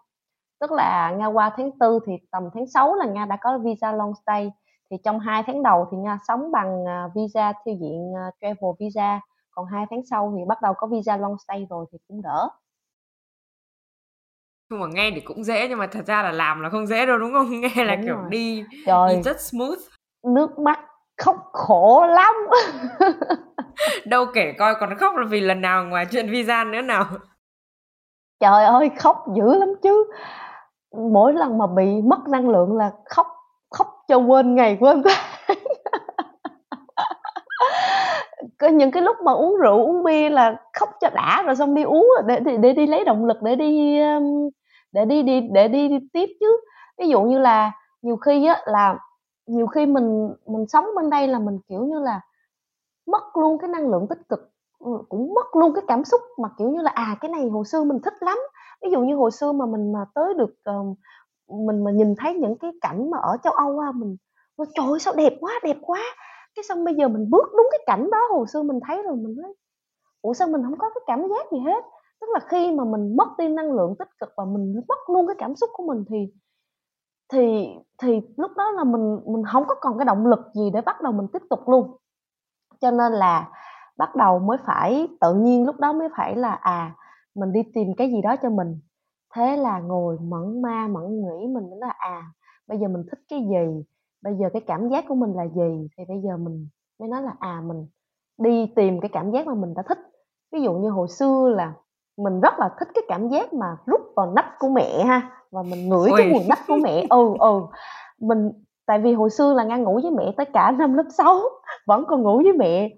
tức 0.60 0.72
là 0.72 1.10
nga 1.18 1.26
qua 1.26 1.50
tháng 1.56 1.70
tư 1.80 1.98
thì 2.06 2.12
tầm 2.32 2.42
tháng 2.54 2.66
6 2.66 2.94
là 2.94 3.06
nga 3.06 3.24
đã 3.26 3.36
có 3.40 3.58
visa 3.58 3.92
long 3.92 4.12
stay 4.22 4.50
thì 4.90 4.96
trong 5.04 5.18
hai 5.20 5.42
tháng 5.46 5.62
đầu 5.62 5.88
thì 5.90 5.96
nga 5.96 6.18
sống 6.28 6.52
bằng 6.52 6.84
à, 6.86 7.08
visa 7.14 7.52
theo 7.66 7.74
diện 7.80 8.12
à, 8.16 8.30
travel 8.40 8.70
visa 8.80 9.20
còn 9.50 9.66
hai 9.66 9.86
tháng 9.90 10.00
sau 10.10 10.32
thì 10.36 10.44
bắt 10.48 10.62
đầu 10.62 10.74
có 10.76 10.86
visa 10.86 11.16
long 11.16 11.36
stay 11.38 11.66
rồi 11.70 11.86
thì 11.92 11.98
cũng 12.08 12.22
đỡ 12.22 12.48
Nhưng 14.70 14.80
mà 14.80 14.86
nghe 14.90 15.10
thì 15.14 15.20
cũng 15.20 15.44
dễ 15.44 15.68
nhưng 15.68 15.78
mà 15.78 15.86
thật 15.86 16.06
ra 16.06 16.22
là 16.22 16.32
làm 16.32 16.60
là 16.60 16.68
không 16.70 16.86
dễ 16.86 17.06
đâu 17.06 17.18
đúng 17.18 17.32
không? 17.32 17.50
Nghe 17.60 17.84
là 17.84 17.96
Đúng 17.96 18.04
kiểu 18.06 18.14
rồi. 18.16 18.30
đi 18.30 18.64
trời 18.86 19.16
đi 19.16 19.22
rất 19.22 19.40
smooth. 19.40 19.78
nước 20.34 20.58
mắt 20.58 20.80
khóc 21.18 21.36
khổ 21.52 22.06
lắm 22.06 22.34
Đâu 24.06 24.26
kể 24.34 24.52
coi 24.58 24.74
còn 24.80 24.96
khóc 24.98 25.14
là 25.16 25.26
vì 25.30 25.40
lần 25.40 25.60
nào 25.60 25.84
ngoài 25.84 26.06
chuyện 26.10 26.30
visa 26.30 26.64
nữa 26.64 26.82
nào. 26.82 27.04
trời 28.40 28.64
ơi 28.64 28.90
khóc 28.98 29.24
dữ 29.36 29.54
lắm 29.54 29.68
chứ 29.82 30.10
mỗi 31.12 31.32
lần 31.32 31.58
mà 31.58 31.66
bị 31.66 32.02
mất 32.02 32.18
năng 32.28 32.48
lượng 32.48 32.76
là 32.76 32.92
khóc 33.04 33.26
cho 34.10 34.18
quên 34.18 34.54
ngày 34.54 34.76
quên 34.80 35.02
tháng. 35.04 35.56
Có 38.58 38.68
những 38.68 38.90
cái 38.90 39.02
lúc 39.02 39.16
mà 39.24 39.32
uống 39.32 39.56
rượu 39.56 39.86
uống 39.86 40.04
bia 40.04 40.30
là 40.30 40.56
khóc 40.72 40.88
cho 41.00 41.10
đã 41.14 41.42
rồi 41.46 41.56
xong 41.56 41.74
đi 41.74 41.82
uống 41.82 42.08
để 42.26 42.40
để, 42.40 42.56
để 42.56 42.72
đi 42.72 42.86
lấy 42.86 43.04
động 43.04 43.24
lực 43.24 43.42
để 43.42 43.56
đi 43.56 44.00
um, 44.00 44.48
để 44.92 45.04
đi 45.04 45.22
đi 45.22 45.40
để 45.40 45.68
đi, 45.68 45.88
đi 45.88 45.98
tiếp 46.12 46.26
chứ. 46.40 46.60
Ví 46.98 47.08
dụ 47.08 47.22
như 47.22 47.38
là 47.38 47.72
nhiều 48.02 48.16
khi 48.16 48.46
á 48.46 48.62
là 48.66 48.98
nhiều 49.46 49.66
khi 49.66 49.86
mình 49.86 50.34
mình 50.46 50.66
sống 50.68 50.84
bên 50.96 51.10
đây 51.10 51.28
là 51.28 51.38
mình 51.38 51.58
kiểu 51.68 51.84
như 51.84 51.98
là 52.00 52.20
mất 53.06 53.36
luôn 53.36 53.58
cái 53.58 53.68
năng 53.68 53.88
lượng 53.90 54.06
tích 54.10 54.28
cực 54.28 54.50
ừ, 54.78 54.90
cũng 55.08 55.34
mất 55.34 55.56
luôn 55.56 55.74
cái 55.74 55.84
cảm 55.88 56.04
xúc 56.04 56.20
mà 56.42 56.48
kiểu 56.58 56.68
như 56.68 56.82
là 56.82 56.90
à 56.94 57.16
cái 57.20 57.30
này 57.30 57.48
hồi 57.48 57.64
xưa 57.64 57.84
mình 57.84 57.98
thích 58.04 58.14
lắm. 58.20 58.38
Ví 58.82 58.90
dụ 58.90 59.00
như 59.00 59.16
hồi 59.16 59.30
xưa 59.30 59.52
mà 59.52 59.66
mình 59.66 59.92
mà 59.92 60.04
tới 60.14 60.34
được 60.34 60.54
ờ, 60.64 60.74
mình 61.50 61.84
mà 61.84 61.90
nhìn 61.90 62.14
thấy 62.18 62.34
những 62.34 62.58
cái 62.58 62.70
cảnh 62.80 63.10
mà 63.10 63.18
ở 63.18 63.36
châu 63.42 63.52
Âu 63.52 63.78
á 63.78 63.92
mình 63.94 64.16
ôi 64.56 64.66
trời 64.74 64.86
ơi, 64.86 65.00
sao 65.00 65.14
đẹp 65.16 65.32
quá 65.40 65.52
đẹp 65.64 65.76
quá! 65.82 66.00
Cái 66.54 66.62
xong 66.64 66.84
bây 66.84 66.94
giờ 66.94 67.08
mình 67.08 67.30
bước 67.30 67.48
đúng 67.56 67.68
cái 67.70 67.80
cảnh 67.86 68.10
đó 68.10 68.18
hồi 68.32 68.46
xưa 68.52 68.62
mình 68.62 68.80
thấy 68.88 69.02
rồi 69.02 69.16
mình 69.16 69.36
nói 69.42 69.54
ủa 70.22 70.34
sao 70.34 70.48
mình 70.48 70.62
không 70.64 70.78
có 70.78 70.90
cái 70.94 71.02
cảm 71.06 71.22
giác 71.30 71.52
gì 71.52 71.58
hết? 71.58 71.84
Tức 72.20 72.26
là 72.34 72.40
khi 72.48 72.72
mà 72.72 72.84
mình 72.84 73.16
mất 73.16 73.28
đi 73.38 73.48
năng 73.48 73.72
lượng 73.72 73.94
tích 73.98 74.08
cực 74.20 74.30
và 74.36 74.44
mình 74.44 74.80
mất 74.88 74.98
luôn 75.10 75.26
cái 75.26 75.36
cảm 75.38 75.56
xúc 75.56 75.70
của 75.72 75.84
mình 75.86 76.04
thì 76.10 76.16
thì 77.32 77.68
thì 78.02 78.20
lúc 78.36 78.50
đó 78.56 78.70
là 78.72 78.84
mình 78.84 79.20
mình 79.26 79.44
không 79.52 79.64
có 79.68 79.74
còn 79.80 79.98
cái 79.98 80.04
động 80.04 80.26
lực 80.26 80.40
gì 80.54 80.70
để 80.74 80.80
bắt 80.80 81.02
đầu 81.02 81.12
mình 81.12 81.26
tiếp 81.32 81.42
tục 81.50 81.68
luôn. 81.68 81.96
Cho 82.80 82.90
nên 82.90 83.12
là 83.12 83.50
bắt 83.98 84.16
đầu 84.16 84.38
mới 84.38 84.58
phải 84.66 85.08
tự 85.20 85.34
nhiên 85.34 85.66
lúc 85.66 85.76
đó 85.80 85.92
mới 85.92 86.08
phải 86.16 86.36
là 86.36 86.52
à 86.54 86.96
mình 87.36 87.52
đi 87.52 87.60
tìm 87.74 87.88
cái 87.96 88.10
gì 88.12 88.22
đó 88.22 88.36
cho 88.42 88.50
mình 88.50 88.80
thế 89.34 89.56
là 89.56 89.80
ngồi 89.80 90.18
mẫn 90.20 90.62
ma 90.62 90.88
mẫn 90.88 91.22
nghĩ 91.22 91.46
mình 91.46 91.70
mới 91.70 91.78
là 91.80 91.94
à 91.98 92.22
bây 92.70 92.78
giờ 92.78 92.88
mình 92.88 93.02
thích 93.10 93.20
cái 93.28 93.40
gì? 93.50 93.84
Bây 94.22 94.34
giờ 94.34 94.48
cái 94.52 94.62
cảm 94.66 94.88
giác 94.88 95.04
của 95.08 95.14
mình 95.14 95.32
là 95.32 95.44
gì? 95.44 95.88
Thì 95.98 96.04
bây 96.08 96.20
giờ 96.20 96.36
mình 96.36 96.68
mới 96.98 97.08
nói 97.08 97.22
là 97.22 97.34
à 97.40 97.62
mình 97.66 97.86
đi 98.38 98.72
tìm 98.76 99.00
cái 99.00 99.08
cảm 99.12 99.30
giác 99.30 99.46
mà 99.46 99.54
mình 99.54 99.74
đã 99.74 99.82
thích. 99.88 99.98
Ví 100.52 100.62
dụ 100.62 100.72
như 100.72 100.90
hồi 100.90 101.08
xưa 101.08 101.52
là 101.56 101.72
mình 102.16 102.40
rất 102.40 102.58
là 102.58 102.70
thích 102.78 102.88
cái 102.94 103.04
cảm 103.08 103.28
giác 103.28 103.52
mà 103.52 103.66
rút 103.86 104.00
vào 104.16 104.32
nách 104.32 104.58
của 104.58 104.68
mẹ 104.68 105.04
ha 105.04 105.30
và 105.50 105.62
mình 105.62 105.88
ngửi 105.88 106.10
Ôi. 106.10 106.18
cái 106.18 106.32
mùi 106.32 106.44
nách 106.48 106.60
của 106.68 106.76
mẹ. 106.82 107.06
Ừ 107.10 107.34
ừ. 107.38 107.60
Mình 108.20 108.52
tại 108.86 108.98
vì 108.98 109.14
hồi 109.14 109.30
xưa 109.30 109.54
là 109.54 109.64
ngang 109.64 109.82
ngủ 109.82 110.00
với 110.02 110.10
mẹ 110.10 110.34
tới 110.36 110.46
cả 110.46 110.70
năm 110.70 110.94
lớp 110.94 111.06
6 111.18 111.40
vẫn 111.86 112.04
còn 112.08 112.22
ngủ 112.22 112.36
với 112.44 112.52
mẹ. 112.52 112.88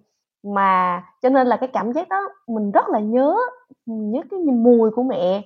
Mà 0.44 1.02
cho 1.22 1.28
nên 1.28 1.46
là 1.46 1.56
cái 1.56 1.68
cảm 1.72 1.92
giác 1.92 2.08
đó 2.08 2.28
mình 2.48 2.70
rất 2.70 2.88
là 2.88 3.00
nhớ 3.00 3.36
nhớ 3.86 4.20
cái 4.30 4.40
mùi 4.40 4.90
của 4.90 5.02
mẹ 5.02 5.42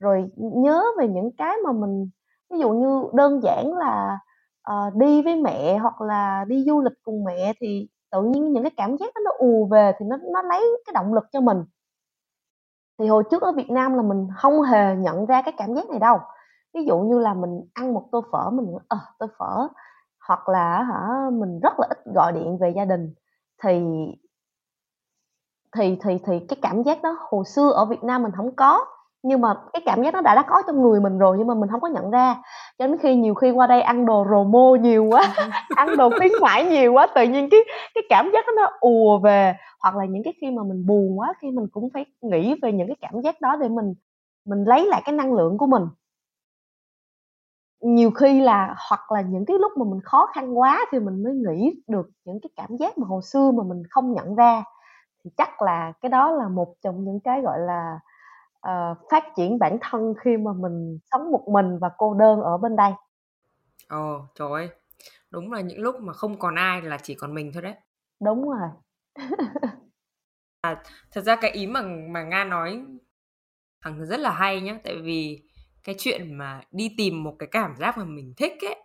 rồi 0.00 0.30
nhớ 0.36 0.84
về 0.98 1.08
những 1.08 1.30
cái 1.38 1.56
mà 1.64 1.72
mình 1.72 2.10
ví 2.50 2.58
dụ 2.58 2.70
như 2.70 3.04
đơn 3.14 3.42
giản 3.42 3.72
là 3.74 4.18
uh, 4.70 4.94
đi 4.94 5.22
với 5.22 5.36
mẹ 5.36 5.78
hoặc 5.78 6.00
là 6.00 6.44
đi 6.48 6.64
du 6.66 6.80
lịch 6.80 6.92
cùng 7.02 7.24
mẹ 7.24 7.52
thì 7.60 7.88
tự 8.10 8.22
nhiên 8.22 8.52
những 8.52 8.62
cái 8.62 8.72
cảm 8.76 8.96
giác 8.96 9.14
đó 9.14 9.20
nó 9.24 9.30
ùa 9.38 9.66
về 9.70 9.92
thì 9.98 10.06
nó 10.06 10.16
nó 10.32 10.42
lấy 10.42 10.82
cái 10.86 10.92
động 10.94 11.14
lực 11.14 11.24
cho 11.32 11.40
mình. 11.40 11.64
Thì 12.98 13.08
hồi 13.08 13.24
trước 13.30 13.42
ở 13.42 13.52
Việt 13.52 13.70
Nam 13.70 13.94
là 13.94 14.02
mình 14.02 14.28
không 14.36 14.62
hề 14.62 14.96
nhận 14.96 15.26
ra 15.26 15.42
cái 15.42 15.54
cảm 15.56 15.74
giác 15.74 15.90
này 15.90 15.98
đâu. 15.98 16.18
Ví 16.74 16.84
dụ 16.84 16.98
như 16.98 17.18
là 17.18 17.34
mình 17.34 17.60
ăn 17.74 17.94
một 17.94 18.08
tô 18.12 18.24
phở 18.32 18.50
mình 18.50 18.66
ờ 18.88 18.96
à, 18.96 19.12
tô 19.18 19.26
phở. 19.38 19.68
Hoặc 20.28 20.48
là 20.48 20.82
hả 20.82 21.30
mình 21.32 21.60
rất 21.60 21.72
là 21.78 21.86
ít 21.90 21.98
gọi 22.14 22.32
điện 22.32 22.58
về 22.58 22.72
gia 22.76 22.84
đình. 22.84 23.14
Thì 23.62 23.80
thì 25.76 25.98
thì 26.02 26.18
thì 26.24 26.38
cái 26.48 26.58
cảm 26.62 26.82
giác 26.82 27.02
đó 27.02 27.16
hồi 27.30 27.44
xưa 27.44 27.70
ở 27.70 27.84
Việt 27.84 28.04
Nam 28.04 28.22
mình 28.22 28.32
không 28.36 28.56
có 28.56 28.84
nhưng 29.22 29.40
mà 29.40 29.54
cái 29.72 29.82
cảm 29.86 30.02
giác 30.02 30.14
nó 30.14 30.20
đã 30.20 30.34
đã 30.34 30.42
có 30.42 30.62
trong 30.66 30.82
người 30.82 31.00
mình 31.00 31.18
rồi 31.18 31.36
nhưng 31.38 31.46
mà 31.46 31.54
mình 31.54 31.70
không 31.70 31.80
có 31.80 31.88
nhận 31.88 32.10
ra. 32.10 32.36
Cho 32.78 32.86
đến 32.86 32.98
khi 32.98 33.16
nhiều 33.16 33.34
khi 33.34 33.50
qua 33.50 33.66
đây 33.66 33.82
ăn 33.82 34.06
đồ 34.06 34.24
promo 34.24 34.76
nhiều 34.80 35.04
quá 35.04 35.22
ăn 35.76 35.96
đồ 35.96 36.10
khuyến 36.18 36.32
mãi 36.40 36.64
nhiều 36.64 36.92
quá 36.92 37.06
tự 37.14 37.22
nhiên 37.22 37.48
cái 37.50 37.60
cái 37.94 38.04
cảm 38.08 38.30
giác 38.32 38.44
nó 38.56 38.70
ùa 38.80 39.18
về. 39.18 39.54
Hoặc 39.80 39.96
là 39.96 40.04
những 40.04 40.22
cái 40.22 40.34
khi 40.40 40.50
mà 40.50 40.62
mình 40.62 40.86
buồn 40.86 41.18
quá 41.18 41.34
khi 41.40 41.50
mình 41.50 41.66
cũng 41.72 41.88
phải 41.94 42.06
nghĩ 42.22 42.54
về 42.62 42.72
những 42.72 42.86
cái 42.86 42.96
cảm 43.00 43.22
giác 43.22 43.40
đó 43.40 43.56
để 43.56 43.68
mình 43.68 43.94
mình 44.44 44.64
lấy 44.64 44.86
lại 44.86 45.02
cái 45.04 45.14
năng 45.14 45.34
lượng 45.34 45.58
của 45.58 45.66
mình. 45.66 45.82
Nhiều 47.80 48.10
khi 48.10 48.40
là 48.40 48.74
hoặc 48.90 49.12
là 49.12 49.20
những 49.20 49.44
cái 49.46 49.56
lúc 49.60 49.72
mà 49.76 49.84
mình 49.90 50.00
khó 50.04 50.26
khăn 50.34 50.58
quá 50.58 50.86
thì 50.92 50.98
mình 51.00 51.22
mới 51.22 51.34
nghĩ 51.34 51.72
được 51.88 52.10
những 52.24 52.40
cái 52.42 52.50
cảm 52.56 52.76
giác 52.76 52.98
mà 52.98 53.06
hồi 53.06 53.22
xưa 53.22 53.50
mà 53.50 53.62
mình 53.62 53.82
không 53.90 54.12
nhận 54.12 54.34
ra. 54.34 54.64
Thì 55.24 55.30
chắc 55.36 55.62
là 55.62 55.92
cái 56.00 56.08
đó 56.10 56.30
là 56.30 56.48
một 56.48 56.74
trong 56.82 57.04
những 57.04 57.20
cái 57.20 57.40
gọi 57.42 57.58
là 57.60 57.98
uh, 58.68 58.98
phát 59.10 59.24
triển 59.36 59.58
bản 59.58 59.78
thân 59.80 60.14
khi 60.24 60.36
mà 60.36 60.52
mình 60.52 60.98
sống 61.10 61.30
một 61.30 61.44
mình 61.52 61.78
và 61.78 61.90
cô 61.98 62.14
đơn 62.14 62.40
ở 62.40 62.58
bên 62.58 62.76
đây? 62.76 62.92
Ồ 63.88 64.20
trời 64.34 64.48
ơi 64.52 64.68
đúng 65.30 65.52
là 65.52 65.60
những 65.60 65.80
lúc 65.80 66.00
mà 66.00 66.12
không 66.12 66.38
còn 66.38 66.54
ai 66.54 66.82
là 66.82 66.98
chỉ 67.02 67.14
còn 67.14 67.34
mình 67.34 67.50
thôi 67.52 67.62
đấy. 67.62 67.74
Đúng 68.20 68.50
rồi. 68.50 68.68
À, 70.60 70.82
thật 71.12 71.20
ra 71.20 71.36
cái 71.36 71.50
ý 71.50 71.66
mà 71.66 71.82
mà 71.82 72.22
nga 72.22 72.44
nói 72.44 72.84
thằng 73.80 74.06
rất 74.06 74.20
là 74.20 74.30
hay 74.30 74.60
nhá 74.60 74.78
tại 74.84 74.96
vì 74.96 75.42
cái 75.84 75.94
chuyện 75.98 76.34
mà 76.34 76.60
đi 76.70 76.94
tìm 76.96 77.22
một 77.22 77.36
cái 77.38 77.48
cảm 77.52 77.76
giác 77.76 77.98
mà 77.98 78.04
mình 78.04 78.34
thích 78.36 78.52
ấy 78.60 78.76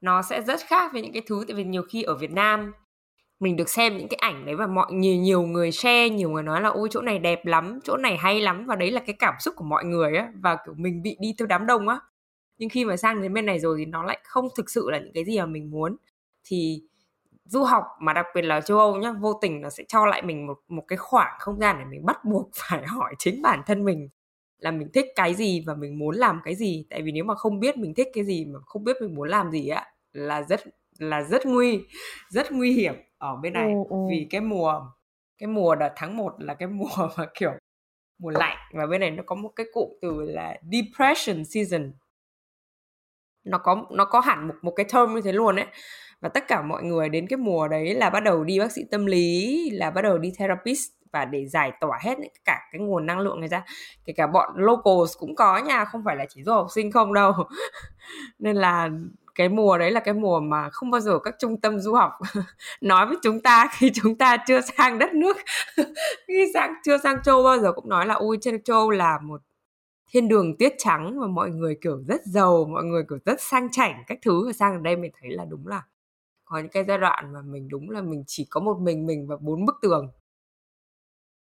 nó 0.00 0.22
sẽ 0.22 0.42
rất 0.42 0.60
khác 0.60 0.92
với 0.92 1.02
những 1.02 1.12
cái 1.12 1.22
thứ 1.26 1.44
tại 1.48 1.56
vì 1.56 1.64
nhiều 1.64 1.82
khi 1.88 2.02
ở 2.02 2.14
Việt 2.14 2.30
Nam 2.30 2.72
mình 3.40 3.56
được 3.56 3.68
xem 3.68 3.98
những 3.98 4.08
cái 4.08 4.16
ảnh 4.20 4.46
đấy 4.46 4.54
và 4.56 4.66
mọi 4.66 4.92
nhiều 4.92 5.16
nhiều 5.16 5.42
người 5.42 5.72
share, 5.72 6.08
nhiều 6.10 6.30
người 6.30 6.42
nói 6.42 6.60
là, 6.60 6.68
ôi, 6.68 6.88
chỗ 6.92 7.00
này 7.02 7.18
đẹp 7.18 7.46
lắm, 7.46 7.80
chỗ 7.84 7.96
này 7.96 8.16
hay 8.16 8.40
lắm. 8.40 8.66
Và 8.66 8.76
đấy 8.76 8.90
là 8.90 9.00
cái 9.06 9.16
cảm 9.18 9.34
xúc 9.40 9.54
của 9.56 9.64
mọi 9.64 9.84
người 9.84 10.16
á, 10.16 10.32
và, 10.42 10.56
kiểu, 10.66 10.74
mình 10.78 11.02
bị 11.02 11.16
đi 11.20 11.34
theo 11.38 11.46
đám 11.46 11.66
đông 11.66 11.88
á. 11.88 12.00
Nhưng 12.58 12.68
khi 12.68 12.84
mà 12.84 12.96
sang 12.96 13.22
đến 13.22 13.34
bên 13.34 13.46
này 13.46 13.58
rồi 13.58 13.76
thì 13.78 13.84
nó 13.86 14.02
lại 14.02 14.18
không 14.24 14.48
thực 14.56 14.70
sự 14.70 14.90
là 14.90 14.98
những 14.98 15.12
cái 15.14 15.24
gì 15.24 15.38
mà 15.38 15.46
mình 15.46 15.70
muốn. 15.70 15.96
Thì 16.44 16.82
du 17.44 17.62
học 17.64 17.84
mà 18.00 18.12
đặc 18.12 18.26
biệt 18.34 18.42
là 18.42 18.60
châu 18.60 18.78
Âu 18.78 18.96
nhá, 18.96 19.12
vô 19.20 19.38
tình 19.42 19.60
nó 19.60 19.70
sẽ 19.70 19.84
cho 19.88 20.06
lại 20.06 20.22
mình 20.22 20.46
một 20.46 20.58
một 20.68 20.84
cái 20.88 20.96
khoảng 20.96 21.36
không 21.40 21.60
gian 21.60 21.76
để 21.78 21.84
mình 21.90 22.06
bắt 22.06 22.24
buộc 22.24 22.50
phải 22.56 22.86
hỏi 22.86 23.14
chính 23.18 23.42
bản 23.42 23.62
thân 23.66 23.84
mình 23.84 24.08
là 24.58 24.70
mình 24.70 24.88
thích 24.94 25.06
cái 25.16 25.34
gì 25.34 25.64
và 25.66 25.74
mình 25.74 25.98
muốn 25.98 26.16
làm 26.16 26.40
cái 26.44 26.54
gì. 26.54 26.86
Tại 26.90 27.02
vì 27.02 27.12
nếu 27.12 27.24
mà 27.24 27.34
không 27.34 27.60
biết 27.60 27.76
mình 27.76 27.94
thích 27.94 28.08
cái 28.14 28.24
gì 28.24 28.44
mà 28.44 28.58
không 28.66 28.84
biết 28.84 28.96
mình 29.02 29.14
muốn 29.14 29.28
làm 29.28 29.50
gì 29.50 29.68
á, 29.68 29.84
là 30.12 30.42
rất 30.42 30.60
là 30.98 31.22
rất 31.22 31.46
nguy 31.46 31.80
rất 32.30 32.52
nguy 32.52 32.72
hiểm 32.72 32.94
ở 33.18 33.36
bên 33.36 33.52
này 33.52 33.72
ừ, 33.72 33.78
ừ. 33.88 33.96
vì 34.10 34.26
cái 34.30 34.40
mùa 34.40 34.80
cái 35.38 35.46
mùa 35.46 35.74
đợt 35.74 35.92
tháng 35.96 36.16
1 36.16 36.34
là 36.38 36.54
cái 36.54 36.68
mùa 36.68 36.88
mà 37.16 37.26
kiểu 37.34 37.52
mùa 38.18 38.30
lạnh 38.30 38.56
và 38.72 38.86
bên 38.86 39.00
này 39.00 39.10
nó 39.10 39.22
có 39.26 39.36
một 39.36 39.50
cái 39.56 39.66
cụm 39.72 39.88
từ 40.02 40.20
là 40.20 40.56
depression 40.72 41.44
season. 41.44 41.92
Nó 43.44 43.58
có 43.58 43.86
nó 43.90 44.04
có 44.04 44.20
hẳn 44.20 44.48
một 44.48 44.54
một 44.62 44.70
cái 44.76 44.86
term 44.92 45.14
như 45.14 45.20
thế 45.20 45.32
luôn 45.32 45.56
ấy. 45.56 45.66
Và 46.20 46.28
tất 46.28 46.48
cả 46.48 46.62
mọi 46.62 46.82
người 46.82 47.08
đến 47.08 47.26
cái 47.26 47.36
mùa 47.36 47.68
đấy 47.68 47.94
là 47.94 48.10
bắt 48.10 48.20
đầu 48.20 48.44
đi 48.44 48.58
bác 48.58 48.72
sĩ 48.72 48.82
tâm 48.90 49.06
lý 49.06 49.70
là 49.70 49.90
bắt 49.90 50.02
đầu 50.02 50.18
đi 50.18 50.32
therapist 50.38 50.88
và 51.12 51.24
để 51.24 51.46
giải 51.46 51.72
tỏa 51.80 51.98
hết 52.02 52.18
cả 52.44 52.68
cái 52.72 52.80
nguồn 52.80 53.06
năng 53.06 53.18
lượng 53.18 53.40
này 53.40 53.48
ra. 53.48 53.64
Kể 54.04 54.12
cả 54.16 54.26
bọn 54.26 54.52
locals 54.56 55.12
cũng 55.18 55.34
có 55.36 55.58
nha 55.58 55.84
không 55.84 56.02
phải 56.04 56.16
là 56.16 56.26
chỉ 56.28 56.42
do 56.42 56.54
học 56.54 56.66
sinh 56.74 56.92
không 56.92 57.14
đâu. 57.14 57.32
Nên 58.38 58.56
là 58.56 58.90
cái 59.38 59.48
mùa 59.48 59.78
đấy 59.78 59.90
là 59.90 60.00
cái 60.00 60.14
mùa 60.14 60.40
mà 60.40 60.70
không 60.70 60.90
bao 60.90 61.00
giờ 61.00 61.18
các 61.18 61.34
trung 61.38 61.60
tâm 61.60 61.80
du 61.80 61.94
học 61.94 62.12
nói 62.80 63.06
với 63.06 63.16
chúng 63.22 63.40
ta 63.40 63.68
khi 63.72 63.90
chúng 63.94 64.18
ta 64.18 64.36
chưa 64.46 64.60
sang 64.60 64.98
đất 64.98 65.14
nước. 65.14 65.36
Khi 66.28 66.46
sang, 66.54 66.74
chưa 66.84 66.98
sang 66.98 67.22
châu 67.24 67.42
bao 67.42 67.58
giờ 67.58 67.72
cũng 67.72 67.88
nói 67.88 68.06
là, 68.06 68.14
ui, 68.14 68.38
trên 68.40 68.62
châu 68.62 68.90
là 68.90 69.18
một 69.22 69.40
thiên 70.12 70.28
đường 70.28 70.56
tuyết 70.58 70.74
trắng 70.78 71.20
và 71.20 71.26
mọi 71.26 71.50
người 71.50 71.78
kiểu 71.80 72.02
rất 72.08 72.20
giàu, 72.24 72.64
mọi 72.64 72.84
người 72.84 73.02
kiểu 73.08 73.18
rất 73.24 73.40
sang 73.40 73.68
chảnh. 73.72 74.02
Các 74.06 74.18
thứ. 74.22 74.46
Và 74.46 74.52
sang 74.52 74.72
ở 74.72 74.78
đây 74.78 74.96
mình 74.96 75.12
thấy 75.20 75.30
là 75.30 75.44
đúng 75.44 75.66
là 75.66 75.82
có 76.44 76.58
những 76.58 76.68
cái 76.68 76.84
giai 76.84 76.98
đoạn 76.98 77.32
mà 77.32 77.40
mình 77.42 77.68
đúng 77.68 77.90
là 77.90 78.00
mình 78.00 78.24
chỉ 78.26 78.46
có 78.50 78.60
một 78.60 78.78
mình 78.80 79.06
mình 79.06 79.26
và 79.28 79.36
bốn 79.40 79.66
bức 79.66 79.74
tường. 79.82 80.10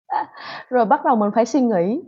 Rồi 0.69 0.85
bắt 0.85 1.05
đầu 1.05 1.15
mình 1.15 1.29
phải 1.35 1.45
suy 1.45 1.61
nghĩ. 1.61 2.01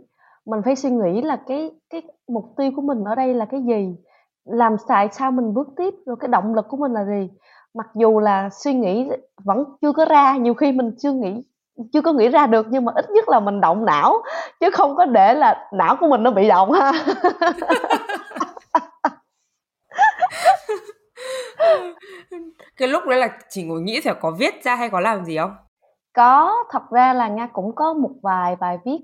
Mình 0.46 0.60
phải 0.64 0.76
suy 0.76 0.90
nghĩ 0.90 1.22
là 1.22 1.42
cái 1.46 1.70
cái 1.90 2.02
mục 2.28 2.54
tiêu 2.56 2.70
của 2.76 2.82
mình 2.82 3.04
ở 3.04 3.14
đây 3.14 3.34
là 3.34 3.46
cái 3.50 3.62
gì? 3.66 3.96
Làm 4.46 4.76
tại 4.88 5.08
sao 5.12 5.30
mình 5.30 5.54
bước 5.54 5.68
tiếp 5.76 5.94
rồi 6.06 6.16
cái 6.20 6.28
động 6.28 6.54
lực 6.54 6.68
của 6.68 6.76
mình 6.76 6.92
là 6.92 7.04
gì? 7.04 7.30
Mặc 7.74 7.86
dù 7.94 8.20
là 8.20 8.50
suy 8.50 8.74
nghĩ 8.74 9.10
vẫn 9.44 9.64
chưa 9.82 9.92
có 9.92 10.04
ra 10.04 10.36
nhiều 10.36 10.54
khi 10.54 10.72
mình 10.72 10.94
chưa 10.98 11.12
nghĩ 11.12 11.44
chưa 11.92 12.00
có 12.00 12.12
nghĩ 12.12 12.28
ra 12.28 12.46
được 12.46 12.66
nhưng 12.70 12.84
mà 12.84 12.92
ít 12.94 13.10
nhất 13.10 13.28
là 13.28 13.40
mình 13.40 13.60
động 13.60 13.84
não 13.84 14.22
chứ 14.60 14.70
không 14.70 14.96
có 14.96 15.04
để 15.04 15.34
là 15.34 15.68
não 15.72 15.96
của 16.00 16.08
mình 16.08 16.22
nó 16.22 16.30
bị 16.30 16.48
động 16.48 16.72
ha. 16.72 16.92
Cái 22.76 22.88
lúc 22.88 23.04
đấy 23.06 23.18
là 23.18 23.28
chỉ 23.48 23.64
ngồi 23.64 23.80
nghĩ 23.80 24.00
thì 24.04 24.10
có 24.20 24.30
viết 24.38 24.64
ra 24.64 24.74
hay 24.76 24.90
có 24.90 25.00
làm 25.00 25.24
gì 25.24 25.36
không? 25.38 25.56
Có 26.14 26.64
thật 26.70 26.82
ra 26.90 27.12
là 27.12 27.28
nga 27.28 27.46
cũng 27.46 27.74
có 27.74 27.94
một 27.94 28.10
vài 28.22 28.56
bài 28.56 28.78
viết 28.84 28.98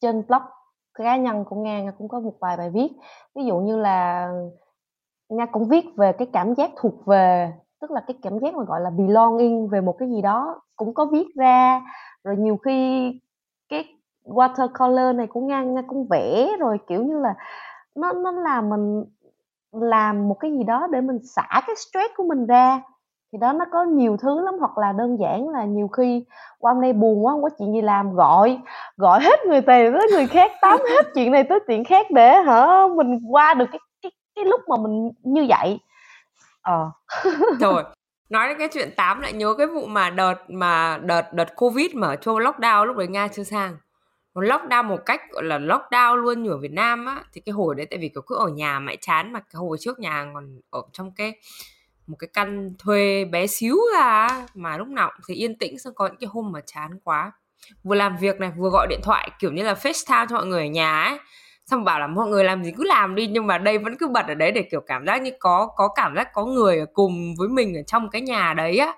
trên 0.00 0.22
blog 0.28 0.42
cá 0.96 1.16
nhân 1.16 1.44
của 1.44 1.56
nga 1.56 1.82
nga 1.82 1.90
cũng 1.98 2.08
có 2.08 2.20
một 2.20 2.32
vài 2.40 2.56
bài 2.56 2.70
viết. 2.70 2.88
Ví 3.34 3.44
dụ 3.46 3.58
như 3.58 3.76
là 3.78 4.28
nga 5.28 5.46
cũng 5.46 5.68
viết 5.68 5.86
về 5.96 6.12
cái 6.12 6.28
cảm 6.32 6.54
giác 6.54 6.70
thuộc 6.76 7.06
về, 7.06 7.52
tức 7.80 7.90
là 7.90 8.00
cái 8.06 8.16
cảm 8.22 8.38
giác 8.38 8.54
mà 8.54 8.64
gọi 8.64 8.80
là 8.80 8.90
belonging 8.90 9.68
về 9.68 9.80
một 9.80 9.96
cái 9.98 10.08
gì 10.10 10.22
đó 10.22 10.62
cũng 10.76 10.94
có 10.94 11.06
viết 11.06 11.26
ra. 11.36 11.82
Rồi 12.24 12.36
nhiều 12.36 12.56
khi 12.56 13.12
cái 13.68 13.84
watercolor 14.24 15.16
này 15.16 15.26
của 15.26 15.40
nga 15.40 15.62
nga 15.62 15.82
cũng 15.88 16.06
vẽ, 16.10 16.48
rồi 16.60 16.78
kiểu 16.88 17.04
như 17.04 17.18
là 17.20 17.34
nó 17.96 18.12
nó 18.12 18.30
làm 18.32 18.70
mình 18.70 19.04
làm 19.72 20.28
một 20.28 20.36
cái 20.40 20.52
gì 20.52 20.64
đó 20.64 20.88
để 20.92 21.00
mình 21.00 21.18
xả 21.36 21.62
cái 21.66 21.76
stress 21.76 22.14
của 22.16 22.24
mình 22.24 22.46
ra 22.46 22.82
thì 23.32 23.38
đó 23.38 23.52
nó 23.52 23.64
có 23.72 23.84
nhiều 23.84 24.16
thứ 24.22 24.40
lắm 24.40 24.54
hoặc 24.60 24.78
là 24.78 24.92
đơn 24.92 25.16
giản 25.20 25.48
là 25.48 25.64
nhiều 25.64 25.88
khi 25.88 26.24
qua 26.58 26.72
hôm 26.72 26.82
nay 26.82 26.92
buồn 26.92 27.24
quá 27.24 27.32
không 27.32 27.42
có 27.42 27.48
chuyện 27.58 27.72
gì 27.72 27.82
làm 27.82 28.14
gọi 28.14 28.58
gọi 28.96 29.20
hết 29.20 29.40
người 29.46 29.60
này 29.60 29.90
tới 29.92 30.08
người 30.12 30.26
khác 30.26 30.52
tám 30.62 30.80
hết 30.90 31.06
chuyện 31.14 31.32
này 31.32 31.44
tới 31.44 31.58
chuyện 31.66 31.84
khác 31.84 32.06
để 32.10 32.42
hả 32.42 32.86
mình 32.96 33.20
qua 33.30 33.54
được 33.54 33.66
cái 33.72 33.80
cái 34.02 34.12
cái 34.34 34.44
lúc 34.44 34.60
mà 34.68 34.76
mình 34.76 35.10
như 35.22 35.46
vậy. 35.48 35.78
Ờ. 36.62 36.90
Rồi 37.60 37.84
nói 38.28 38.48
đến 38.48 38.58
cái 38.58 38.68
chuyện 38.72 38.90
tám 38.96 39.20
lại 39.20 39.32
nhớ 39.32 39.54
cái 39.58 39.66
vụ 39.66 39.86
mà 39.86 40.10
đợt 40.10 40.34
mà 40.48 40.98
đợt 40.98 41.32
đợt 41.32 41.56
covid 41.56 41.94
mà 41.94 42.08
ở 42.08 42.16
châu 42.16 42.38
lockdown 42.38 42.84
lúc 42.84 42.96
đấy 42.96 43.08
nga 43.08 43.28
chưa 43.28 43.44
sang. 43.44 43.76
Nó 44.34 44.42
lockdown 44.42 44.84
một 44.84 45.06
cách 45.06 45.20
gọi 45.30 45.44
là 45.44 45.58
lockdown 45.58 46.14
luôn 46.14 46.42
như 46.42 46.50
ở 46.50 46.58
Việt 46.58 46.72
Nam 46.72 47.06
á 47.06 47.24
thì 47.32 47.40
cái 47.40 47.52
hồi 47.52 47.74
đấy 47.74 47.86
tại 47.90 47.98
vì 47.98 48.08
kiểu 48.08 48.22
cứ 48.26 48.36
ở 48.36 48.48
nhà 48.48 48.78
mãi 48.78 48.96
chán 49.00 49.32
mà 49.32 49.40
cái 49.40 49.54
hồi 49.54 49.76
trước 49.80 49.98
nhà 49.98 50.26
còn 50.34 50.60
ở 50.70 50.82
trong 50.92 51.12
cái 51.16 51.34
một 52.06 52.16
cái 52.18 52.28
căn 52.32 52.74
thuê 52.78 53.24
bé 53.24 53.46
xíu 53.46 53.76
ra 53.94 54.46
mà 54.54 54.76
lúc 54.76 54.88
nào 54.88 55.10
cũng 55.16 55.24
thấy 55.28 55.36
yên 55.36 55.58
tĩnh, 55.58 55.78
xong 55.78 55.94
có 55.94 56.06
những 56.06 56.16
cái 56.20 56.28
hôm 56.32 56.52
mà 56.52 56.60
chán 56.66 56.90
quá. 57.04 57.32
Vừa 57.84 57.94
làm 57.94 58.16
việc 58.16 58.40
này, 58.40 58.52
vừa 58.56 58.70
gọi 58.70 58.86
điện 58.90 59.00
thoại, 59.02 59.30
kiểu 59.38 59.52
như 59.52 59.62
là 59.62 59.74
FaceTime 59.74 60.26
cho 60.26 60.36
mọi 60.36 60.46
người 60.46 60.62
ở 60.62 60.70
nhà 60.70 61.02
ấy. 61.02 61.18
Xong 61.66 61.84
bảo 61.84 62.00
là 62.00 62.06
mọi 62.06 62.28
người 62.28 62.44
làm 62.44 62.64
gì 62.64 62.72
cứ 62.76 62.84
làm 62.84 63.14
đi, 63.14 63.26
nhưng 63.26 63.46
mà 63.46 63.58
đây 63.58 63.78
vẫn 63.78 63.96
cứ 63.98 64.08
bật 64.08 64.26
ở 64.28 64.34
đấy 64.34 64.52
để 64.52 64.62
kiểu 64.62 64.80
cảm 64.80 65.06
giác 65.06 65.22
như 65.22 65.30
có 65.40 65.66
có 65.76 65.88
cảm 65.88 66.14
giác 66.16 66.28
có 66.32 66.44
người 66.44 66.84
cùng 66.92 67.34
với 67.38 67.48
mình 67.48 67.76
ở 67.76 67.82
trong 67.86 68.10
cái 68.10 68.20
nhà 68.22 68.54
đấy 68.54 68.78
á. 68.78 68.92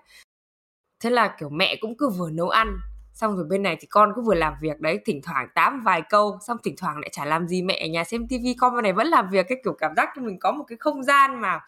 Thế 1.00 1.10
là 1.10 1.34
kiểu 1.40 1.48
mẹ 1.48 1.76
cũng 1.80 1.96
cứ 1.98 2.10
vừa 2.10 2.30
nấu 2.30 2.48
ăn, 2.48 2.78
xong 3.12 3.36
rồi 3.36 3.44
bên 3.50 3.62
này 3.62 3.76
thì 3.80 3.86
con 3.90 4.12
cứ 4.16 4.22
vừa 4.22 4.34
làm 4.34 4.54
việc 4.60 4.80
đấy, 4.80 4.98
thỉnh 5.04 5.20
thoảng 5.24 5.48
tám 5.54 5.80
vài 5.84 6.02
câu, 6.10 6.38
xong 6.46 6.56
thỉnh 6.64 6.74
thoảng 6.78 6.98
lại 6.98 7.08
chả 7.12 7.24
làm 7.24 7.48
gì 7.48 7.62
mẹ 7.62 7.78
ở 7.80 7.86
nhà 7.86 8.04
xem 8.04 8.28
tivi 8.28 8.54
con 8.54 8.74
bên 8.74 8.82
này 8.82 8.92
vẫn 8.92 9.06
làm 9.06 9.30
việc, 9.30 9.46
cái 9.48 9.58
kiểu 9.64 9.72
cảm 9.78 9.94
giác 9.96 10.08
cho 10.16 10.22
mình 10.22 10.38
có 10.40 10.52
một 10.52 10.64
cái 10.68 10.78
không 10.80 11.02
gian 11.02 11.40
mà 11.40 11.60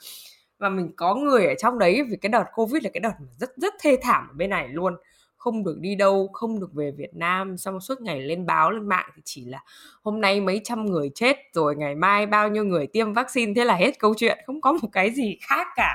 và 0.61 0.68
mình 0.68 0.92
có 0.96 1.14
người 1.14 1.46
ở 1.46 1.54
trong 1.58 1.78
đấy 1.78 2.02
vì 2.11 2.16
cái 2.16 2.30
đợt 2.30 2.44
covid 2.54 2.84
là 2.84 2.90
cái 2.94 3.00
đợt 3.00 3.12
rất 3.38 3.50
rất 3.56 3.74
thê 3.80 3.98
thảm 4.02 4.28
ở 4.30 4.34
bên 4.36 4.50
này 4.50 4.68
luôn. 4.68 4.96
Không 5.36 5.64
được 5.64 5.76
đi 5.80 5.94
đâu 5.94 6.28
không 6.32 6.61
được 6.61 6.72
về 6.72 6.90
Việt 6.90 7.14
Nam. 7.14 7.56
Xong 7.56 7.80
suốt 7.80 8.00
ngày 8.00 8.20
lên 8.20 8.46
báo 8.46 8.70
lên 8.70 8.88
mạng 8.88 9.11
thì 9.16 9.22
chỉ 9.24 9.44
là 9.44 9.62
hôm 10.02 10.20
nay 10.20 10.40
mấy 10.40 10.61
trăm 10.64 10.86
người 10.86 11.11
chết 11.14 11.36
rồi 11.52 11.76
ngày 11.76 11.94
mai 11.94 12.26
bao 12.26 12.48
nhiêu 12.48 12.64
người 12.64 12.86
tiêm 12.86 13.12
vaccine. 13.12 13.52
Thế 13.56 13.64
là 13.64 13.74
hết 13.74 13.98
câu 13.98 14.14
chuyện 14.16 14.38
không 14.46 14.61
có 14.61 14.72
một 14.72 14.88
cái 14.92 15.11
gì 15.11 15.38
khác 15.48 15.66
cả. 15.76 15.94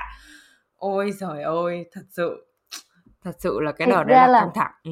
Ôi 0.76 1.10
trời 1.20 1.42
ơi 1.42 1.84
thật 1.92 2.04
sự 2.10 2.46
thật 3.24 3.36
sự 3.38 3.60
là 3.60 3.72
cái 3.72 3.88
đợt 3.88 4.04
đấy 4.04 4.16
là, 4.18 4.26
là 4.26 4.40
căng 4.40 4.50
thẳng. 4.54 4.72
Ừ. 4.84 4.90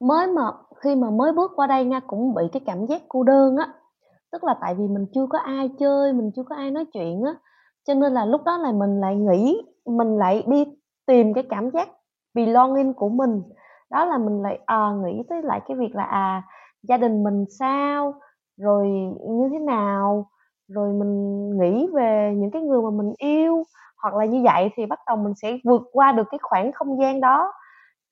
mới 0.00 0.26
mà 0.26 0.42
khi 0.82 0.94
mà 0.94 1.10
mới 1.10 1.32
bước 1.32 1.52
qua 1.56 1.66
đây 1.66 1.84
nha 1.84 2.00
cũng 2.06 2.34
bị 2.34 2.42
cái 2.52 2.60
cảm 2.66 2.86
giác 2.86 3.02
cô 3.08 3.22
đơn 3.22 3.56
á. 3.56 3.66
Tức 4.32 4.44
là 4.44 4.54
tại 4.60 4.74
vì 4.74 4.84
mình 4.84 5.06
chưa 5.14 5.26
có 5.30 5.38
ai 5.38 5.70
chơi 5.78 6.12
mình 6.12 6.30
chưa 6.36 6.42
có 6.42 6.56
ai 6.56 6.70
nói 6.70 6.84
chuyện 6.92 7.22
á 7.26 7.32
cho 7.84 7.94
nên 7.94 8.12
là 8.12 8.24
lúc 8.24 8.40
đó 8.44 8.56
là 8.58 8.72
mình 8.72 9.00
lại 9.00 9.16
nghĩ 9.16 9.62
mình 9.86 10.18
lại 10.18 10.44
đi 10.46 10.64
tìm 11.06 11.34
cái 11.34 11.44
cảm 11.50 11.70
giác 11.70 11.88
belonging 12.34 12.94
của 12.94 13.08
mình. 13.08 13.42
Đó 13.90 14.04
là 14.04 14.18
mình 14.18 14.42
lại 14.42 14.58
à, 14.66 14.90
nghĩ 15.04 15.22
tới 15.28 15.42
lại 15.42 15.60
cái 15.68 15.76
việc 15.76 15.94
là 15.94 16.02
à 16.04 16.42
gia 16.82 16.96
đình 16.96 17.24
mình 17.24 17.44
sao 17.58 18.14
rồi 18.56 18.88
như 19.30 19.48
thế 19.52 19.58
nào 19.58 20.26
rồi 20.68 20.92
mình 20.92 21.50
nghĩ 21.58 21.86
về 21.94 22.34
những 22.36 22.50
cái 22.50 22.62
người 22.62 22.82
mà 22.82 22.90
mình 22.90 23.12
yêu. 23.18 23.64
Hoặc 24.02 24.14
là 24.14 24.24
như 24.24 24.42
vậy 24.44 24.70
thì 24.76 24.86
bắt 24.86 24.98
đầu 25.06 25.16
mình 25.16 25.34
sẽ 25.42 25.58
vượt 25.64 25.82
qua 25.92 26.12
được 26.12 26.26
cái 26.30 26.38
khoảng 26.42 26.72
không 26.72 27.00
gian 27.00 27.20
đó. 27.20 27.52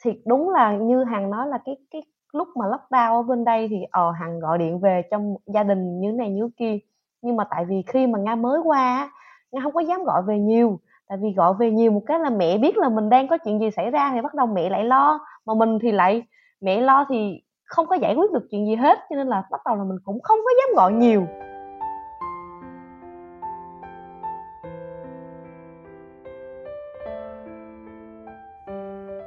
Thì 0.05 0.13
đúng 0.27 0.51
là 0.51 0.77
như 0.77 1.05
hằng 1.05 1.31
nói 1.31 1.49
là 1.49 1.59
cái 1.65 1.77
cái 1.91 2.03
lúc 2.33 2.49
mà 2.57 2.67
lockdown 2.67 3.13
ở 3.15 3.23
bên 3.23 3.45
đây 3.45 3.69
thì 3.71 3.77
ờ 3.91 4.11
hằng 4.13 4.41
gọi 4.41 4.59
điện 4.59 4.81
về 4.81 5.03
trong 5.11 5.37
gia 5.47 5.63
đình 5.63 6.01
như 6.01 6.13
này 6.13 6.31
như 6.31 6.51
kia. 6.57 6.79
Nhưng 7.23 7.37
mà 7.37 7.45
tại 7.51 7.65
vì 7.65 7.83
khi 7.87 8.07
mà 8.07 8.19
nga 8.19 8.35
mới 8.35 8.61
qua 8.65 9.11
nga 9.53 9.61
không 9.63 9.73
có 9.73 9.81
dám 9.81 10.05
gọi 10.05 10.23
về 10.23 10.39
nhiều, 10.39 10.81
tại 11.09 11.19
vì 11.23 11.33
gọi 11.37 11.55
về 11.59 11.71
nhiều 11.71 11.93
một 11.93 12.03
cái 12.07 12.19
là 12.19 12.31
mẹ 12.31 12.59
biết 12.59 12.77
là 12.77 12.89
mình 12.89 13.09
đang 13.09 13.29
có 13.29 13.39
chuyện 13.45 13.61
gì 13.61 13.71
xảy 13.71 13.91
ra 13.91 14.11
thì 14.15 14.21
bắt 14.21 14.35
đầu 14.35 14.47
mẹ 14.47 14.71
lại 14.71 14.85
lo, 14.85 15.21
mà 15.47 15.55
mình 15.55 15.79
thì 15.83 15.93
lại, 15.93 16.23
mẹ 16.61 16.81
lo 16.81 17.07
thì 17.09 17.43
không 17.65 17.87
có 17.87 17.97
giải 17.97 18.15
quyết 18.15 18.33
được 18.33 18.47
chuyện 18.51 18.67
gì 18.67 18.75
hết, 18.75 18.99
cho 19.11 19.17
nên 19.17 19.27
là 19.27 19.43
bắt 19.51 19.61
đầu 19.67 19.77
là 19.77 19.85
mình 19.85 19.99
cũng 20.05 20.21
không 20.23 20.39
có 20.45 20.51
dám 20.59 20.77
gọi 20.77 20.93
nhiều. 20.93 21.27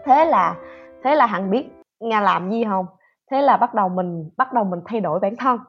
Thế 0.06 0.26
là 0.26 0.56
thế 1.04 1.16
là 1.16 1.26
hằng 1.26 1.52
biết 1.52 1.70
nga 2.00 2.22
làm 2.22 2.52
gì 2.52 2.64
không? 2.64 2.86
Thế 3.32 3.42
là 3.42 3.58
bắt 3.58 3.74
đầu 3.74 3.90
mình, 3.90 4.30
bắt 4.38 4.54
đầu 4.54 4.64
mình 4.64 4.80
thay 4.86 5.00
đổi 5.00 5.20
bản 5.20 5.36
thân 5.36 5.60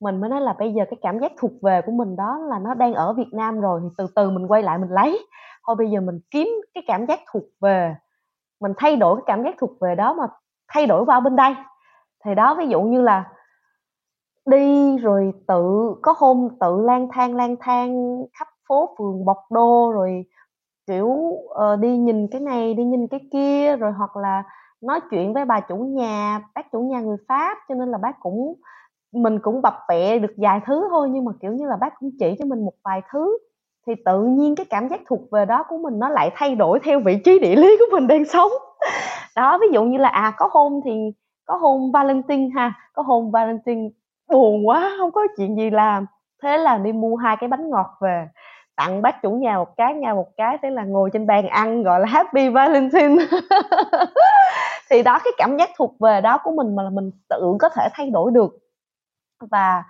mình 0.00 0.20
mới 0.20 0.30
nói 0.30 0.40
là 0.40 0.52
bây 0.58 0.72
giờ 0.72 0.84
cái 0.90 0.98
cảm 1.02 1.18
giác 1.18 1.32
thuộc 1.38 1.52
về 1.62 1.82
của 1.82 1.92
mình 1.92 2.16
đó 2.16 2.38
là 2.38 2.58
nó 2.58 2.74
đang 2.74 2.94
ở 2.94 3.12
Việt 3.12 3.28
Nam 3.32 3.60
rồi 3.60 3.80
thì 3.82 3.88
từ 3.98 4.06
từ 4.16 4.30
mình 4.30 4.46
quay 4.46 4.62
lại 4.62 4.78
mình 4.78 4.90
lấy. 4.90 5.26
Thôi 5.66 5.76
bây 5.76 5.90
giờ 5.90 6.00
mình 6.00 6.20
kiếm 6.30 6.48
cái 6.74 6.84
cảm 6.86 7.06
giác 7.06 7.20
thuộc 7.32 7.44
về 7.60 7.94
mình 8.60 8.72
thay 8.76 8.96
đổi 8.96 9.16
cái 9.16 9.24
cảm 9.26 9.44
giác 9.44 9.54
thuộc 9.58 9.70
về 9.80 9.94
đó 9.94 10.14
mà 10.14 10.24
thay 10.68 10.86
đổi 10.86 11.04
vào 11.04 11.20
bên 11.20 11.36
đây. 11.36 11.54
Thì 12.24 12.34
đó 12.34 12.54
ví 12.54 12.66
dụ 12.68 12.82
như 12.82 13.02
là 13.02 13.24
đi 14.46 14.96
rồi 14.98 15.32
tự 15.48 15.94
có 16.02 16.14
hôm 16.18 16.48
tự 16.60 16.80
lang 16.80 17.08
thang 17.12 17.34
lang 17.34 17.56
thang 17.60 18.18
khắp 18.38 18.48
phố 18.68 18.94
phường 18.98 19.24
bọc 19.24 19.38
đô 19.50 19.92
rồi 19.92 20.24
kiểu 20.86 21.06
uh, 21.06 21.80
đi 21.80 21.96
nhìn 21.96 22.28
cái 22.30 22.40
này 22.40 22.74
đi 22.74 22.84
nhìn 22.84 23.08
cái 23.08 23.20
kia 23.32 23.76
rồi 23.76 23.92
hoặc 23.92 24.16
là 24.16 24.44
nói 24.80 25.00
chuyện 25.10 25.34
với 25.34 25.44
bà 25.44 25.60
chủ 25.60 25.76
nhà 25.76 26.40
bác 26.54 26.72
chủ 26.72 26.80
nhà 26.80 27.00
người 27.00 27.16
pháp 27.28 27.58
cho 27.68 27.74
nên 27.74 27.88
là 27.88 27.98
bác 27.98 28.20
cũng 28.20 28.54
mình 29.22 29.38
cũng 29.38 29.62
bập 29.62 29.74
bẹ 29.88 30.18
được 30.18 30.32
vài 30.36 30.60
thứ 30.66 30.86
thôi, 30.90 31.08
nhưng 31.10 31.24
mà, 31.24 31.32
kiểu 31.40 31.52
như 31.52 31.66
là, 31.66 31.76
bác 31.80 31.92
cũng 32.00 32.10
chỉ 32.18 32.34
cho 32.38 32.44
mình 32.44 32.64
một 32.64 32.74
vài 32.84 33.02
thứ. 33.12 33.38
Thì 33.86 33.92
tự 34.04 34.22
nhiên 34.22 34.56
cái 34.56 34.66
cảm 34.70 34.88
giác 34.88 35.00
thuộc 35.08 35.20
về 35.30 35.44
đó 35.44 35.64
của 35.68 35.78
mình 35.78 35.98
nó 35.98 36.08
lại 36.08 36.30
thay 36.34 36.54
đổi 36.54 36.78
theo 36.80 37.00
vị 37.00 37.18
trí 37.24 37.38
địa 37.38 37.56
lý 37.56 37.76
của 37.78 37.96
mình 37.96 38.06
đang 38.06 38.24
sống. 38.24 38.50
Đó, 39.36 39.58
ví 39.60 39.66
dụ 39.72 39.84
như 39.84 39.98
là 39.98 40.08
à 40.08 40.32
có 40.36 40.48
hôm 40.52 40.80
thì, 40.84 41.12
có 41.46 41.56
hôm 41.56 41.90
Valentine 41.92 42.48
ha, 42.54 42.72
có 42.94 43.02
hôm 43.02 43.30
Valentine 43.30 43.88
buồn 44.32 44.68
quá, 44.68 44.92
không 44.98 45.10
có 45.12 45.26
chuyện 45.36 45.56
gì 45.56 45.70
làm. 45.70 46.06
Thế 46.42 46.58
là 46.58 46.78
đi 46.78 46.92
mua 46.92 47.16
hai 47.16 47.36
cái 47.36 47.48
bánh 47.48 47.70
ngọt 47.70 47.86
về, 48.00 48.28
tặng 48.76 49.02
bác 49.02 49.22
chủ 49.22 49.30
nhà 49.30 49.58
một 49.58 49.76
cái, 49.76 49.94
nhà 49.94 50.14
một 50.14 50.26
cái, 50.36 50.58
thế 50.62 50.70
là 50.70 50.84
ngồi 50.84 51.10
trên 51.12 51.26
bàn 51.26 51.48
ăn 51.48 51.82
gọi 51.82 52.00
là 52.00 52.06
happy 52.06 52.48
valentine. 52.48 53.24
Thì 54.90 55.02
đó, 55.02 55.18
cái 55.24 55.32
cảm 55.38 55.56
giác 55.56 55.70
thuộc 55.78 55.94
về 56.00 56.20
đó 56.20 56.38
của 56.44 56.50
mình 56.50 56.76
mà 56.76 56.82
là 56.82 56.90
mình 56.90 57.10
tự 57.28 57.56
có 57.60 57.68
thể 57.68 57.88
thay 57.92 58.10
đổi 58.10 58.30
được 58.30 58.65
và 59.40 59.82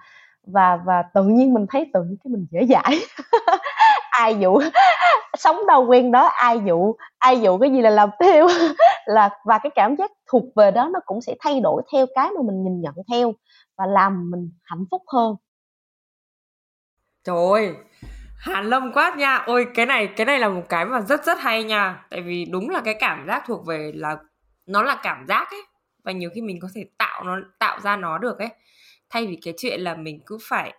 và 0.47 0.77
và 0.77 1.03
tự 1.15 1.25
nhiên 1.25 1.55
mình 1.55 1.67
thấy 1.69 1.91
tự 1.95 2.03
nhiên 2.03 2.17
cái 2.25 2.31
mình 2.31 2.47
dễ 2.51 2.67
dãi 2.67 2.99
ai 4.11 4.39
dụ 4.39 4.59
sống 5.39 5.67
đâu 5.69 5.87
quen 5.87 6.13
đó, 6.13 6.27
ai 6.27 6.61
dụ 6.67 6.95
ai 7.19 7.41
dụ 7.41 7.59
cái 7.59 7.71
gì 7.71 7.81
là 7.81 7.91
làm 7.91 8.11
theo 8.21 8.49
là, 9.07 9.31
và 9.45 9.59
cái 9.59 9.71
cảm 9.75 9.97
giác 9.97 10.11
thuộc 10.31 10.45
về 10.57 10.71
đó 10.71 10.89
nó 10.93 11.01
cũng 11.07 11.21
sẽ 11.21 11.35
thay 11.41 11.61
đổi 11.61 11.83
theo 11.93 12.07
cái 12.15 12.31
mà 12.37 12.43
mình 12.47 12.65
nhìn 12.65 12.81
nhận 12.81 12.95
theo 13.13 13.33
và 13.79 13.87
làm 13.87 14.31
mình 14.31 14.51
hạnh 14.65 14.85
phúc 14.91 15.03
hơn 15.13 15.37
trời 17.25 17.37
ơi, 17.53 17.75
Hàn 18.39 18.65
Lâm 18.65 18.93
quá 18.93 19.15
nha. 19.19 19.37
Ôi, 19.47 19.67
cái 19.75 19.87
này 19.87 20.07
cái 20.17 20.27
này 20.27 20.39
là 20.39 20.49
một 20.49 20.63
cái 20.69 20.85
mà 20.85 21.01
rất 21.01 21.25
rất 21.25 21.39
hay 21.41 21.65
nha. 21.65 22.05
Tại 22.11 22.23
vì 22.23 22.45
đúng 22.45 22.71
là 22.71 22.81
cái 22.85 22.95
cảm 23.01 23.27
giác 23.27 23.43
thuộc 23.47 23.67
về 23.67 23.93
là, 23.95 24.17
nó 24.67 24.83
là 24.83 25.01
cảm 25.03 25.27
giác 25.29 25.51
ấy 25.51 25.63
và 26.05 26.13
nhiều 26.13 26.31
khi 26.35 26.41
mình 26.41 26.59
có 26.63 26.69
thể 26.75 26.85
tạo 26.99 27.25
nó, 27.25 27.37
tạo 27.59 27.81
ra 27.81 27.97
nó 27.97 28.19
được 28.19 28.39
ấy. 28.39 28.49
Thay 29.11 29.27
vì 29.27 29.39
cái 29.43 29.55
chuyện 29.59 29.81
là 29.81 29.95
mình 29.95 30.21
cứ 30.27 30.39
phải 30.49 30.75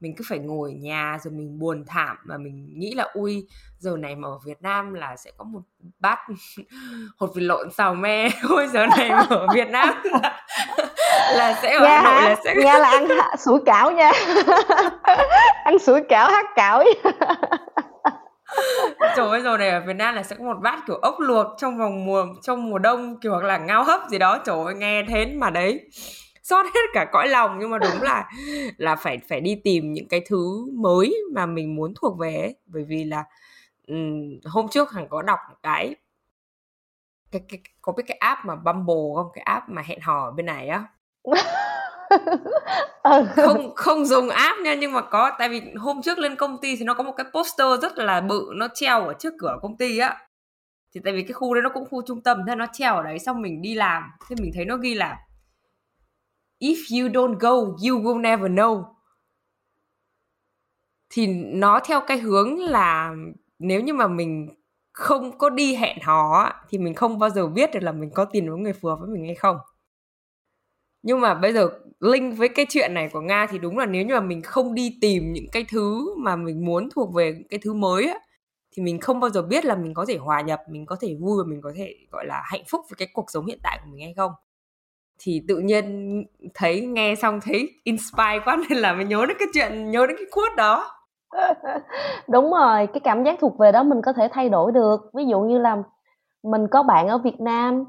mình 0.00 0.14
cứ 0.16 0.24
phải 0.28 0.38
ngồi 0.38 0.70
ở 0.70 0.74
nhà 0.80 1.18
rồi 1.22 1.32
mình 1.32 1.58
buồn 1.58 1.84
thảm 1.86 2.16
mà 2.24 2.38
mình 2.38 2.78
nghĩ 2.78 2.94
là 2.94 3.08
ui 3.12 3.46
giờ 3.78 3.96
này 3.96 4.16
mà 4.16 4.28
ở 4.28 4.38
Việt 4.46 4.62
Nam 4.62 4.94
là 4.94 5.16
sẽ 5.16 5.30
có 5.36 5.44
một 5.44 5.60
bát 5.98 6.18
hột 7.18 7.30
vịt 7.34 7.42
lộn 7.44 7.70
xào 7.70 7.94
me. 7.94 8.28
Ôi 8.48 8.68
giờ 8.72 8.86
này 8.86 9.10
mà 9.10 9.26
ở 9.30 9.46
Việt 9.54 9.68
Nam 9.68 9.88
là, 10.04 10.46
là 11.36 11.58
sẽ 11.62 11.78
ở 11.78 11.86
Hà 11.86 12.02
Nội 12.02 12.22
là 12.22 12.36
sẽ 12.44 12.54
nghe 12.56 12.78
là 12.78 12.88
ăn 12.88 13.08
sủi 13.38 13.58
cảo 13.66 13.90
nha. 13.92 14.12
Ăn 15.64 15.78
sủi 15.78 16.00
cảo 16.08 16.30
hát 16.30 16.46
cảo 16.56 16.84
trời 19.16 19.28
ơi 19.28 19.40
rồi 19.40 19.58
này 19.58 19.70
ở 19.70 19.80
Việt 19.86 19.96
Nam 19.96 20.14
là 20.14 20.22
sẽ 20.22 20.36
có 20.36 20.44
một 20.44 20.56
bát 20.62 20.78
kiểu 20.86 20.96
ốc 20.96 21.14
luộc 21.20 21.46
trong 21.58 21.78
vòng 21.78 22.04
mùa 22.04 22.26
trong 22.42 22.70
mùa 22.70 22.78
đông 22.78 23.20
kiểu 23.20 23.32
hoặc 23.32 23.44
là 23.44 23.58
ngao 23.58 23.84
hấp 23.84 24.00
gì 24.10 24.18
đó. 24.18 24.38
Trời 24.44 24.56
ơi 24.64 24.74
nghe 24.74 25.02
thế 25.08 25.26
mà 25.36 25.50
đấy 25.50 25.80
xót 26.50 26.66
hết 26.66 26.80
cả 26.92 27.06
cõi 27.12 27.28
lòng. 27.28 27.58
Nhưng 27.60 27.70
mà 27.70 27.78
đúng 27.78 28.02
là 28.02 28.30
là 28.76 28.96
phải 28.96 29.18
phải 29.28 29.40
đi 29.40 29.60
tìm 29.64 29.92
những 29.92 30.08
cái 30.08 30.20
thứ 30.26 30.66
mới 30.74 31.16
mà 31.34 31.46
mình 31.46 31.76
muốn 31.76 31.94
thuộc 32.00 32.18
về 32.18 32.36
ấy. 32.36 32.54
bởi 32.66 32.84
vì 32.88 33.04
là 33.04 33.24
um, 33.86 34.38
hôm 34.44 34.68
trước 34.68 34.92
hằng 34.92 35.08
có 35.08 35.22
đọc 35.22 35.38
một 35.50 35.56
cái 35.62 35.94
cái, 37.32 37.42
cái 37.48 37.60
có 37.82 37.92
biết 37.92 38.02
cái 38.06 38.16
app 38.20 38.44
mà 38.44 38.56
Bumble 38.56 39.14
không? 39.14 39.26
Cái 39.34 39.42
app 39.42 39.68
mà 39.68 39.82
hẹn 39.82 40.00
hò 40.00 40.24
ở 40.24 40.30
bên 40.30 40.46
này 40.46 40.68
á. 40.68 40.84
Ừ. 43.02 43.24
không 43.36 43.74
không 43.76 44.04
dùng 44.04 44.28
app 44.28 44.58
nha 44.60 44.74
nhưng 44.74 44.92
mà 44.92 45.00
có 45.00 45.30
tại 45.38 45.48
vì 45.48 45.62
hôm 45.78 46.02
trước 46.02 46.18
lên 46.18 46.36
công 46.36 46.58
ty 46.58 46.76
thì 46.76 46.84
nó 46.84 46.94
có 46.94 47.02
một 47.02 47.12
cái 47.16 47.26
poster 47.34 47.82
rất 47.82 47.98
là 47.98 48.20
bự 48.20 48.50
nó 48.54 48.68
treo 48.74 49.06
ở 49.06 49.14
trước 49.18 49.34
cửa 49.38 49.58
công 49.62 49.76
ty 49.76 49.98
á. 49.98 50.18
Thì 50.94 51.00
tại 51.04 51.12
vì 51.12 51.22
cái 51.22 51.32
khu 51.32 51.54
đấy 51.54 51.62
nó 51.62 51.68
cũng 51.68 51.88
khu 51.90 52.02
trung 52.06 52.20
tâm 52.22 52.38
thế 52.48 52.54
nó 52.54 52.66
treo 52.72 52.94
ở 52.96 53.02
đấy 53.02 53.18
xong 53.18 53.42
mình 53.42 53.62
đi 53.62 53.74
làm. 53.74 54.02
Thế 54.28 54.36
mình 54.40 54.50
thấy 54.54 54.64
nó 54.64 54.76
ghi 54.76 54.94
là 54.94 55.18
if 56.60 57.02
you 57.02 57.08
don't 57.08 57.38
go, 57.38 57.50
you 57.50 58.02
will 58.02 58.20
never 58.20 58.52
know. 58.52 58.84
Thì 61.10 61.26
nó 61.36 61.80
theo 61.84 62.00
cái 62.06 62.18
hướng 62.18 62.58
là 62.58 63.14
nếu 63.58 63.80
như 63.80 63.94
mà 63.94 64.08
mình 64.08 64.48
không 64.92 65.38
có 65.38 65.50
đi 65.50 65.74
hẹn 65.74 65.98
hò 66.02 66.52
thì 66.68 66.78
mình 66.78 66.94
không 66.94 67.18
bao 67.18 67.30
giờ 67.30 67.46
biết 67.46 67.70
được 67.74 67.80
là 67.82 67.92
mình 67.92 68.10
có 68.14 68.24
tiền 68.24 68.50
với 68.50 68.58
người 68.58 68.72
phù 68.72 68.88
hợp 68.88 68.96
với 69.00 69.08
mình 69.08 69.24
hay 69.24 69.34
không. 69.34 69.56
Nhưng 71.02 71.20
mà 71.20 71.34
bây 71.34 71.52
giờ 71.52 71.68
link 72.00 72.38
với 72.38 72.48
cái 72.48 72.66
chuyện 72.68 72.94
này 72.94 73.08
của 73.12 73.20
nga 73.20 73.46
thì 73.50 73.58
đúng 73.58 73.78
là 73.78 73.86
nếu 73.86 74.04
như 74.04 74.14
mà 74.14 74.20
mình 74.20 74.42
không 74.42 74.74
đi 74.74 74.98
tìm 75.00 75.32
những 75.32 75.46
cái 75.52 75.64
thứ 75.68 76.14
mà 76.18 76.36
mình 76.36 76.64
muốn 76.66 76.88
thuộc 76.94 77.14
về 77.14 77.42
cái 77.50 77.60
thứ 77.62 77.74
mới 77.74 78.06
á, 78.06 78.18
thì 78.76 78.82
mình 78.82 79.00
không 79.00 79.20
bao 79.20 79.30
giờ 79.30 79.42
biết 79.42 79.64
là 79.64 79.76
mình 79.76 79.94
có 79.94 80.04
thể 80.08 80.16
hòa 80.16 80.40
nhập, 80.40 80.60
mình 80.70 80.86
có 80.86 80.96
thể 81.00 81.16
vui 81.20 81.38
và 81.38 81.44
mình 81.50 81.60
có 81.62 81.72
thể, 81.76 81.94
gọi 82.10 82.26
là, 82.26 82.42
hạnh 82.44 82.62
phúc 82.68 82.80
với 82.90 82.96
cái 82.96 83.08
cuộc 83.12 83.26
sống 83.30 83.46
hiện 83.46 83.58
tại 83.62 83.78
của 83.84 83.90
mình 83.92 84.04
hay 84.04 84.14
không 84.14 84.32
thì 85.24 85.42
tự 85.48 85.58
nhiên 85.58 85.84
thấy, 86.54 86.80
nghe 86.80 87.14
xong 87.14 87.40
thấy 87.40 87.68
inspire 87.84 88.40
quá 88.44 88.58
nên 88.68 88.78
là 88.78 88.92
mình 88.92 89.08
nhớ 89.08 89.26
đến 89.28 89.36
cái 89.40 89.48
chuyện, 89.54 89.90
nhớ 89.90 90.06
đến 90.06 90.16
cái 90.16 90.26
quote 90.30 90.54
đó. 90.56 90.86
Đúng 92.28 92.50
rồi, 92.50 92.86
cái 92.86 93.00
cảm 93.00 93.24
giác 93.24 93.38
thuộc 93.40 93.58
về 93.58 93.72
đó 93.72 93.82
mình 93.82 94.02
có 94.02 94.12
thể 94.12 94.28
thay 94.32 94.48
đổi 94.48 94.72
được. 94.72 95.10
Ví 95.14 95.26
dụ 95.26 95.40
như 95.40 95.58
là 95.58 95.76
mình 96.44 96.66
có 96.70 96.82
bạn 96.82 97.08
ở 97.08 97.18
Việt 97.18 97.40
Nam, 97.40 97.84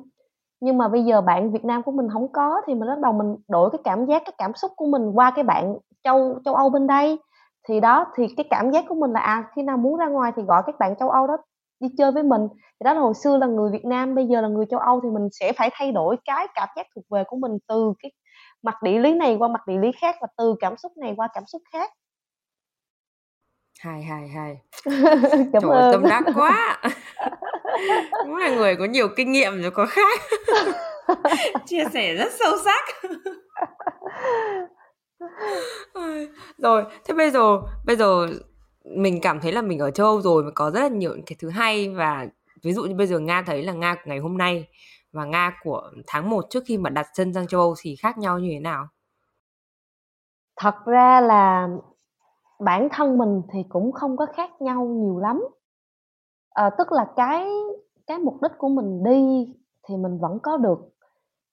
nhưng 0.62 0.78
mà 0.78 0.88
bây 0.88 1.04
giờ 1.06 1.22
bạn 1.22 1.52
Việt 1.52 1.66
Nam 1.66 1.84
của 1.84 1.92
mình 1.92 2.08
không 2.14 2.32
có 2.34 2.62
thì 2.68 2.74
mình 2.74 2.88
bắt 2.90 3.00
đầu 3.00 3.14
mình 3.14 3.36
đổi 3.50 3.70
cái 3.72 3.80
cảm 3.84 4.06
giác, 4.06 4.22
cái 4.26 4.34
cảm 4.38 4.54
xúc 4.54 4.72
của 4.76 4.86
mình 4.86 5.12
qua 5.14 5.32
cái 5.36 5.44
bạn 5.44 5.78
châu 6.04 6.40
châu 6.46 6.56
Âu 6.56 6.70
bên 6.70 6.88
đây. 6.88 7.20
Thì 7.68 7.80
đó, 7.80 8.06
thì 8.16 8.28
cái 8.38 8.46
cảm 8.50 8.72
giác 8.72 8.86
của 8.88 8.96
mình 8.96 9.12
là 9.12 9.20
à 9.20 9.44
khi 9.56 9.62
nào 9.64 9.78
muốn 9.78 10.00
ra 10.00 10.08
ngoài 10.08 10.32
thì 10.36 10.44
gọi 10.44 10.64
các 10.66 10.76
bạn 10.80 10.96
châu 10.96 11.10
Âu 11.10 11.28
đó 11.28 11.38
đi 11.82 11.88
chơi 11.98 12.12
với 12.12 12.24
mình 12.24 12.42
thì 12.52 12.84
đó 12.84 12.94
là 12.94 13.00
hồi 13.00 13.14
xưa 13.24 13.38
là 13.38 13.48
người 13.48 13.72
Việt 13.72 13.86
Nam 13.86 14.16
bây 14.16 14.26
giờ 14.28 14.42
là 14.42 14.48
người 14.48 14.66
châu 14.70 14.80
Âu 14.80 15.02
thì 15.04 15.10
mình 15.10 15.28
sẽ 15.32 15.54
phải 15.54 15.70
thay 15.74 15.92
đổi 15.92 16.16
cái 16.26 16.48
cảm 16.56 16.70
giác 16.76 16.88
thuộc 16.96 17.06
về 17.10 17.24
của 17.28 17.38
mình 17.38 17.52
từ 17.68 17.94
cái 18.00 18.12
mặt 18.64 18.84
địa 18.84 19.00
lý 19.00 19.14
này 19.14 19.36
qua 19.40 19.48
mặt 19.48 19.68
địa 19.68 19.78
lý 19.78 19.92
khác 20.02 20.16
và 20.22 20.28
từ 20.38 20.56
cảm 20.60 20.78
xúc 20.78 20.92
này 20.98 21.14
qua 21.18 21.28
cảm 21.34 21.44
xúc 21.46 21.62
khác 21.74 21.92
Hay, 23.82 24.04
hay, 24.04 24.30
hay. 24.30 24.58
cảm 25.54 25.62
Trời 25.62 25.72
ơn 25.72 25.92
tâm 25.92 26.04
đắc 26.04 26.24
quá. 26.36 26.82
Đúng 28.26 28.36
là 28.36 28.50
người 28.50 28.76
có 28.76 28.86
nhiều 28.86 29.08
kinh 29.16 29.32
nghiệm 29.32 29.62
rồi 29.62 29.72
có 29.72 29.86
khác. 29.86 30.20
Chia 31.66 31.84
sẻ 31.94 32.16
rất 32.16 32.32
sâu 32.40 32.58
sắc. 32.66 33.10
Rồi, 36.58 36.86
thế 37.06 37.14
bây 37.14 37.32
giờ 37.32 37.62
bây 37.86 37.96
giờ 37.96 38.28
mình 38.86 39.20
cảm 39.22 39.40
thấy 39.40 39.52
là 39.52 39.62
mình 39.62 39.80
ở 39.80 39.92
châu 39.92 40.08
Âu 40.08 40.22
rồi 40.22 40.44
mà 40.44 40.52
có 40.56 40.72
rất 40.72 40.82
là 40.82 40.88
nhiều 40.88 41.18
cái 41.26 41.36
thứ 41.40 41.50
hay. 41.50 41.90
Và 41.90 42.28
ví 42.64 42.74
dụ 42.74 42.84
như 42.84 42.96
bây 42.96 43.08
giờ 43.08 43.20
Nga 43.20 43.44
thấy 43.48 43.64
là 43.64 43.74
Nga 43.74 43.96
của 43.96 44.02
ngày 44.06 44.20
hôm 44.20 44.38
nay 44.38 44.68
và 45.12 45.26
Nga 45.26 45.60
của 45.64 45.92
tháng 46.08 46.30
1 46.30 46.46
trước 46.50 46.64
khi 46.68 46.78
mà 46.78 46.90
đặt 46.90 47.08
chân 47.14 47.34
sang 47.34 47.48
châu 47.48 47.62
Âu 47.62 47.76
thì 47.82 47.96
khác 47.96 48.18
nhau 48.18 48.40
như 48.40 48.50
thế 48.54 48.60
nào? 48.60 48.88
thật 50.62 50.86
ra 50.86 51.22
là 51.22 51.70
bản 52.60 52.88
thân 52.92 53.18
mình 53.18 53.42
thì 53.54 53.60
cũng 53.70 53.92
không 53.92 54.18
có 54.18 54.26
khác 54.36 54.62
nhau 54.62 54.86
nhiều 54.86 55.20
lắm. 55.20 55.44
À, 56.50 56.70
tức 56.78 56.92
là 56.92 57.06
cái 57.16 57.48
cái 58.08 58.20
mục 58.20 58.42
đích 58.42 58.52
của 58.58 58.70
mình 58.70 59.04
đi 59.04 59.48
thì 59.88 59.98
mình 59.98 60.20
vẫn 60.20 60.40
có 60.44 60.58
được. 60.58 60.80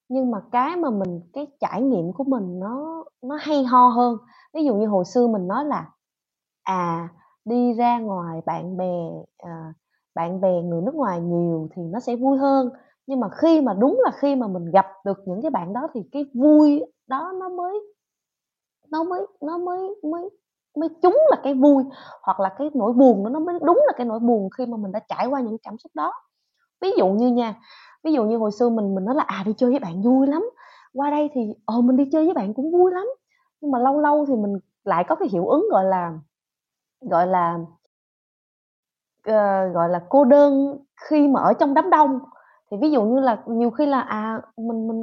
Nhưng 0.09 0.31
mà 0.31 0.37
cái 0.51 0.75
mà 0.77 0.89
mình 0.89 1.21
cái 1.33 1.47
trải 1.59 1.81
nghiệm 1.81 2.13
của 2.13 2.23
mình 2.23 2.59
nó 2.59 3.03
nó 3.21 3.35
hay 3.41 3.63
ho 3.63 3.89
hơn. 3.89 4.17
Ví 4.53 4.65
dụ 4.65 4.75
như 4.75 4.87
hồi 4.87 5.05
xưa 5.05 5.27
mình 5.27 5.47
nói 5.47 5.65
là 5.65 5.85
à 6.63 7.09
đi 7.49 7.73
ra 7.73 7.99
ngoài 7.99 8.41
bạn 8.45 8.77
bè 8.77 8.93
à, 9.37 9.73
bạn 10.15 10.41
bè 10.41 10.61
người 10.61 10.81
nước 10.81 10.95
ngoài 10.95 11.21
nhiều 11.21 11.69
thì 11.75 11.81
nó 11.83 11.99
sẽ 11.99 12.15
vui 12.15 12.37
hơn. 12.37 12.69
Nhưng 13.07 13.19
mà 13.19 13.29
khi 13.41 13.61
mà 13.61 13.73
đúng 13.73 14.01
là 14.03 14.11
khi 14.21 14.35
mà 14.35 14.47
mình 14.47 14.71
gặp 14.71 14.85
được 15.05 15.19
những 15.25 15.41
cái 15.41 15.51
bạn 15.51 15.73
đó 15.73 15.87
thì 15.93 16.01
cái 16.11 16.25
vui 16.33 16.83
đó 17.07 17.31
nó 17.39 17.49
mới 17.49 17.79
nó 18.91 19.03
mới 19.03 19.21
nó 19.41 19.57
mới 19.57 19.79
mới 20.03 20.29
mới 20.77 20.89
chúng 21.01 21.17
là 21.29 21.37
cái 21.43 21.53
vui. 21.53 21.83
Hoặc 22.23 22.39
là 22.39 22.49
cái 22.57 22.69
nỗi 22.73 22.93
buồn 22.93 23.23
đó 23.23 23.29
nó 23.29 23.39
mới 23.39 23.59
đúng 23.61 23.81
là 23.87 23.93
cái 23.97 24.05
nỗi 24.05 24.19
buồn 24.19 24.49
khi 24.57 24.65
mà 24.65 24.77
mình 24.77 24.91
đã 24.91 24.99
trải 25.09 25.27
qua 25.27 25.41
những 25.41 25.57
cảm 25.63 25.77
xúc 25.77 25.91
đó. 25.95 26.13
Ví 26.81 26.91
dụ 26.97 27.07
như 27.07 27.27
nha 27.27 27.55
ví 28.03 28.13
dụ 28.13 28.25
như 28.25 28.37
hồi 28.37 28.51
xưa 28.51 28.69
mình 28.69 28.95
mình 28.95 29.05
nói 29.05 29.15
là 29.15 29.23
à 29.27 29.43
đi 29.45 29.53
chơi 29.57 29.69
với 29.69 29.79
bạn 29.79 30.01
vui 30.01 30.27
lắm. 30.27 30.49
Qua 30.93 31.09
đây 31.11 31.29
thì 31.33 31.41
ờ 31.65 31.81
mình 31.81 31.97
đi 31.97 32.09
chơi 32.11 32.25
với 32.25 32.33
bạn 32.33 32.53
cũng 32.53 32.71
vui 32.71 32.91
lắm. 32.91 33.07
Nhưng 33.61 33.71
mà 33.71 33.79
lâu 33.79 33.99
lâu 34.01 34.25
thì 34.25 34.35
mình 34.35 34.59
lại 34.83 35.05
có 35.09 35.15
cái 35.15 35.29
hiệu 35.31 35.47
ứng 35.47 35.67
gọi 35.71 35.85
là 35.85 36.19
gọi 37.01 37.27
là 37.27 37.57
uh, 39.29 39.73
gọi 39.73 39.89
là 39.89 40.01
cô 40.09 40.25
đơn 40.25 40.77
khi 41.09 41.27
mà 41.27 41.41
ở 41.41 41.53
trong 41.53 41.73
đám 41.73 41.89
đông. 41.89 42.19
Thì 42.71 42.77
ví 42.81 42.91
dụ 42.91 43.03
như 43.03 43.19
là 43.19 43.43
nhiều 43.45 43.71
khi 43.71 43.85
là 43.85 44.01
à 44.01 44.41
mình 44.57 44.87
mình 44.87 45.01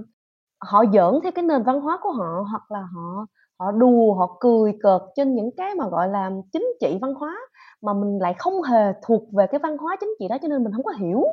họ 0.59 0.85
giỡn 0.93 1.21
theo 1.23 1.33
cái 1.33 1.45
nền 1.45 1.63
văn 1.63 1.81
hóa 1.81 1.99
của 2.03 2.13
họ 2.13 2.45
hoặc 2.51 2.71
là 2.71 2.81
họ 2.81 3.27
họ 3.59 3.73
đùa 3.73 4.15
họ 4.15 4.37
cười 4.41 4.79
cợt 4.83 5.03
trên 5.17 5.35
những 5.35 5.51
cái 5.57 5.75
mà 5.75 5.89
gọi 5.89 6.09
là 6.09 6.31
chính 6.53 6.67
trị 6.81 6.99
văn 7.03 7.15
hóa 7.15 7.37
mà 7.83 7.93
mình 7.93 8.19
lại 8.19 8.35
không 8.39 8.63
hề 8.63 8.93
thuộc 9.03 9.23
về 9.33 9.47
cái 9.47 9.59
văn 9.59 9.79
hóa 9.79 9.97
chính 10.01 10.15
trị 10.21 10.29
đó 10.29 10.37
cho 10.43 10.49
nên 10.49 10.65
mình 10.65 10.73
không 10.73 10.85
có 10.85 10.93
hiểu. 10.99 11.25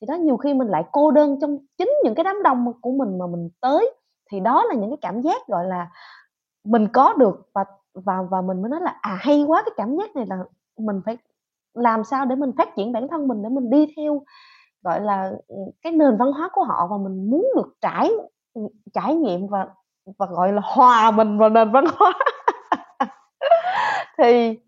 Thì 0.00 0.06
đó 0.06 0.14
nhiều 0.14 0.36
khi 0.36 0.54
mình 0.54 0.68
lại 0.68 0.84
cô 0.92 1.10
đơn 1.10 1.38
trong 1.40 1.58
chính 1.78 1.92
những 2.04 2.14
cái 2.14 2.24
đám 2.24 2.42
đông 2.42 2.72
của 2.80 2.90
mình 2.90 3.18
mà 3.18 3.26
mình 3.26 3.48
tới. 3.60 3.94
Thì 4.32 4.40
đó 4.40 4.64
là 4.64 4.74
những 4.74 4.90
cái 4.90 4.98
cảm 5.00 5.22
giác 5.22 5.46
gọi 5.46 5.64
là 5.66 5.90
mình 6.64 6.88
có 6.92 7.14
được 7.18 7.48
và 7.54 7.64
và 7.94 8.22
và 8.30 8.40
mình 8.40 8.62
mới 8.62 8.70
nói 8.70 8.80
là 8.80 8.96
à 9.00 9.18
hay 9.20 9.44
quá, 9.44 9.62
cái 9.66 9.72
cảm 9.76 9.96
giác 9.96 10.16
này 10.16 10.26
là 10.26 10.36
mình 10.78 11.00
phải 11.06 11.18
làm 11.74 12.04
sao 12.04 12.24
để 12.26 12.36
mình 12.36 12.52
phát 12.58 12.68
triển 12.76 12.92
bản 12.92 13.08
thân 13.08 13.28
mình, 13.28 13.42
để 13.42 13.48
mình 13.48 13.70
đi 13.70 13.94
theo, 13.96 14.22
gọi 14.82 15.00
là 15.00 15.32
ừ, 15.48 15.56
cái 15.82 15.92
nền 15.92 16.16
văn 16.16 16.32
hóa 16.32 16.48
của 16.52 16.64
họ 16.64 16.86
và 16.90 16.96
mình 16.98 17.30
muốn 17.30 17.46
được 17.56 17.74
trải 17.80 18.10
ừ, 18.54 18.62
trải 18.94 19.14
nghiệm 19.14 19.46
và 19.48 19.68
và, 20.18 20.26
gọi 20.26 20.52
là, 20.52 20.60
hòa 20.64 21.10
mình 21.10 21.38
vào 21.38 21.48
nền 21.50 21.72
văn 21.72 21.84
hóa. 21.98 22.12
Thì 24.18 24.58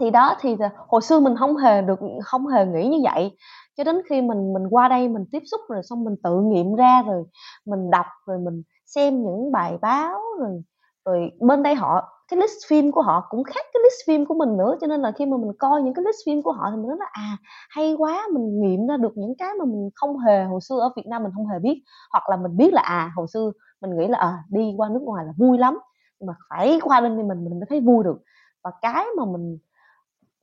thì 0.00 0.10
đó, 0.10 0.36
thì 0.40 0.56
hồi 0.88 1.02
xưa 1.02 1.20
mình 1.20 1.36
không 1.38 1.56
hề 1.56 1.82
được, 1.82 2.00
không 2.24 2.46
hề 2.46 2.66
nghĩ 2.66 2.88
như 2.88 2.98
vậy. 3.04 3.36
Cho 3.76 3.84
đến 3.84 4.02
khi 4.08 4.22
mình 4.22 4.52
mình 4.54 4.68
qua 4.70 4.88
đây 4.88 5.08
mình 5.08 5.24
tiếp 5.32 5.42
xúc 5.50 5.60
rồi 5.68 5.82
xong 5.82 6.04
mình 6.04 6.16
tự 6.22 6.40
nghiệm 6.40 6.74
ra 6.74 7.02
rồi 7.02 7.24
mình 7.66 7.90
đọc 7.90 8.06
rồi 8.26 8.38
mình 8.38 8.62
xem 8.86 9.22
những 9.22 9.52
bài 9.52 9.78
báo 9.82 10.20
rồi 10.40 10.62
rồi 11.04 11.30
bên 11.40 11.62
đây 11.62 11.74
họ 11.74 12.17
cái 12.28 12.40
list 12.40 12.66
phim 12.68 12.92
của 12.92 13.02
họ 13.02 13.26
cũng 13.30 13.44
khác 13.44 13.66
cái 13.74 13.80
list 13.84 14.06
phim 14.06 14.26
của 14.26 14.34
mình 14.34 14.56
nữa 14.56 14.76
cho 14.80 14.86
nên 14.86 15.00
là 15.00 15.12
khi 15.12 15.26
mà 15.26 15.36
mình 15.36 15.52
coi 15.58 15.82
những 15.82 15.94
cái 15.94 16.04
list 16.04 16.16
phim 16.26 16.42
của 16.42 16.52
họ 16.52 16.68
thì 16.70 16.76
mình 16.76 16.88
nói 16.88 16.96
là 17.00 17.06
à 17.12 17.36
hay 17.70 17.94
quá 17.98 18.22
mình 18.32 18.60
nghiệm 18.60 18.86
ra 18.86 18.96
được 18.96 19.12
những 19.16 19.34
cái 19.38 19.50
mà 19.58 19.64
mình 19.64 19.90
không 19.94 20.18
hề 20.18 20.44
hồi 20.44 20.60
xưa 20.60 20.78
ở 20.80 20.90
Việt 20.96 21.06
Nam 21.06 21.22
mình 21.22 21.32
không 21.34 21.46
hề 21.46 21.58
biết. 21.58 21.82
Hoặc 22.12 22.30
là 22.30 22.36
mình 22.36 22.56
biết 22.56 22.72
là 22.72 22.82
à 22.82 23.12
hồi 23.16 23.26
xưa 23.32 23.52
mình 23.80 23.96
nghĩ 23.98 24.08
là 24.08 24.18
à, 24.18 24.44
đi 24.50 24.74
qua 24.76 24.88
nước 24.88 25.02
ngoài 25.02 25.24
là 25.26 25.32
vui 25.38 25.58
lắm 25.58 25.78
nhưng 26.20 26.26
mà 26.26 26.34
phải 26.50 26.80
qua 26.84 27.00
bên 27.00 27.16
thì 27.16 27.22
mình 27.22 27.44
mình 27.44 27.54
mới 27.60 27.66
thấy 27.68 27.80
vui 27.80 28.04
được. 28.04 28.18
Và 28.64 28.70
cái 28.82 29.06
mà 29.16 29.24
mình 29.24 29.58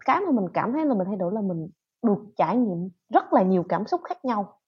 cái 0.06 0.22
mà 0.22 0.32
mình 0.32 0.46
cảm 0.54 0.74
thấy 0.74 0.86
là 0.86 0.94
mình 0.94 1.08
thay 1.08 1.16
đổi 1.16 1.34
là 1.34 1.42
mình 1.42 1.68
được 2.04 2.20
trải 2.38 2.58
nghiệm 2.58 2.90
rất 3.14 3.34
là 3.34 3.44
nhiều 3.44 3.64
cảm 3.70 3.88
xúc 3.88 4.02
khác 4.06 4.26
nhau. 4.26 4.60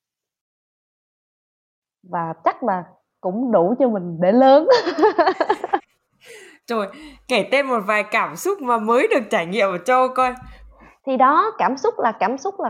Và 2.03 2.33
chắc 2.43 2.63
là 2.63 2.83
cũng 3.21 3.51
đủ 3.51 3.75
cho 3.79 3.89
mình 3.89 4.17
để 4.21 4.31
lớn. 4.31 4.67
Trời, 6.67 6.87
kể 7.27 7.49
tên 7.51 7.65
một 7.65 7.79
vài 7.85 8.03
cảm 8.11 8.35
xúc 8.35 8.61
mà 8.61 8.77
mới 8.77 9.07
được 9.07 9.23
trải 9.29 9.45
nghiệm 9.45 9.69
ở 9.69 9.77
châu 9.77 10.07
coi. 10.15 10.33
Thì 11.05 11.17
đó, 11.17 11.51
cảm 11.57 11.77
xúc 11.77 11.93
là 11.97 12.11
cảm 12.11 12.37
xúc 12.37 12.55
là 12.59 12.69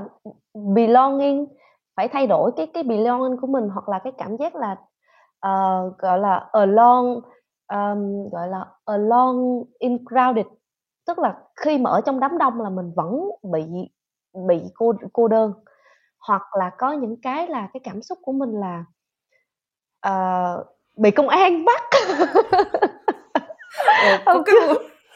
belonging, 0.76 1.48
phải 1.96 2.08
thay 2.08 2.28
đổi 2.28 2.52
cái 2.58 2.68
cái 2.74 2.84
belonging 2.84 3.38
của 3.42 3.48
mình 3.48 3.70
hoặc 3.74 3.90
là 3.90 4.00
cái 4.04 4.14
cảm 4.18 4.38
giác 4.38 4.56
là 4.56 4.72
uh, 5.48 5.98
gọi 5.98 6.20
là 6.20 6.50
alone 6.52 7.20
um, 7.74 8.30
gọi 8.32 8.48
là 8.48 8.66
alone 8.86 9.64
in 9.80 9.98
crowded. 9.98 10.44
Tức 11.08 11.20
là 11.20 11.36
khi 11.56 11.78
mà 11.78 11.90
ở 11.90 12.02
trong 12.02 12.20
đám 12.20 12.38
đông 12.38 12.62
là 12.62 12.70
mình 12.70 12.92
vẫn 12.96 13.30
bị 13.52 13.66
bị 14.48 14.62
cô 14.76 14.94
cô 15.14 15.28
đơn. 15.28 15.54
Hoặc 16.28 16.42
là 16.60 16.72
có 16.78 16.92
những 16.92 17.22
cái 17.22 17.48
là 17.48 17.68
cái 17.74 17.82
cảm 17.84 18.02
xúc 18.02 18.18
của 18.22 18.32
mình 18.32 18.52
là 18.52 18.86
uh, 20.08 20.68
bị 20.98 21.12
công 21.12 21.30
an 21.30 21.66
bắt. 21.66 21.84
Có 24.26 24.44
cái 24.46 24.56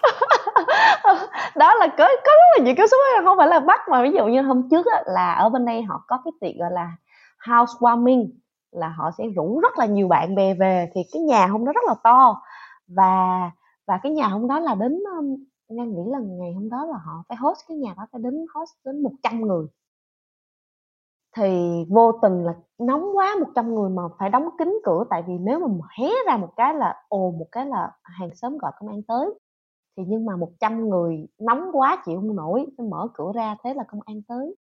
đó 1.55 1.75
là 1.75 1.87
có 1.87 1.97
có 1.97 2.31
rất 2.31 2.57
là 2.57 2.65
nhiều 2.65 2.73
cái 2.77 2.87
xúc 2.87 2.99
không 3.23 3.37
phải 3.37 3.47
là 3.47 3.59
bắt 3.59 3.79
mà 3.89 4.03
ví 4.03 4.11
dụ 4.11 4.25
như 4.25 4.41
hôm 4.41 4.69
trước 4.71 4.85
á, 4.85 5.03
là 5.05 5.33
ở 5.33 5.49
bên 5.49 5.65
đây 5.65 5.81
họ 5.81 6.03
có 6.07 6.17
cái 6.25 6.31
tiệc 6.41 6.59
gọi 6.59 6.71
là 6.71 6.87
housewarming 7.45 8.29
là 8.71 8.89
họ 8.89 9.11
sẽ 9.17 9.23
rủ 9.35 9.59
rất 9.59 9.77
là 9.77 9.85
nhiều 9.85 10.07
bạn 10.07 10.35
bè 10.35 10.53
về 10.53 10.89
thì 10.95 11.01
cái 11.13 11.21
nhà 11.21 11.47
hôm 11.47 11.65
đó 11.65 11.71
rất 11.71 11.85
là 11.87 11.95
to. 12.03 12.41
Và 12.87 13.51
và 13.87 13.99
cái 14.03 14.11
nhà 14.11 14.27
hôm 14.27 14.47
đó 14.47 14.59
là 14.59 14.75
đến 14.75 15.03
um, 15.17 15.35
Nga 15.71 15.83
nghĩ 15.83 16.03
là 16.07 16.19
ngày 16.21 16.53
hôm 16.53 16.69
đó 16.69 16.85
là 16.85 16.97
họ 17.05 17.23
phải 17.29 17.37
host 17.37 17.59
cái 17.67 17.77
nhà 17.77 17.93
đó 17.97 18.07
phải 18.11 18.21
đến 18.23 18.45
host 18.53 18.71
đến 18.85 19.03
100 19.03 19.41
người 19.41 19.67
thì 21.37 21.85
vô 21.89 22.11
tình 22.21 22.43
là 22.43 22.53
nóng 22.79 23.17
quá 23.17 23.35
100 23.39 23.75
người 23.75 23.89
mà 23.89 24.03
phải 24.19 24.29
đóng 24.29 24.49
kín 24.59 24.79
cửa. 24.83 25.03
Tại 25.09 25.23
vì 25.27 25.33
nếu 25.39 25.59
mà 25.59 25.67
hé 25.99 26.09
ra 26.27 26.37
một 26.37 26.49
cái 26.55 26.73
là 26.73 27.03
ồ 27.09 27.31
một 27.31 27.45
cái 27.51 27.65
là 27.65 27.91
hàng 28.03 28.35
xóm 28.35 28.57
gọi 28.57 28.71
công 28.79 28.89
an 28.89 29.01
tới. 29.07 29.33
Thì 29.97 30.03
nhưng 30.07 30.25
mà 30.25 30.35
100 30.35 30.89
người 30.89 31.27
nóng 31.39 31.69
quá 31.73 32.03
chịu 32.05 32.15
không 32.15 32.35
nổi 32.35 32.65
phải 32.77 32.87
mở 32.87 33.07
cửa 33.13 33.31
ra 33.35 33.55
thế 33.63 33.73
là 33.73 33.83
công 33.83 34.01
an 34.05 34.21
tới. 34.27 34.55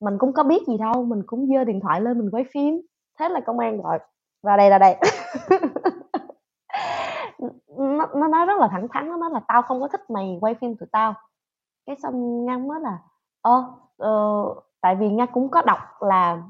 Mình 0.00 0.18
cũng 0.18 0.32
có 0.32 0.42
biết 0.42 0.66
gì 0.68 0.78
đâu 0.78 1.04
mình 1.04 1.22
cũng 1.26 1.46
dơ 1.46 1.64
điện 1.64 1.80
thoại 1.80 2.00
lên 2.00 2.18
mình 2.18 2.30
quay 2.30 2.44
phim. 2.54 2.80
Thế 3.18 3.28
là 3.28 3.40
công 3.40 3.58
an 3.58 3.82
gọi 3.82 3.98
ra 4.42 4.56
đây 4.56 4.70
ra 4.70 4.78
đây. 4.78 4.96
Nó, 7.78 8.06
nó 8.14 8.28
nói 8.28 8.46
rất 8.46 8.58
là 8.60 8.68
thẳng 8.72 8.88
thắn 8.90 9.08
nó 9.08 9.16
nói 9.16 9.30
là 9.30 9.40
tao 9.48 9.62
không 9.62 9.80
có 9.80 9.88
thích 9.88 10.10
mày 10.10 10.38
quay 10.40 10.54
phim 10.54 10.76
tụi 10.76 10.88
tao. 10.92 11.14
Cái 11.86 11.96
xong 12.02 12.44
ngăn 12.46 12.68
mới 12.68 12.80
là 12.80 12.98
ơ 13.42 13.64
ờ, 13.96 14.10
tại 14.80 14.96
vì 14.96 15.08
nga 15.08 15.26
cũng 15.26 15.50
có 15.50 15.62
đọc 15.62 15.78
là 16.00 16.42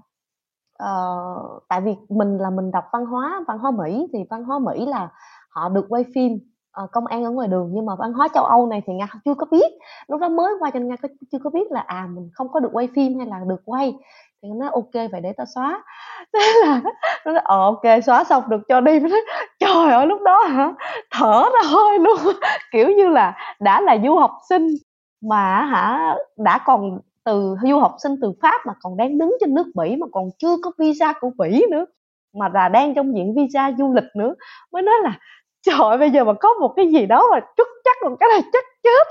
uh, 0.82 1.62
tại 1.68 1.80
vì 1.80 1.94
mình 2.08 2.38
là 2.38 2.50
mình 2.50 2.70
đọc 2.70 2.84
văn 2.92 3.06
hóa 3.06 3.44
văn 3.48 3.58
hóa 3.58 3.70
mỹ 3.70 4.06
thì 4.12 4.18
văn 4.30 4.44
hóa 4.44 4.58
mỹ 4.58 4.86
là 4.86 5.08
họ 5.50 5.68
được 5.68 5.86
quay 5.88 6.04
phim 6.14 6.38
uh, 6.84 6.90
công 6.92 7.06
an 7.06 7.24
ở 7.24 7.30
ngoài 7.30 7.48
đường. 7.48 7.70
Nhưng 7.72 7.86
mà 7.86 7.94
văn 7.94 8.12
hóa 8.12 8.28
châu 8.34 8.44
âu 8.44 8.66
này 8.66 8.82
thì 8.86 8.92
nga 8.92 9.06
chưa 9.24 9.34
có 9.34 9.46
biết. 9.50 9.72
Lúc 10.08 10.20
đó 10.20 10.28
mới 10.28 10.54
qua 10.60 10.70
cho 10.70 10.80
nga 10.80 10.96
chưa 11.32 11.38
có 11.44 11.50
biết 11.50 11.72
là 11.72 11.80
à 11.80 12.06
mình 12.10 12.30
không 12.32 12.48
có 12.52 12.60
được 12.60 12.70
quay 12.72 12.88
phim 12.96 13.18
hay 13.18 13.26
là 13.26 13.40
được 13.46 13.60
quay. 13.64 13.94
Thì 14.42 14.48
nó 14.48 14.54
nói 14.54 14.70
ok 14.72 15.10
vậy 15.12 15.20
để 15.20 15.32
tao 15.32 15.46
xóa. 15.54 15.82
Thế 16.32 16.52
là 16.66 16.80
nó 17.24 17.32
nói 17.32 17.42
ờ 17.44 17.64
ok 17.64 18.02
xóa 18.06 18.24
xong 18.24 18.42
được 18.48 18.60
cho 18.68 18.80
đi. 18.80 19.00
Nói, 19.00 19.20
trời 19.58 19.92
ơi 19.92 20.06
lúc 20.06 20.22
đó 20.24 20.42
hả? 20.42 20.72
Thở 21.10 21.42
ra 21.42 21.68
hơi 21.70 21.98
luôn. 21.98 22.18
Kiểu 22.72 22.88
như 22.90 23.08
là 23.08 23.36
đã 23.60 23.80
là 23.80 23.98
du 24.04 24.16
học 24.16 24.30
sinh 24.48 24.66
mà 25.22 25.62
hả 25.62 26.14
đã 26.36 26.58
còn 26.66 26.98
từ 27.28 27.56
du 27.62 27.78
học 27.78 27.94
sinh 28.02 28.12
từ 28.22 28.32
Pháp 28.42 28.66
mà 28.66 28.72
còn 28.82 28.96
đang 28.96 29.18
đứng 29.18 29.36
trên 29.40 29.54
nước 29.54 29.66
Mỹ 29.74 29.96
mà 29.96 30.06
còn 30.12 30.24
chưa 30.38 30.56
có 30.62 30.70
visa 30.78 31.12
của 31.20 31.30
Mỹ 31.38 31.66
nữa 31.70 31.84
mà 32.34 32.48
là 32.54 32.68
đang 32.68 32.94
trong 32.94 33.16
diện 33.16 33.34
visa 33.36 33.72
du 33.78 33.92
lịch 33.94 34.16
nữa 34.16 34.34
mới 34.72 34.82
nói 34.82 34.94
là 35.02 35.18
trời 35.62 35.76
ơi, 35.80 35.98
bây 35.98 36.10
giờ 36.10 36.24
mà 36.24 36.32
có 36.32 36.54
một 36.54 36.72
cái 36.76 36.92
gì 36.92 37.06
đó 37.06 37.28
mà 37.32 37.40
chút 37.56 37.68
chắc 37.84 37.96
một 38.02 38.16
cái 38.20 38.28
là 38.32 38.40
chắc 38.52 38.64
chết. 38.82 39.06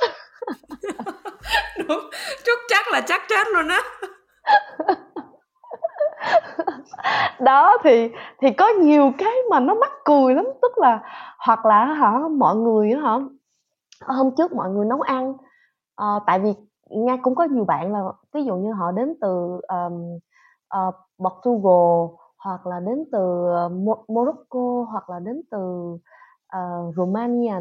Đúng 1.88 2.10
chúc 2.46 2.60
chắc 2.70 2.86
là 2.92 3.02
chắc 3.02 3.22
chết 3.30 3.48
luôn 3.54 3.68
á. 3.68 3.82
Đó 7.40 7.78
thì 7.84 8.10
thì 8.42 8.52
có 8.52 8.68
nhiều 8.68 9.12
cái 9.18 9.34
mà 9.50 9.60
nó 9.60 9.74
mắc 9.74 9.92
cười 10.06 10.34
lắm 10.36 10.46
tức 10.62 10.78
là 10.78 11.00
hoặc 11.38 11.66
là 11.66 11.86
hả 11.86 12.12
mọi 12.38 12.56
người 12.56 12.90
hả 13.04 13.12
hôm 14.06 14.30
trước 14.38 14.54
mọi 14.54 14.70
người 14.70 14.86
nấu 14.86 15.02
ăn 15.02 15.30
uh, 16.02 16.24
tại 16.28 16.40
vì 16.40 16.50
nha 16.90 17.18
cũng 17.22 17.36
có 17.36 17.44
nhiều 17.44 17.66
bạn 17.66 17.94
là 17.94 18.04
ví 18.34 18.44
dụ 18.44 18.56
như 18.56 18.74
họ 18.74 18.92
đến 18.92 19.14
từ 19.22 19.60
um, 19.68 20.18
uh, 20.88 20.96
Portugal 21.20 22.18
hoặc 22.38 22.68
là 22.68 22.80
đến 22.80 23.04
từ 23.12 23.46
uh, 23.66 23.72
Morocco 24.10 24.86
hoặc 24.92 25.10
là 25.10 25.20
đến 25.20 25.42
từ 25.52 25.58
uh, 26.58 26.96
Romania. 26.96 27.54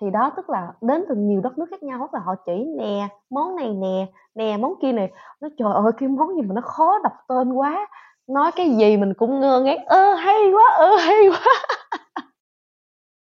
Thì 0.00 0.10
đó 0.10 0.32
tức 0.36 0.50
là 0.50 0.72
đến 0.80 1.04
từ 1.08 1.14
nhiều 1.14 1.40
đất 1.40 1.58
nước 1.58 1.66
khác 1.70 1.82
nhau 1.82 1.98
hoặc 1.98 2.14
là 2.14 2.20
họ 2.20 2.34
chỉ 2.46 2.64
nè 2.78 3.08
món 3.30 3.56
này 3.56 3.74
nè 3.74 4.06
nè 4.34 4.56
món 4.56 4.74
kia 4.82 4.92
này 4.92 5.12
nó 5.40 5.48
trời 5.58 5.72
ơi 5.72 5.92
cái 5.98 6.08
món 6.08 6.36
gì 6.36 6.42
mà 6.42 6.54
nó 6.54 6.60
khó 6.60 6.98
đọc 7.02 7.12
tên 7.28 7.52
quá 7.52 7.86
nói 8.26 8.52
cái 8.56 8.70
gì 8.70 8.96
mình 8.96 9.14
cũng 9.14 9.40
ngơ 9.40 9.60
ngác 9.60 9.78
ơ 9.86 10.14
hay 10.14 10.52
quá 10.52 10.64
ơ 10.76 10.96
hay 10.96 11.28
quá. 11.28 11.52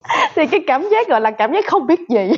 thì 0.35 0.47
cái 0.47 0.63
cảm 0.67 0.83
giác 0.91 1.07
gọi 1.07 1.21
là 1.21 1.31
cảm 1.31 1.53
giác 1.53 1.65
không 1.67 1.87
biết 1.87 1.99
gì. 2.09 2.31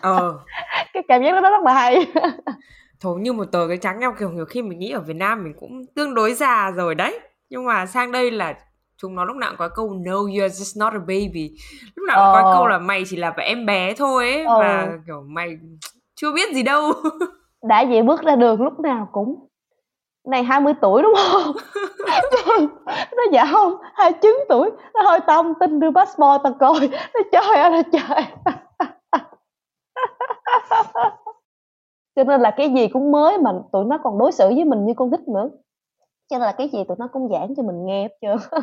Ờ. 0.00 0.38
Cái 0.92 1.02
cảm 1.08 1.22
giác 1.22 1.42
đó 1.42 1.50
rất 1.50 1.62
là 1.64 1.72
hay. 1.72 2.06
Thôi 3.00 3.20
như 3.20 3.32
một 3.32 3.44
tờ 3.52 3.68
cái 3.68 3.76
trắng 3.76 3.98
nhau 3.98 4.14
kiểu 4.18 4.30
nhiều 4.30 4.44
khi 4.44 4.62
mình 4.62 4.78
nghĩ 4.78 4.90
ở 4.90 5.00
Việt 5.00 5.16
Nam 5.16 5.44
mình 5.44 5.52
cũng 5.60 5.82
tương 5.96 6.14
đối 6.14 6.34
già 6.34 6.70
rồi 6.70 6.94
đấy. 6.94 7.20
Nhưng 7.50 7.64
mà 7.64 7.86
sang 7.86 8.12
đây 8.12 8.30
là 8.30 8.54
chúng 8.96 9.14
nó 9.14 9.24
lúc 9.24 9.36
nào 9.36 9.50
cũng 9.50 9.58
có 9.58 9.68
câu 9.68 9.94
no 10.06 10.12
you're 10.12 10.48
just 10.48 10.80
not 10.80 10.92
a 10.92 10.98
baby. 10.98 11.50
Lúc 11.94 12.06
nào 12.08 12.16
cũng 12.16 12.34
ờ. 12.34 12.42
có 12.42 12.54
câu 12.54 12.66
là 12.66 12.78
mày 12.78 13.04
chỉ 13.06 13.16
là 13.16 13.32
em 13.36 13.66
bé 13.66 13.94
thôi 13.94 14.32
ấy. 14.32 14.44
Ờ. 14.44 14.58
và 14.58 14.88
kiểu 15.06 15.24
mày 15.26 15.56
chưa 16.14 16.32
biết 16.32 16.54
gì 16.54 16.62
đâu. 16.62 16.92
Đã 17.68 17.84
vậy 17.88 18.02
bước 18.02 18.22
ra 18.22 18.36
đường 18.36 18.62
lúc 18.62 18.80
nào 18.80 19.08
cũng 19.12 19.46
này 20.24 20.42
20 20.42 20.74
tuổi 20.80 21.02
đúng 21.02 21.14
không? 21.16 21.56
Nó 23.16 23.22
dạ 23.32 23.46
không? 23.52 23.76
29 23.94 24.36
tuổi. 24.48 24.70
Nó 24.94 25.02
hơi 25.02 25.20
tông 25.20 25.54
tin 25.60 25.80
đưa 25.80 25.90
passport 25.90 26.42
tao 26.44 26.52
coi. 26.60 26.88
Nó 27.14 27.20
trời 27.32 27.60
ơi 27.60 27.70
là 27.70 27.82
trời. 27.92 28.24
Cho 32.16 32.24
nên 32.24 32.40
là 32.40 32.50
cái 32.50 32.72
gì 32.72 32.88
cũng 32.88 33.12
mới 33.12 33.38
mà 33.38 33.50
tụi 33.72 33.84
nó 33.84 33.98
còn 34.04 34.18
đối 34.18 34.32
xử 34.32 34.48
với 34.48 34.64
mình 34.64 34.86
như 34.86 34.94
con 34.96 35.10
nít 35.10 35.20
nữa. 35.28 35.50
Cho 36.30 36.38
nên 36.38 36.46
là 36.46 36.52
cái 36.52 36.68
gì 36.68 36.84
tụi 36.88 36.96
nó 37.00 37.08
cũng 37.12 37.28
giảng 37.32 37.54
cho 37.56 37.62
mình 37.62 37.86
nghe 37.86 38.02
hết 38.02 38.16
trơn 38.20 38.36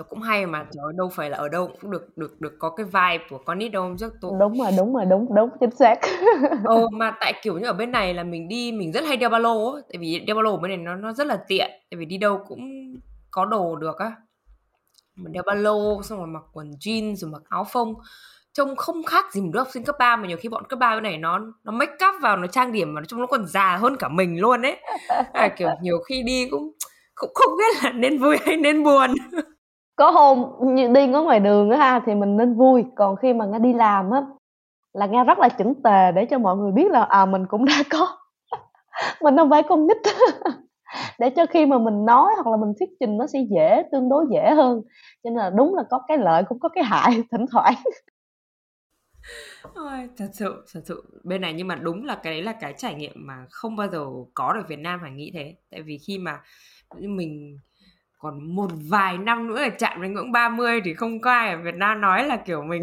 tôi 0.00 0.06
cũng 0.10 0.20
hay 0.20 0.46
mà 0.46 0.66
trời 0.72 0.82
ơi, 0.84 0.92
đâu 0.96 1.08
phải 1.14 1.30
là 1.30 1.38
ở 1.38 1.48
đâu 1.48 1.70
cũng 1.80 1.90
được 1.90 2.18
được 2.18 2.40
được 2.40 2.52
có 2.58 2.70
cái 2.70 2.86
vibe 2.86 3.24
của 3.30 3.38
con 3.44 3.58
nít 3.58 3.72
đâu. 3.72 3.96
Chứ 3.98 4.10
tôi. 4.20 4.32
Đúng 4.40 4.58
rồi 4.58 4.70
đúng 4.76 4.94
rồi 4.94 5.04
đúng 5.10 5.34
đúng 5.34 5.50
chính 5.60 5.70
xác. 5.70 5.94
Ồ 6.64 6.88
mà 6.92 7.16
tại 7.20 7.34
kiểu 7.42 7.58
như 7.58 7.66
ở 7.66 7.72
bên 7.72 7.92
này 7.92 8.14
là 8.14 8.24
mình 8.24 8.48
đi 8.48 8.72
mình 8.72 8.92
rất 8.92 9.04
hay 9.04 9.16
đeo 9.16 9.30
ba 9.30 9.38
lô 9.38 9.72
á. 9.72 9.80
Tại 9.88 9.98
vì 10.00 10.18
đeo 10.18 10.36
ba 10.36 10.42
lô 10.42 10.50
ở 10.50 10.56
bên 10.56 10.68
này 10.68 10.76
nó 10.76 10.96
nó 10.96 11.12
rất 11.12 11.26
là 11.26 11.38
tiện 11.48 11.70
tại 11.90 11.98
vì 11.98 12.04
đi 12.04 12.18
đâu 12.18 12.40
cũng 12.48 12.60
có 13.30 13.44
đồ 13.44 13.76
được 13.76 13.98
á. 13.98 14.12
Mình 15.16 15.32
đeo 15.32 15.42
ba 15.46 15.54
lô 15.54 16.02
xong 16.02 16.18
rồi 16.18 16.26
mặc 16.26 16.42
quần 16.52 16.70
jeans 16.70 17.14
rồi 17.14 17.30
mặc 17.30 17.42
áo 17.48 17.66
phông 17.72 17.94
trông 18.52 18.76
không 18.76 19.02
khác 19.02 19.32
gì 19.32 19.40
một 19.40 19.50
đứa 19.52 19.60
học 19.60 19.68
sinh 19.72 19.84
cấp 19.84 19.96
3 19.98 20.16
mà 20.16 20.28
nhiều 20.28 20.36
khi 20.40 20.48
bọn 20.48 20.66
cấp 20.68 20.78
3 20.78 20.94
bên 20.94 21.02
này 21.02 21.18
nó 21.18 21.40
nó 21.64 21.72
make 21.72 21.92
up 21.92 22.22
vào 22.22 22.36
nó 22.36 22.46
trang 22.46 22.72
điểm 22.72 22.94
mà 22.94 23.02
trông 23.08 23.20
nó 23.20 23.26
còn 23.26 23.46
già 23.46 23.76
hơn 23.76 23.96
cả 23.96 24.08
mình 24.08 24.40
luôn 24.40 24.62
ấy. 24.62 24.76
À, 25.32 25.48
kiểu 25.58 25.68
nhiều 25.82 25.98
khi 26.08 26.22
đi 26.22 26.48
cũng 26.50 26.72
cũng 27.14 27.30
không 27.34 27.56
biết 27.58 27.84
là 27.84 27.92
nên 27.92 28.18
vui 28.18 28.36
hay 28.46 28.56
nên 28.56 28.84
buồn 28.84 29.14
có 30.00 30.10
hôm 30.10 30.44
như 30.74 30.88
đi 30.88 31.12
ở 31.12 31.22
ngoài 31.22 31.40
đường 31.40 31.70
á 31.70 31.78
ha 31.78 32.00
thì 32.06 32.14
mình 32.14 32.36
nên 32.36 32.54
vui. 32.54 32.84
Còn 32.96 33.16
khi 33.16 33.32
mà 33.32 33.46
nghe 33.46 33.58
đi 33.58 33.72
làm 33.72 34.10
á 34.10 34.22
là 34.92 35.06
nghe 35.06 35.24
rất 35.24 35.38
là 35.38 35.48
chỉnh 35.48 35.74
tề 35.84 36.12
để 36.12 36.26
cho 36.30 36.38
mọi 36.38 36.56
người 36.56 36.72
biết 36.72 36.90
là 36.90 37.02
à 37.02 37.26
mình 37.26 37.46
cũng 37.48 37.64
đã 37.64 37.74
có. 37.90 38.18
Mình 39.22 39.36
không 39.36 39.50
phải 39.50 39.62
con 39.68 39.86
nít. 39.86 39.96
Để 41.18 41.30
cho 41.30 41.46
khi 41.46 41.66
mà 41.66 41.78
mình 41.78 42.04
nói 42.04 42.32
hoặc 42.34 42.50
là 42.50 42.56
mình 42.56 42.72
thuyết 42.78 42.88
trình 43.00 43.18
nó 43.18 43.26
sẽ 43.26 43.38
dễ 43.50 43.82
tương 43.92 44.08
đối 44.08 44.26
dễ 44.30 44.50
hơn. 44.54 44.82
Cho 45.24 45.30
nên 45.30 45.34
là 45.34 45.50
đúng 45.50 45.74
là 45.74 45.82
có 45.90 46.00
cái 46.08 46.18
lợi 46.18 46.42
cũng 46.48 46.58
có 46.60 46.68
cái 46.68 46.84
hại 46.84 47.10
thỉnh 47.32 47.46
thoảng. 47.50 47.74
Ôi, 49.74 50.08
thật 50.16 50.28
sự 50.32 50.64
thật 50.72 50.80
sự. 50.84 51.20
Bên 51.24 51.40
này 51.40 51.52
nhưng 51.52 51.68
mà 51.68 51.74
đúng 51.74 52.04
là 52.04 52.14
cái 52.14 52.32
đấy 52.32 52.42
là 52.42 52.52
cái 52.52 52.74
trải 52.76 52.94
nghiệm 52.94 53.12
mà 53.14 53.46
không 53.50 53.76
bao 53.76 53.88
giờ 53.88 54.06
có 54.34 54.52
được 54.52 54.68
Việt 54.68 54.78
Nam 54.78 55.00
phải 55.02 55.10
nghĩ 55.10 55.30
thế. 55.34 55.54
Tại 55.70 55.82
vì 55.82 55.98
khi 56.06 56.18
mà 56.18 56.40
mình 57.00 57.56
còn 58.20 58.54
một 58.54 58.70
vài 58.88 59.18
năm 59.18 59.48
nữa 59.48 59.60
là 59.60 59.68
chạm 59.68 60.02
đến 60.02 60.14
ngưỡng 60.14 60.32
30 60.32 60.80
thì 60.84 60.94
không 60.94 61.20
có 61.20 61.32
ai 61.32 61.50
ở 61.50 61.58
Việt 61.64 61.74
Nam 61.74 62.00
nói 62.00 62.26
là 62.26 62.36
kiểu 62.36 62.62
mình 62.62 62.82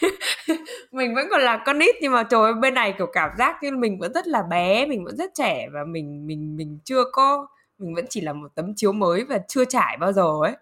mình 0.92 1.14
vẫn 1.14 1.26
còn 1.30 1.40
là 1.40 1.62
con 1.66 1.78
nít 1.78 1.94
nhưng 2.00 2.12
mà 2.12 2.22
trời 2.22 2.42
ơi 2.42 2.52
bên 2.54 2.74
này 2.74 2.94
kiểu 2.98 3.06
cảm 3.12 3.30
giác 3.38 3.62
như 3.62 3.70
mình 3.70 3.98
vẫn 3.98 4.12
rất 4.12 4.26
là 4.26 4.42
bé 4.50 4.86
mình 4.86 5.04
vẫn 5.04 5.16
rất 5.16 5.30
trẻ 5.34 5.68
và 5.72 5.84
mình 5.84 6.26
mình 6.26 6.56
mình 6.56 6.78
chưa 6.84 7.04
có 7.12 7.46
mình 7.78 7.94
vẫn 7.94 8.04
chỉ 8.10 8.20
là 8.20 8.32
một 8.32 8.48
tấm 8.54 8.74
chiếu 8.76 8.92
mới 8.92 9.24
và 9.24 9.38
chưa 9.48 9.64
trải 9.64 9.96
bao 10.00 10.12
giờ 10.12 10.30
ấy. 10.42 10.56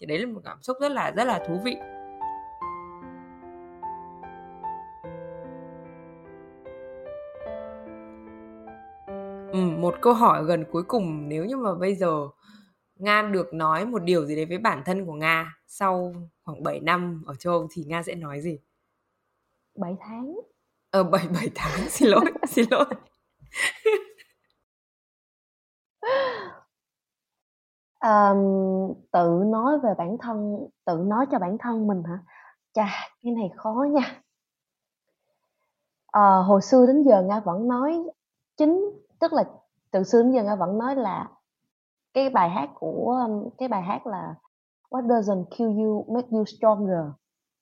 Thì 0.00 0.06
đấy 0.06 0.18
là 0.18 0.26
một 0.26 0.40
cảm 0.44 0.62
xúc 0.62 0.76
rất 0.80 0.92
là 0.92 1.10
rất 1.10 1.24
là 1.24 1.44
thú 1.48 1.60
vị. 1.64 1.76
Ừ, 9.52 9.60
một 9.78 9.94
câu 10.00 10.12
hỏi 10.12 10.44
gần 10.44 10.64
cuối 10.72 10.82
cùng 10.82 11.28
nếu 11.28 11.44
như 11.44 11.56
mà 11.56 11.74
bây 11.74 11.94
giờ 11.94 12.28
Nga 13.04 13.22
được 13.22 13.54
nói 13.54 13.86
một 13.86 13.98
điều 13.98 14.26
gì 14.26 14.36
đấy 14.36 14.44
với 14.46 14.58
bản 14.58 14.82
thân 14.86 15.06
của 15.06 15.12
Nga 15.12 15.56
sau 15.66 16.14
khoảng 16.44 16.62
7 16.62 16.80
năm 16.80 17.22
ở 17.26 17.34
châu 17.34 17.52
Âu 17.52 17.68
thì 17.70 17.84
Nga 17.84 18.02
sẽ 18.02 18.14
nói 18.14 18.40
gì? 18.40 18.58
7 19.78 19.96
tháng. 20.00 20.34
Ờ 20.90 21.04
7 21.04 21.28
7 21.34 21.50
tháng, 21.54 21.80
xin 21.88 22.08
lỗi, 22.08 22.24
xin 22.48 22.66
lỗi. 22.70 22.86
um, 28.04 28.94
tự 29.12 29.42
nói 29.46 29.78
về 29.82 29.90
bản 29.98 30.16
thân, 30.20 30.66
tự 30.84 30.96
nói 31.06 31.26
cho 31.30 31.38
bản 31.38 31.56
thân 31.60 31.86
mình 31.86 32.02
hả? 32.02 32.18
Chà, 32.72 32.88
cái 33.22 33.32
này 33.32 33.50
khó 33.56 33.86
nha. 33.90 34.20
À, 36.06 36.36
hồi 36.46 36.62
xưa 36.62 36.86
đến 36.86 37.04
giờ 37.08 37.22
Nga 37.22 37.40
vẫn 37.40 37.68
nói 37.68 38.02
chính 38.56 38.90
tức 39.18 39.32
là 39.32 39.44
từ 39.90 40.04
xưa 40.04 40.22
đến 40.22 40.32
giờ 40.32 40.42
Nga 40.42 40.56
vẫn 40.56 40.78
nói 40.78 40.96
là 40.96 41.28
cái 42.14 42.30
bài 42.30 42.50
hát 42.50 42.70
của 42.74 43.28
cái 43.58 43.68
bài 43.68 43.82
hát 43.82 44.06
là 44.06 44.34
What 44.90 45.06
doesn't 45.06 45.44
kill 45.44 45.84
you 45.84 46.06
make 46.08 46.28
you 46.30 46.44
stronger. 46.44 47.04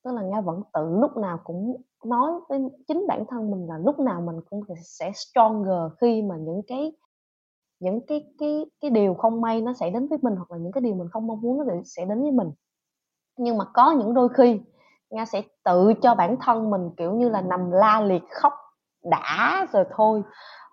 Tức 0.03 0.11
là 0.11 0.21
Nga 0.21 0.41
vẫn 0.41 0.61
tự 0.73 0.95
lúc 1.01 1.17
nào 1.17 1.39
cũng 1.43 1.81
nói 2.05 2.31
với 2.49 2.59
chính 2.87 3.05
bản 3.07 3.25
thân 3.29 3.51
mình 3.51 3.67
là 3.67 3.77
lúc 3.77 3.99
nào 3.99 4.21
mình 4.21 4.41
cũng 4.49 4.61
sẽ 4.83 5.11
stronger 5.15 5.91
khi 6.01 6.21
mà 6.21 6.35
những 6.37 6.61
cái 6.67 6.91
những 7.79 8.05
cái 8.07 8.33
cái 8.39 8.65
cái 8.81 8.91
điều 8.91 9.13
không 9.13 9.41
may 9.41 9.61
nó 9.61 9.73
sẽ 9.73 9.89
đến 9.89 10.07
với 10.07 10.17
mình 10.21 10.35
hoặc 10.35 10.51
là 10.51 10.57
những 10.57 10.71
cái 10.71 10.81
điều 10.81 10.95
mình 10.95 11.09
không 11.11 11.27
mong 11.27 11.41
muốn 11.41 11.67
nó 11.67 11.73
sẽ 11.85 12.05
đến 12.05 12.21
với 12.21 12.31
mình. 12.31 12.51
Nhưng 13.37 13.57
mà 13.57 13.65
có 13.73 13.91
những 13.91 14.13
đôi 14.13 14.29
khi 14.29 14.61
nga 15.09 15.25
sẽ 15.25 15.41
tự 15.65 15.93
cho 16.01 16.15
bản 16.15 16.37
thân 16.41 16.69
mình, 16.69 16.89
kiểu 16.97 17.13
như 17.13 17.29
là, 17.29 17.41
nằm 17.41 17.71
la 17.71 18.01
liệt 18.01 18.23
khóc 18.29 18.53
đã 19.03 19.67
rồi 19.73 19.83
thôi. 19.95 20.21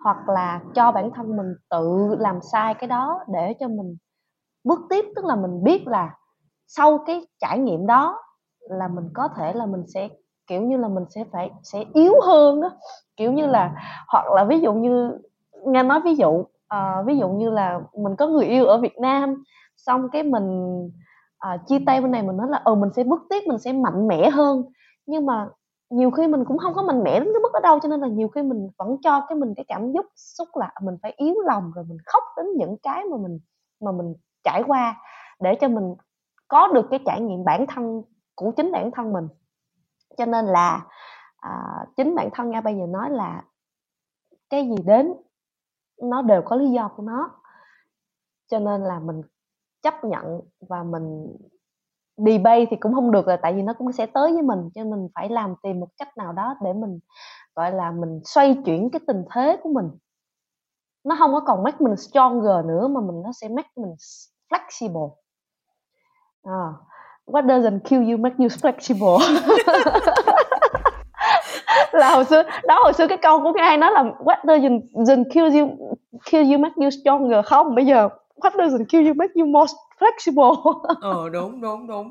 Hoặc 0.04 0.28
là 0.28 0.60
cho 0.74 0.92
bản 0.92 1.10
thân 1.14 1.36
mình 1.36 1.54
tự 1.70 2.16
làm 2.18 2.38
sai 2.52 2.74
cái 2.74 2.88
đó 2.88 3.18
để 3.28 3.54
cho 3.60 3.68
mình 3.68 3.96
bước 4.64 4.80
tiếp 4.90 5.04
tức 5.16 5.24
là 5.24 5.36
mình 5.36 5.64
biết 5.64 5.86
là 5.86 6.14
sau 6.66 6.98
cái 7.06 7.26
trải 7.40 7.58
nghiệm 7.58 7.86
đó 7.86 8.18
là 8.60 8.88
mình 8.88 9.08
có 9.14 9.28
thể 9.36 9.52
là 9.52 9.66
mình 9.66 9.84
sẽ 9.94 10.08
kiểu 10.46 10.62
như 10.62 10.76
là 10.76 10.88
mình 10.88 11.04
sẽ 11.14 11.24
phải 11.32 11.50
sẽ 11.62 11.84
yếu 11.94 12.12
hơn 12.26 12.62
á. 12.62 12.70
Kiểu 13.16 13.32
như 13.32 13.46
là 13.46 13.74
hoặc 14.08 14.24
là 14.34 14.44
ví 14.44 14.60
dụ 14.60 14.72
như 14.72 15.18
nghe 15.66 15.82
nói 15.82 16.00
ví 16.04 16.14
dụ 16.14 16.28
uh, 16.28 17.06
ví 17.06 17.18
dụ 17.18 17.28
như 17.28 17.50
là 17.50 17.80
mình 17.96 18.16
có 18.16 18.26
người 18.26 18.46
yêu 18.46 18.66
ở 18.66 18.78
Việt 18.78 18.98
Nam 18.98 19.42
xong 19.76 20.08
cái 20.12 20.22
mình 20.22 20.76
uh, 21.54 21.66
chia 21.66 21.78
tay 21.86 22.00
bên 22.00 22.10
này 22.10 22.22
mình 22.22 22.36
nói 22.36 22.46
là 22.50 22.62
ừ 22.64 22.74
mình 22.74 22.90
sẽ 22.96 23.04
bước 23.04 23.22
tiếp 23.30 23.40
mình 23.46 23.58
sẽ 23.58 23.72
mạnh 23.72 24.08
mẽ 24.08 24.30
hơn. 24.30 24.64
Nhưng 25.06 25.26
mà 25.26 25.48
nhiều 25.90 26.10
khi 26.10 26.26
mình 26.28 26.44
cũng 26.44 26.58
không 26.58 26.74
có 26.74 26.82
mạnh 26.82 27.02
mẽ 27.02 27.20
đến 27.20 27.28
cái 27.32 27.40
mức 27.42 27.50
đó 27.52 27.60
đâu 27.62 27.78
cho 27.82 27.88
nên 27.88 28.00
là 28.00 28.08
nhiều 28.08 28.28
khi 28.28 28.42
mình 28.42 28.68
vẫn 28.78 28.96
cho 29.02 29.26
cái 29.28 29.38
mình 29.38 29.54
cái 29.56 29.64
cảm 29.68 29.92
xúc 29.94 30.06
xúc 30.16 30.48
là 30.54 30.70
mình 30.82 30.96
phải 31.02 31.14
yếu 31.16 31.34
lòng 31.46 31.72
rồi 31.74 31.84
mình 31.88 31.98
khóc 32.06 32.22
đến 32.36 32.46
những 32.56 32.76
cái 32.82 33.04
mà 33.10 33.16
mình 33.16 33.38
mà 33.80 33.92
mình 33.92 34.14
trải 34.44 34.62
qua 34.66 34.96
để 35.40 35.54
cho 35.60 35.68
mình 35.68 35.94
có 36.48 36.68
được 36.68 36.86
cái 36.90 37.00
trải 37.06 37.20
nghiệm 37.20 37.44
bản 37.44 37.66
thân 37.68 38.02
của 38.34 38.52
chính 38.56 38.72
bản 38.72 38.90
thân 38.90 39.12
mình. 39.12 39.28
Cho 40.18 40.26
nên 40.26 40.46
là 40.46 40.86
à, 41.36 41.86
chính 41.96 42.14
bản 42.14 42.28
thân 42.32 42.50
nga 42.50 42.60
bây 42.60 42.74
giờ 42.74 42.86
nói 42.86 43.10
là 43.10 43.44
cái 44.50 44.68
gì 44.68 44.76
đến 44.84 45.14
nó 46.02 46.22
đều 46.22 46.42
có 46.44 46.56
lý 46.56 46.70
do 46.70 46.88
của 46.96 47.02
nó. 47.02 47.30
Cho 48.46 48.58
nên 48.58 48.82
là 48.82 48.98
mình 48.98 49.22
chấp 49.82 50.04
nhận 50.04 50.40
và 50.60 50.82
mình 50.82 51.36
debate 52.26 52.64
thì 52.70 52.76
cũng 52.80 52.94
không 52.94 53.10
được 53.10 53.28
là 53.28 53.36
tại 53.36 53.52
vì 53.52 53.62
nó 53.62 53.72
cũng 53.72 53.92
sẽ 53.92 54.06
tới 54.06 54.32
với 54.32 54.42
mình 54.42 54.70
cho 54.74 54.84
mình 54.84 55.08
phải 55.14 55.28
làm 55.28 55.54
tìm 55.62 55.80
một 55.80 55.88
cách 55.98 56.16
nào 56.16 56.32
đó 56.32 56.54
để 56.64 56.72
mình 56.72 56.98
gọi 57.56 57.72
là 57.72 57.90
mình 57.90 58.20
xoay 58.24 58.56
chuyển 58.64 58.90
cái 58.90 59.00
tình 59.06 59.24
thế 59.34 59.56
của 59.62 59.70
mình. 59.72 59.90
Nó 61.04 61.16
không 61.18 61.32
có 61.32 61.40
còn 61.40 61.62
make 61.62 61.76
mình 61.80 61.96
stronger 61.96 62.64
nữa 62.66 62.88
mà 62.88 63.00
mình 63.00 63.22
nó 63.22 63.30
sẽ 63.32 63.48
make 63.48 63.68
mình 63.76 63.94
flexible. 64.50 65.10
À, 66.42 66.72
what 67.26 67.46
doesn't 67.46 67.78
kill 67.80 68.10
you 68.10 68.16
make 68.18 68.36
you 68.38 68.48
flexible. 68.48 69.18
Là 71.92 72.14
hồi 72.14 72.24
xưa 72.24 72.42
đó 72.42 72.80
hồi 72.82 72.92
xưa 72.92 73.06
cái 73.06 73.18
câu 73.22 73.42
của 73.42 73.52
cái 73.52 73.66
ai 73.66 73.76
nói 73.76 73.90
là 73.92 74.02
what 74.02 74.44
doesn't, 74.44 74.80
doesn't 74.92 75.24
kill 75.34 75.60
you 75.60 75.68
kill 76.30 76.52
you 76.52 76.58
make 76.58 76.74
you 76.76 76.90
stronger 76.90 77.44
không? 77.44 77.74
Bây 77.74 77.86
giờ 77.86 78.08
what 78.36 78.50
doesn't 78.50 78.84
kill 78.88 79.06
you 79.06 79.14
make 79.14 79.32
you 79.34 79.46
more 79.46 79.72
flexible. 80.00 80.82
Ờ 81.00 81.28
đúng 81.28 81.60
đúng 81.60 81.86
đúng. 81.86 82.10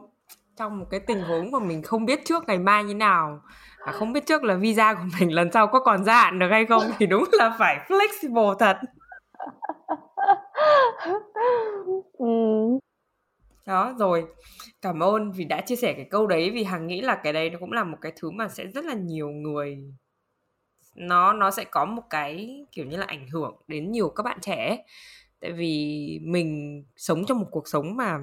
Trong 0.57 0.79
một 0.79 0.85
cái 0.91 0.99
tình 0.99 1.21
huống 1.21 1.51
mà 1.51 1.59
mình 1.59 1.81
không 1.83 2.05
biết 2.05 2.25
trước 2.25 2.43
ngày 2.47 2.59
mai 2.59 2.83
như 2.83 2.93
nào 2.93 3.41
và 3.85 3.91
không 3.91 4.13
biết 4.13 4.25
trước 4.25 4.43
là 4.43 4.55
visa 4.55 4.93
của 4.93 5.03
mình 5.19 5.33
lần 5.33 5.51
sau 5.51 5.67
có 5.67 5.79
còn 5.79 6.03
gia 6.05 6.21
hạn 6.21 6.39
được 6.39 6.47
hay 6.51 6.65
không 6.65 6.83
thì 6.97 7.05
đúng 7.05 7.23
là 7.31 7.55
phải 7.59 7.77
flexible 7.87 8.55
thật. 8.55 8.77
Ừ. 12.17 12.25
đó 13.65 13.93
rồi. 13.99 14.25
Cảm 14.81 15.03
ơn 15.03 15.31
vì 15.31 15.45
đã 15.45 15.61
chia 15.61 15.75
sẻ 15.75 15.93
cái 15.93 16.07
câu 16.11 16.27
đấy 16.27 16.51
vì 16.51 16.63
hằng 16.63 16.87
nghĩ 16.87 17.01
là 17.01 17.15
cái 17.15 17.33
đấy 17.33 17.49
nó 17.49 17.57
cũng 17.59 17.71
là 17.71 17.83
một 17.83 17.97
cái 18.01 18.11
thứ 18.15 18.31
mà 18.31 18.47
sẽ 18.47 18.67
rất 18.67 18.85
là 18.85 18.93
nhiều 18.93 19.29
người 19.29 19.77
nó 20.95 21.33
nó 21.33 21.51
sẽ 21.51 21.63
có 21.63 21.85
một 21.85 22.03
cái 22.09 22.65
kiểu 22.71 22.85
như 22.85 22.97
là 22.97 23.05
ảnh 23.05 23.27
hưởng 23.27 23.55
đến 23.67 23.91
nhiều 23.91 24.09
các 24.09 24.23
bạn 24.23 24.37
trẻ 24.41 24.85
tại 25.41 25.51
vì 25.51 26.19
mình 26.23 26.83
sống 26.97 27.25
trong 27.25 27.39
một 27.39 27.47
cuộc 27.51 27.67
sống 27.67 27.95
mà 27.97 28.19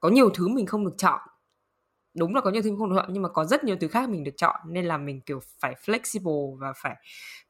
có 0.00 0.08
nhiều 0.08 0.30
thứ 0.30 0.48
mình 0.48 0.66
không 0.66 0.84
được 0.84 0.94
chọn. 0.98 1.20
Đúng 2.14 2.34
là 2.34 2.40
có 2.40 2.50
nhiều 2.50 2.62
thứ 2.62 2.76
không 2.78 2.90
được 2.90 2.96
chọn 2.96 3.08
nhưng 3.12 3.22
mà 3.22 3.28
có 3.28 3.44
rất 3.44 3.64
nhiều 3.64 3.76
thứ 3.80 3.88
khác 3.88 4.08
mình 4.08 4.24
được 4.24 4.32
chọn 4.36 4.56
nên 4.68 4.84
là 4.86 4.98
mình 4.98 5.20
kiểu 5.20 5.40
phải 5.60 5.74
flexible 5.86 6.56
và 6.58 6.72
phải 6.82 6.96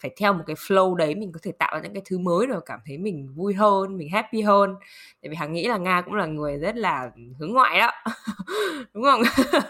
phải 0.02 0.10
theo 0.20 0.32
một 0.32 0.44
cái 0.46 0.56
flow 0.56 0.94
đấy 0.94 1.14
mình 1.14 1.32
có 1.32 1.40
thể 1.42 1.52
tạo 1.58 1.74
ra 1.74 1.80
những 1.82 1.94
cái 1.94 2.02
thứ 2.06 2.18
mới 2.18 2.46
rồi 2.46 2.60
cảm 2.66 2.80
thấy 2.86 2.98
mình 2.98 3.28
vui 3.34 3.54
hơn 3.54 3.98
mình 3.98 4.08
happy 4.10 4.42
hơn. 4.42 4.74
Tại 5.22 5.30
vì 5.30 5.36
hằng 5.36 5.52
nghĩ 5.52 5.68
là 5.68 5.76
nga 5.78 6.02
cũng 6.02 6.14
là 6.14 6.26
người 6.26 6.58
rất 6.58 6.76
là 6.76 7.10
hướng 7.38 7.52
ngoại 7.52 7.78
đó. 7.80 7.90
Đúng 8.94 9.04
không? 9.04 9.22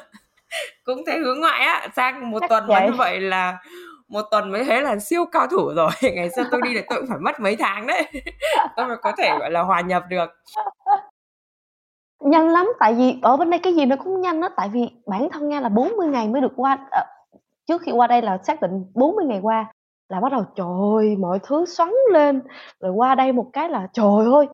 Cũng 0.85 1.03
thấy 1.07 1.19
hướng 1.19 1.41
ngoại 1.41 1.61
á 1.61 1.89
sang 1.97 2.31
một 2.31 2.39
Chắc 2.41 2.49
tuần 2.51 2.67
như 2.87 2.93
vậy 2.99 3.21
là 3.21 3.59
một 4.09 4.23
tuần 4.31 4.53
mới 4.53 4.65
thấy 4.65 4.83
là 4.83 4.99
siêu 4.99 5.25
cao 5.33 5.47
thủ 5.47 5.73
rồi 5.77 5.91
ngày 6.15 6.31
xưa 6.37 6.43
tôi 6.51 6.61
đi 6.65 6.75
là 6.75 6.83
tôi 6.91 6.99
cũng 6.99 7.09
phải 7.09 7.19
mất 7.19 7.41
mấy 7.41 7.57
tháng 7.57 7.87
đấy 7.87 8.03
tôi 8.77 8.87
mới 8.87 8.97
có 9.03 9.13
thể 9.19 9.37
gọi 9.41 9.51
là 9.51 9.63
hòa 9.63 9.81
nhập 9.81 10.05
được 10.09 10.31
Nhanh 12.21 12.49
lắm, 12.49 12.73
tại 12.81 12.95
vì 12.95 13.19
ở 13.23 13.37
bên 13.37 13.51
đây 13.51 13.61
cái 13.63 13.75
gì 13.75 13.87
nó 13.87 13.97
cũng 13.97 14.21
nhanh 14.21 14.41
đó 14.41 14.49
tại 14.57 14.69
vì 14.69 14.91
bản 15.07 15.29
thân 15.33 15.49
Nga 15.49 15.61
là 15.61 15.69
40 15.69 16.09
ngày 16.09 16.29
mới 16.29 16.41
được 16.41 16.53
qua 16.57 16.79
à, 16.91 17.05
trước 17.67 17.83
khi 17.83 17.93
qua 17.93 18.07
đây 18.07 18.23
là 18.23 18.39
xác 18.47 18.63
định 18.63 18.85
40 18.95 19.25
ngày 19.25 19.41
qua 19.43 19.73
là 20.09 20.21
bắt 20.21 20.33
đầu 20.33 20.45
trời 20.57 21.17
mọi 21.17 21.39
thứ 21.43 21.65
xoắn 21.67 21.91
lên, 22.13 22.41
rồi 22.81 22.93
qua 22.93 23.15
đây 23.15 23.33
một 23.33 23.51
cái 23.53 23.69
là 23.71 23.89
trời 23.93 24.25
ơi, 24.35 24.47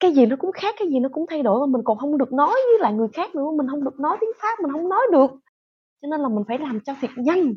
cái 0.00 0.12
gì 0.12 0.26
nó 0.26 0.36
cũng 0.38 0.52
khác, 0.52 0.74
cái 0.78 0.88
gì 0.88 0.98
nó 1.00 1.08
cũng 1.12 1.26
thay 1.30 1.42
đổi 1.42 1.60
mà 1.60 1.66
mình 1.66 1.82
còn 1.84 1.98
không 1.98 2.18
được 2.18 2.32
nói 2.32 2.54
với 2.54 2.78
lại 2.80 2.92
người 2.92 3.08
khác 3.12 3.34
nữa, 3.34 3.50
mình 3.56 3.68
không 3.70 3.84
được 3.84 4.00
nói 4.00 4.16
tiếng 4.20 4.30
Pháp, 4.42 4.60
mình 4.62 4.72
không 4.72 4.88
nói 4.88 5.02
được. 5.12 5.30
Cho 6.02 6.08
nên 6.10 6.20
là 6.20 6.28
mình 6.28 6.44
phải 6.48 6.58
làm 6.58 6.80
cho 6.80 6.94
thiệt 7.00 7.10
nhanh. 7.16 7.54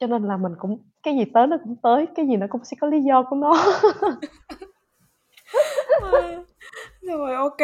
Cho 0.00 0.06
nên 0.06 0.22
là 0.22 0.36
mình 0.36 0.52
cũng 0.58 0.78
cái 1.02 1.14
gì 1.14 1.24
tới 1.34 1.46
nó 1.46 1.56
cũng 1.64 1.76
tới, 1.82 2.06
cái 2.16 2.26
gì 2.26 2.36
nó 2.36 2.46
cũng 2.50 2.64
sẽ 2.64 2.76
có 2.80 2.86
lý 2.86 3.00
do 3.00 3.22
của 3.30 3.36
nó. 3.36 3.52
Rồi 7.02 7.34
ok. 7.34 7.60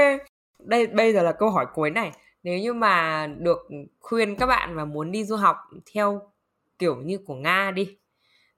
Đây 0.59 0.87
bây 0.87 1.12
giờ 1.12 1.22
là 1.22 1.33
câu 1.33 1.51
hỏi 1.51 1.66
cuối 1.74 1.91
này. 1.91 2.12
Nếu 2.43 2.59
như 2.59 2.72
mà 2.72 3.26
được 3.26 3.68
khuyên 4.01 4.37
các 4.37 4.47
bạn 4.47 4.74
mà 4.74 4.85
muốn 4.85 5.12
đi 5.12 5.24
du 5.24 5.37
học 5.37 5.57
theo 5.95 6.20
kiểu 6.78 6.97
như 6.97 7.18
của 7.18 7.35
Nga 7.35 7.70
đi 7.70 7.97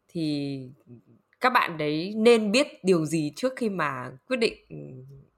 thì 0.08 0.58
các 1.40 1.52
bạn 1.52 1.78
đấy 1.78 2.14
nên 2.16 2.52
biết 2.52 2.84
điều 2.84 3.04
gì 3.04 3.32
trước 3.36 3.52
khi 3.56 3.68
mà 3.68 4.10
quyết 4.28 4.36
định 4.36 4.54
ừ, 4.68 4.76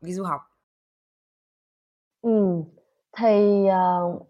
đi 0.01 0.12
du 0.12 0.24
học? 0.24 0.41
Ừ, 2.22 2.62
thì 3.16 3.66
uh, 3.66 4.26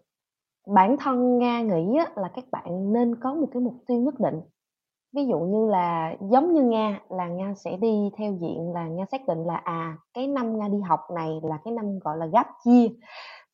bản 0.67 0.95
thân 0.99 1.37
Nga 1.37 1.61
nghĩ 1.61 1.97
á, 1.97 2.11
là 2.15 2.27
các 2.35 2.45
bạn 2.51 2.93
nên 2.93 3.15
có 3.15 3.33
một 3.33 3.47
cái 3.53 3.61
mục 3.61 3.75
tiêu 3.87 3.97
nhất 3.97 4.19
định. 4.19 4.41
Ví 5.15 5.25
dụ 5.25 5.39
như 5.39 5.67
là 5.67 6.15
giống 6.31 6.53
như 6.53 6.63
nga 6.63 6.99
là 7.09 7.27
nga 7.27 7.53
sẽ 7.53 7.77
đi 7.77 8.09
theo 8.17 8.33
diện 8.33 8.71
là 8.73 8.87
nga 8.87 9.05
xác 9.11 9.27
định 9.27 9.43
là 9.45 9.55
à 9.55 9.97
cái 10.13 10.27
năm 10.27 10.59
nga 10.59 10.67
đi 10.67 10.79
học 10.79 10.99
này 11.15 11.39
là 11.43 11.57
cái 11.65 11.73
năm 11.73 11.99
gọi 11.99 12.17
là 12.17 12.25
gap 12.25 12.47
year 12.65 12.91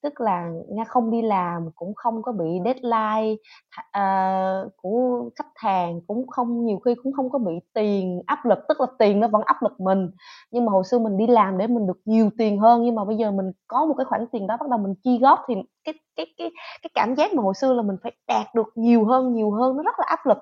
tức 0.03 0.21
là 0.21 0.49
nga 0.69 0.83
không 0.83 1.11
đi 1.11 1.21
làm 1.21 1.71
cũng 1.75 1.93
không 1.95 2.21
có 2.21 2.31
bị 2.31 2.45
deadline 2.65 3.35
uh, 3.77 4.71
của 4.77 5.29
khách 5.35 5.51
hàng 5.55 6.01
cũng 6.07 6.27
không 6.27 6.65
nhiều 6.65 6.79
khi 6.85 6.95
cũng 7.03 7.13
không 7.13 7.29
có 7.29 7.39
bị 7.39 7.53
tiền 7.73 8.21
áp 8.25 8.45
lực 8.45 8.59
tức 8.67 8.81
là 8.81 8.87
tiền 8.99 9.19
nó 9.19 9.27
vẫn 9.27 9.41
áp 9.45 9.63
lực 9.63 9.79
mình. 9.79 10.09
Nhưng 10.51 10.65
mà 10.65 10.71
hồi 10.71 10.83
xưa 10.83 10.99
mình 10.99 11.17
đi 11.17 11.27
làm 11.27 11.57
để 11.57 11.67
mình 11.67 11.87
được 11.87 11.99
nhiều 12.05 12.29
tiền 12.37 12.59
hơn 12.59 12.83
nhưng 12.83 12.95
mà 12.95 13.05
bây 13.05 13.17
giờ 13.17 13.31
mình 13.31 13.51
có 13.67 13.85
một 13.85 13.93
cái 13.97 14.05
khoản 14.05 14.25
tiền 14.31 14.47
đó 14.47 14.57
bắt 14.59 14.69
đầu 14.69 14.79
mình 14.79 14.93
chi 15.03 15.19
góp 15.21 15.39
thì 15.47 15.55
cái 15.83 15.93
cái 16.15 16.25
cái 16.37 16.51
cái 16.81 16.89
cảm 16.93 17.15
giác 17.15 17.33
mà 17.33 17.43
hồi 17.43 17.53
xưa 17.53 17.73
là 17.73 17.81
mình 17.81 17.95
phải 18.03 18.11
đạt 18.27 18.55
được 18.55 18.67
nhiều 18.75 19.05
hơn 19.05 19.33
nhiều 19.33 19.51
hơn 19.51 19.77
nó 19.77 19.83
rất 19.83 19.99
là 19.99 20.05
áp 20.07 20.25
lực. 20.25 20.37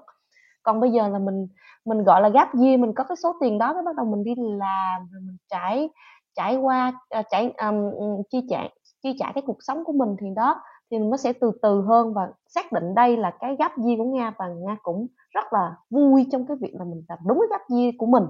Còn 0.64 0.80
bây 0.80 0.92
giờ 0.92 1.08
là 1.08 1.20
mình 1.20 1.48
mình 1.86 2.04
gọi 2.04 2.22
là 2.22 2.30
gap 2.30 2.48
year 2.54 2.80
mình 2.80 2.94
có 2.96 3.04
cái 3.04 3.16
số 3.24 3.36
tiền 3.42 3.58
đó 3.58 3.74
cái 3.74 3.84
bắt 3.84 3.96
đầu 3.96 4.06
mình 4.06 4.24
đi 4.24 4.34
làm 4.38 5.08
rồi 5.12 5.22
mình 5.22 5.38
trải 5.50 5.90
trải 6.36 6.56
qua 6.56 6.94
uh, 7.20 7.26
trải 7.32 7.54
um, 7.58 7.92
chi 8.32 8.42
trả 8.50 8.64
chi 9.04 9.16
trả 9.20 9.32
cái 9.36 9.44
cuộc 9.48 9.58
sống 9.60 9.84
của 9.86 9.94
mình 9.94 10.16
thì 10.20 10.28
đó 10.36 10.62
thì 10.92 10.98
nó 10.98 11.18
sẽ 11.18 11.34
từ 11.34 11.52
từ 11.62 11.82
hơn 11.82 12.14
và 12.14 12.32
xác 12.48 12.72
định 12.72 12.96
đây 12.96 13.18
là 13.18 13.32
cái 13.40 13.56
gap 13.60 13.72
year 13.78 13.98
của 13.98 14.06
nga 14.06 14.34
và 14.38 14.48
nga 14.48 14.76
cũng 14.84 15.08
rất 15.30 15.54
là 15.54 15.76
vui 15.90 16.28
trong 16.32 16.48
cái 16.48 16.58
việc 16.62 16.76
là 16.80 16.86
mình 16.86 17.04
làm 17.10 17.20
đúng 17.26 17.40
cái 17.40 17.48
gap 17.50 17.70
year 17.70 17.96
của 17.98 18.06
mình 18.06 18.24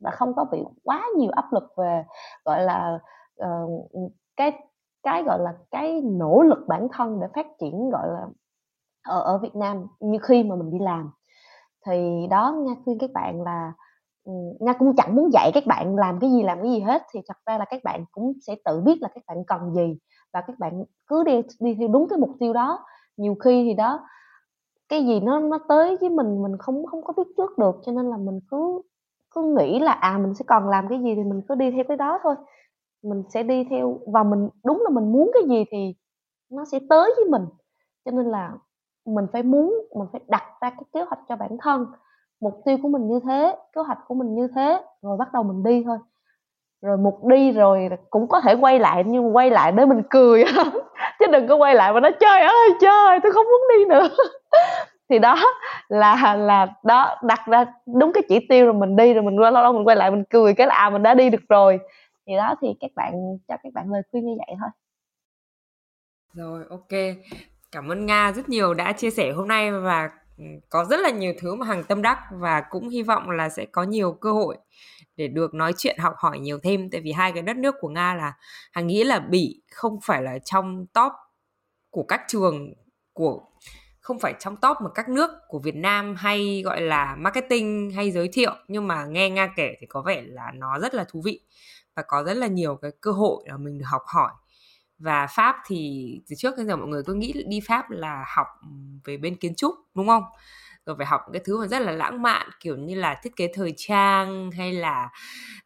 và 0.00 0.10
không 0.10 0.34
có 0.34 0.44
bị 0.44 0.58
quá 0.84 1.06
nhiều 1.16 1.30
áp 1.30 1.52
lực 1.52 1.72
về 1.76 2.04
gọi 2.44 2.62
là 2.62 2.98
uh, 3.44 4.12
cái 4.36 4.52
cái 5.02 5.22
gọi 5.22 5.38
là 5.38 5.54
cái 5.70 6.00
nỗ 6.04 6.42
lực 6.42 6.58
bản 6.68 6.88
thân 6.92 7.20
để 7.20 7.26
phát 7.34 7.46
triển 7.60 7.90
gọi 7.90 8.08
là 8.08 8.26
ở 9.02 9.20
ở 9.20 9.38
Việt 9.38 9.56
Nam 9.56 9.86
như 10.00 10.18
khi 10.22 10.42
mà 10.42 10.56
mình 10.56 10.70
đi 10.70 10.78
làm. 10.78 11.10
Thì 11.86 12.26
đó 12.30 12.52
nga 12.52 12.72
khuyên 12.84 12.98
các 12.98 13.10
bạn 13.14 13.42
là 13.42 13.72
ừ, 14.24 14.32
nga 14.60 14.72
cũng 14.72 14.96
chẳng 14.96 15.16
muốn 15.16 15.30
dạy 15.32 15.50
các 15.54 15.66
bạn 15.66 15.96
làm 15.96 16.18
cái 16.20 16.30
gì 16.30 16.42
làm 16.42 16.62
cái 16.62 16.70
gì 16.70 16.80
hết 16.80 17.02
thì 17.12 17.20
thật 17.28 17.36
ra 17.46 17.58
là 17.58 17.64
các 17.64 17.84
bạn 17.84 18.04
cũng 18.12 18.32
sẽ 18.46 18.56
tự 18.64 18.80
biết 18.80 18.98
là 19.00 19.08
các 19.14 19.24
bạn 19.26 19.44
cần 19.46 19.74
gì 19.74 19.98
và 20.36 20.42
các 20.46 20.58
bạn 20.60 20.84
cứ 21.08 21.24
đi 21.24 21.42
đi 21.60 21.76
theo 21.80 21.88
đúng 21.88 22.08
cái 22.10 22.20
mục 22.20 22.30
tiêu 22.40 22.52
đó. 22.52 22.86
Nhiều 23.16 23.36
khi 23.44 23.64
thì 23.68 23.74
đó, 23.74 24.00
cái 24.88 25.06
gì 25.06 25.20
nó 25.20 25.40
nó 25.40 25.58
tới 25.68 25.96
với 26.00 26.10
mình 26.10 26.42
mình 26.42 26.58
không 26.58 26.86
không 26.86 27.04
có 27.04 27.12
biết 27.16 27.24
trước 27.38 27.58
được, 27.58 27.76
cho 27.86 27.92
nên 27.92 28.06
là 28.10 28.18
mình 28.18 28.40
cứ 28.50 28.82
cứ 29.34 29.42
nghĩ 29.58 29.80
là 29.80 29.92
à 29.92 30.18
mình 30.18 30.34
sẽ 30.34 30.44
còn 30.48 30.68
làm 30.70 30.88
cái 30.90 31.00
gì 31.02 31.14
thì 31.16 31.24
mình 31.24 31.42
cứ 31.48 31.54
đi 31.54 31.70
theo 31.70 31.84
cái 31.88 31.96
đó 31.96 32.20
thôi. 32.22 32.34
Mình 33.04 33.24
sẽ 33.34 33.42
đi 33.42 33.64
theo, 33.70 33.98
và 34.06 34.22
mình, 34.24 34.48
đúng 34.66 34.82
là 34.82 34.90
mình 34.90 35.12
muốn 35.12 35.30
cái 35.34 35.42
gì 35.48 35.64
thì 35.72 35.94
nó 36.52 36.64
sẽ 36.64 36.80
tới 36.90 37.14
với 37.16 37.26
mình. 37.30 37.46
Cho 38.04 38.10
nên 38.12 38.26
là 38.26 38.52
mình 39.06 39.26
phải 39.32 39.42
muốn, 39.42 39.74
mình 39.96 40.08
phải 40.12 40.20
đặt 40.28 40.42
ra 40.60 40.70
cái 40.70 40.84
kế 40.92 41.02
hoạch 41.02 41.20
cho 41.28 41.36
bản 41.36 41.56
thân. 41.60 41.86
Mục 42.40 42.62
tiêu 42.64 42.78
của 42.82 42.88
mình 42.88 43.08
như 43.08 43.20
thế, 43.24 43.56
kế 43.72 43.82
hoạch 43.82 43.98
của 44.08 44.14
mình 44.14 44.34
như 44.34 44.48
thế, 44.56 44.82
rồi 45.02 45.16
bắt 45.16 45.32
đầu 45.32 45.42
mình 45.42 45.62
đi 45.64 45.84
thôi 45.86 45.98
rồi 46.82 46.96
mục 46.96 47.24
đi 47.24 47.52
rồi 47.52 47.88
cũng 48.10 48.28
có 48.28 48.40
thể 48.40 48.54
quay 48.54 48.78
lại, 48.78 49.02
nhưng 49.06 49.36
quay 49.36 49.50
lại 49.50 49.72
để 49.72 49.86
mình 49.86 50.02
cười. 50.10 50.44
Chứ 51.18 51.26
đừng 51.32 51.48
có 51.48 51.56
quay 51.56 51.74
lại 51.74 51.92
mà 51.92 52.00
nói, 52.00 52.12
trời 52.20 52.40
ơi, 52.40 52.70
trời, 52.80 53.20
tôi 53.22 53.32
không 53.32 53.46
muốn 53.46 53.60
đi 53.78 53.84
nữa. 53.84 54.08
Thì 55.08 55.18
đó 55.18 55.36
là 55.88 56.36
là 56.36 56.66
đó, 56.84 57.16
đặt 57.22 57.40
ra 57.46 57.64
đúng 57.86 58.12
cái 58.12 58.22
chỉ 58.28 58.46
tiêu 58.48 58.64
rồi 58.64 58.74
mình 58.74 58.96
đi, 58.96 59.14
rồi 59.14 59.22
mình 59.22 59.38
lâu 59.38 59.50
lâu 59.50 59.72
mình 59.72 59.86
quay 59.86 59.96
lại 59.96 60.10
mình 60.10 60.24
cười 60.30 60.54
cái 60.54 60.66
là 60.66 60.74
à 60.74 60.90
mình 60.90 61.02
đã 61.02 61.14
đi 61.14 61.30
được 61.30 61.42
rồi. 61.48 61.78
Thì 62.26 62.36
đó, 62.36 62.54
thì 62.62 62.68
các 62.80 62.90
bạn, 62.94 63.12
cho 63.48 63.56
các 63.62 63.72
bạn 63.72 63.92
lời 63.92 64.02
khuyên 64.10 64.26
như 64.26 64.34
vậy 64.38 64.56
thôi. 64.60 64.70
Rồi, 66.34 66.64
ok. 66.70 67.16
Cảm 67.72 67.92
ơn 67.92 68.06
Nga 68.06 68.32
rất 68.32 68.48
nhiều 68.48 68.74
đã 68.74 68.92
chia 68.92 69.10
sẻ 69.10 69.32
hôm 69.32 69.48
nay 69.48 69.72
và 69.72 70.10
có 70.68 70.84
rất 70.84 71.00
là 71.00 71.10
nhiều 71.10 71.32
thứ 71.38 71.54
mà 71.54 71.66
Hằng 71.66 71.84
tâm 71.84 72.02
đắc 72.02 72.18
và 72.30 72.60
cũng 72.70 72.88
hy 72.88 73.02
vọng 73.02 73.30
là 73.30 73.48
sẽ 73.48 73.66
có 73.66 73.82
nhiều 73.82 74.12
cơ 74.12 74.32
hội 74.32 74.56
để 75.16 75.28
được 75.28 75.54
nói 75.54 75.72
chuyện, 75.76 75.98
học 75.98 76.14
hỏi 76.16 76.38
nhiều 76.38 76.58
thêm. 76.62 76.90
Tại 76.90 77.00
vì 77.00 77.12
hai 77.12 77.32
cái 77.32 77.42
đất 77.42 77.56
nước 77.56 77.74
của 77.80 77.88
Nga 77.88 78.14
là 78.14 78.32
Hằng 78.72 78.86
nghĩ 78.86 79.04
là 79.04 79.18
Bỉ 79.18 79.62
không 79.72 79.98
phải 80.04 80.22
là 80.22 80.38
trong 80.38 80.86
top 80.86 81.12
của 81.90 82.02
các 82.02 82.20
trường, 82.28 82.74
của, 83.12 83.40
không 84.00 84.18
phải 84.18 84.34
trong 84.40 84.56
top 84.56 84.76
mà 84.80 84.90
các 84.94 85.08
nước 85.08 85.30
của 85.48 85.58
Việt 85.58 85.76
Nam 85.76 86.14
hay 86.16 86.62
gọi 86.64 86.80
là 86.80 87.16
marketing 87.18 87.90
hay 87.90 88.10
giới 88.10 88.28
thiệu. 88.32 88.52
Nhưng 88.68 88.88
mà 88.88 89.04
nghe 89.04 89.30
Nga 89.30 89.52
kể 89.56 89.74
thì 89.80 89.86
có 89.86 90.02
vẻ 90.02 90.22
là 90.26 90.52
nó 90.54 90.78
rất 90.78 90.94
là 90.94 91.04
thú 91.08 91.22
vị 91.24 91.40
và 91.96 92.02
có 92.08 92.24
rất 92.24 92.36
là 92.36 92.46
nhiều 92.46 92.76
cái 92.82 92.90
cơ 93.00 93.12
hội 93.12 93.44
là 93.46 93.56
mình 93.56 93.78
được 93.78 93.86
học 93.88 94.02
hỏi 94.06 94.32
và 94.98 95.26
pháp 95.26 95.56
thì 95.66 96.10
từ 96.28 96.36
trước 96.38 96.54
đến 96.56 96.66
giờ 96.66 96.76
mọi 96.76 96.88
người 96.88 97.02
cứ 97.06 97.14
nghĩ 97.14 97.32
đi 97.46 97.60
pháp 97.68 97.90
là 97.90 98.24
học 98.36 98.46
ừ, 98.62 98.68
về 99.04 99.16
bên 99.16 99.36
kiến 99.36 99.54
trúc, 99.54 99.74
đúng 99.94 100.06
không? 100.06 100.22
Rồi 100.86 100.96
phải 100.98 101.06
học 101.06 101.20
cái 101.32 101.42
thứ 101.44 101.60
mà 101.60 101.66
rất 101.66 101.78
là 101.82 101.92
lãng 101.92 102.22
mạn, 102.22 102.48
kiểu 102.60 102.76
như 102.76 102.94
là 102.94 103.20
thiết 103.22 103.36
kế 103.36 103.48
thời 103.54 103.74
trang, 103.76 104.50
hay 104.50 104.72
là 104.72 105.08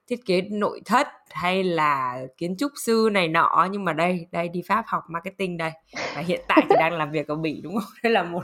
thiết 0.09 0.27
kế 0.27 0.41
nội 0.51 0.81
thất, 0.85 1.09
hay 1.31 1.65
là 1.65 2.21
kiến 2.37 2.57
trúc 2.59 2.73
sư 2.85 3.09
này 3.13 3.29
nọ. 3.29 3.69
Nhưng 3.71 3.85
mà 3.85 3.93
đây 3.93 4.27
đây 4.33 4.49
đi 4.49 4.63
pháp 4.69 4.85
học 4.87 5.05
marketing 5.09 5.57
đây. 5.57 5.73
Và 6.17 6.23
hiện 6.23 6.41
tại 6.49 6.67
thì 6.69 6.75
đang 6.79 6.93
làm 6.93 7.11
việc 7.11 7.29
ở 7.29 7.35
bỉ, 7.35 7.61
đúng 7.63 7.75
không? 7.75 7.93
Đây 8.03 8.13
là 8.13 8.23
một 8.23 8.43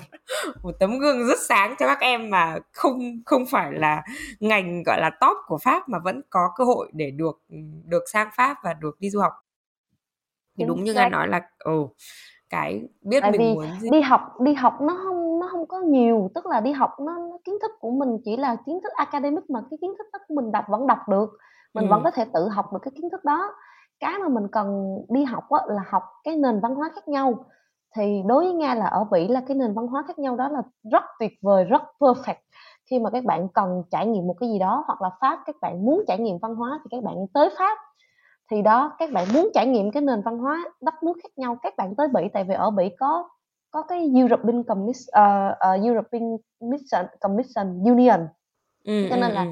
một 0.62 0.72
tấm 0.80 0.98
gương 0.98 1.26
rất 1.26 1.38
sáng 1.48 1.74
cho 1.78 1.86
các 1.86 2.00
em 2.00 2.30
mà 2.30 2.58
không 2.72 2.98
không 3.26 3.46
phải 3.46 3.72
là 3.72 4.02
ngành, 4.40 4.82
gọi 4.86 5.00
là 5.00 5.10
top 5.20 5.36
của 5.46 5.58
pháp 5.58 5.88
mà 5.88 5.98
vẫn 5.98 6.20
có 6.30 6.48
cơ 6.56 6.64
hội 6.64 6.90
để 6.92 7.10
được 7.10 7.42
ừ, 7.48 7.56
được 7.84 8.02
sang 8.12 8.28
pháp 8.36 8.56
và 8.64 8.74
được 8.74 9.00
đi 9.00 9.10
du 9.10 9.20
học 9.20 9.32
thì 10.56 10.64
đúng 10.64 10.84
như 10.84 10.94
anh 10.94 11.12
nói 11.12 11.28
là 11.28 11.40
ừ 11.58 11.86
cái 12.50 12.88
biết 13.02 13.20
Tại 13.20 13.30
mình 13.30 13.54
muốn 13.54 13.66
gì. 13.80 13.90
đi 13.90 14.00
học 14.00 14.40
đi 14.40 14.54
học 14.54 14.80
nó 14.80 15.00
không 15.04 15.40
nó 15.40 15.48
không 15.50 15.66
có 15.66 15.80
nhiều 15.80 16.30
tức 16.34 16.46
là 16.46 16.60
đi 16.60 16.72
học 16.72 16.90
nó, 17.00 17.18
nó 17.18 17.38
kiến 17.44 17.54
thức 17.62 17.70
của 17.80 17.90
mình 17.90 18.18
chỉ 18.24 18.36
là 18.36 18.56
kiến 18.66 18.80
thức 18.82 18.92
academic 18.92 19.50
mà 19.50 19.60
cái 19.70 19.78
kiến 19.80 19.94
thức 19.98 20.06
đó 20.12 20.18
mình 20.28 20.52
đọc 20.52 20.64
vẫn 20.68 20.86
đọc 20.86 20.98
được 21.08 21.30
mình 21.74 21.84
ừ. 21.84 21.90
vẫn 21.90 22.00
có 22.04 22.10
thể 22.10 22.24
tự 22.34 22.48
học 22.48 22.72
được 22.72 22.78
cái 22.82 22.92
kiến 22.96 23.10
thức 23.10 23.24
đó 23.24 23.54
cái 24.00 24.18
mà 24.18 24.28
mình 24.28 24.48
cần 24.52 24.98
đi 25.08 25.24
học 25.24 25.50
á, 25.50 25.60
là 25.66 25.82
học 25.88 26.02
cái 26.24 26.36
nền 26.36 26.60
văn 26.60 26.74
hóa 26.74 26.90
khác 26.94 27.08
nhau 27.08 27.44
thì 27.96 28.22
đối 28.26 28.44
với 28.44 28.52
nga 28.52 28.74
là 28.74 28.86
ở 28.86 29.04
bỉ 29.04 29.28
là 29.28 29.42
cái 29.48 29.56
nền 29.56 29.74
văn 29.74 29.86
hóa 29.86 30.04
khác 30.06 30.18
nhau 30.18 30.36
đó 30.36 30.48
là 30.48 30.62
rất 30.92 31.04
tuyệt 31.18 31.32
vời 31.42 31.64
rất 31.64 31.82
perfect 31.98 32.34
khi 32.90 32.98
mà 32.98 33.10
các 33.10 33.24
bạn 33.24 33.48
cần 33.48 33.82
trải 33.90 34.06
nghiệm 34.06 34.26
một 34.26 34.36
cái 34.40 34.48
gì 34.48 34.58
đó 34.58 34.84
hoặc 34.86 35.02
là 35.02 35.10
pháp 35.20 35.38
các 35.46 35.56
bạn 35.60 35.84
muốn 35.84 36.04
trải 36.08 36.18
nghiệm 36.18 36.38
văn 36.38 36.54
hóa 36.54 36.80
thì 36.84 36.88
các 36.90 37.04
bạn 37.04 37.14
tới 37.34 37.50
pháp 37.58 37.78
thì 38.50 38.62
đó 38.62 38.96
các 38.98 39.10
bạn 39.12 39.26
muốn 39.32 39.50
trải 39.54 39.66
nghiệm 39.66 39.90
cái 39.90 40.02
nền 40.02 40.22
văn 40.22 40.38
hóa 40.38 40.64
đất 40.80 40.94
nước 41.02 41.12
khác 41.22 41.28
nhau 41.36 41.58
các 41.62 41.76
bạn 41.76 41.94
tới 41.94 42.08
bỉ 42.08 42.22
tại 42.32 42.44
vì 42.44 42.54
ở 42.54 42.70
bỉ 42.70 42.88
có 42.98 43.28
có 43.70 43.82
cái 43.82 44.10
European 44.16 44.62
Commission, 44.62 45.24
uh, 45.24 45.78
uh, 45.78 45.84
European 45.84 46.22
Commission, 46.60 47.06
Commission 47.20 47.84
Union 47.84 48.28
ừ, 48.84 49.06
cho 49.10 49.16
nên 49.16 49.30
ừ, 49.30 49.34
là 49.34 49.42
ừ. 49.42 49.50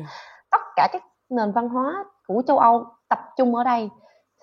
tất 0.51 0.61
cả 0.77 0.89
các 0.93 1.03
nền 1.31 1.53
văn 1.53 1.69
hóa 1.69 2.05
của 2.27 2.43
châu 2.47 2.59
Âu 2.59 2.87
tập 3.09 3.19
trung 3.37 3.55
ở 3.55 3.65
đây 3.65 3.91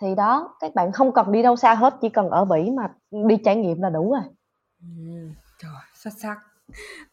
thì 0.02 0.16
đó 0.16 0.56
các 0.60 0.76
bạn 0.76 0.91
không 0.91 1.12
cần 1.12 1.32
đi 1.32 1.43
đâu 1.43 1.56
xa 1.56 1.74
hết 1.74 1.93
chỉ 2.02 2.10
cần 2.10 2.30
ở 2.30 2.45
Bỉ 2.45 2.70
mà 2.72 2.89
đi 3.28 3.38
trải 3.45 3.56
nghiệm 3.56 3.82
là 3.82 3.89
đủ 3.89 4.12
rồi. 4.12 4.22
Ừ, 4.82 4.88
trời 5.62 5.72
xuất 5.93 6.14
sắc 6.18 6.38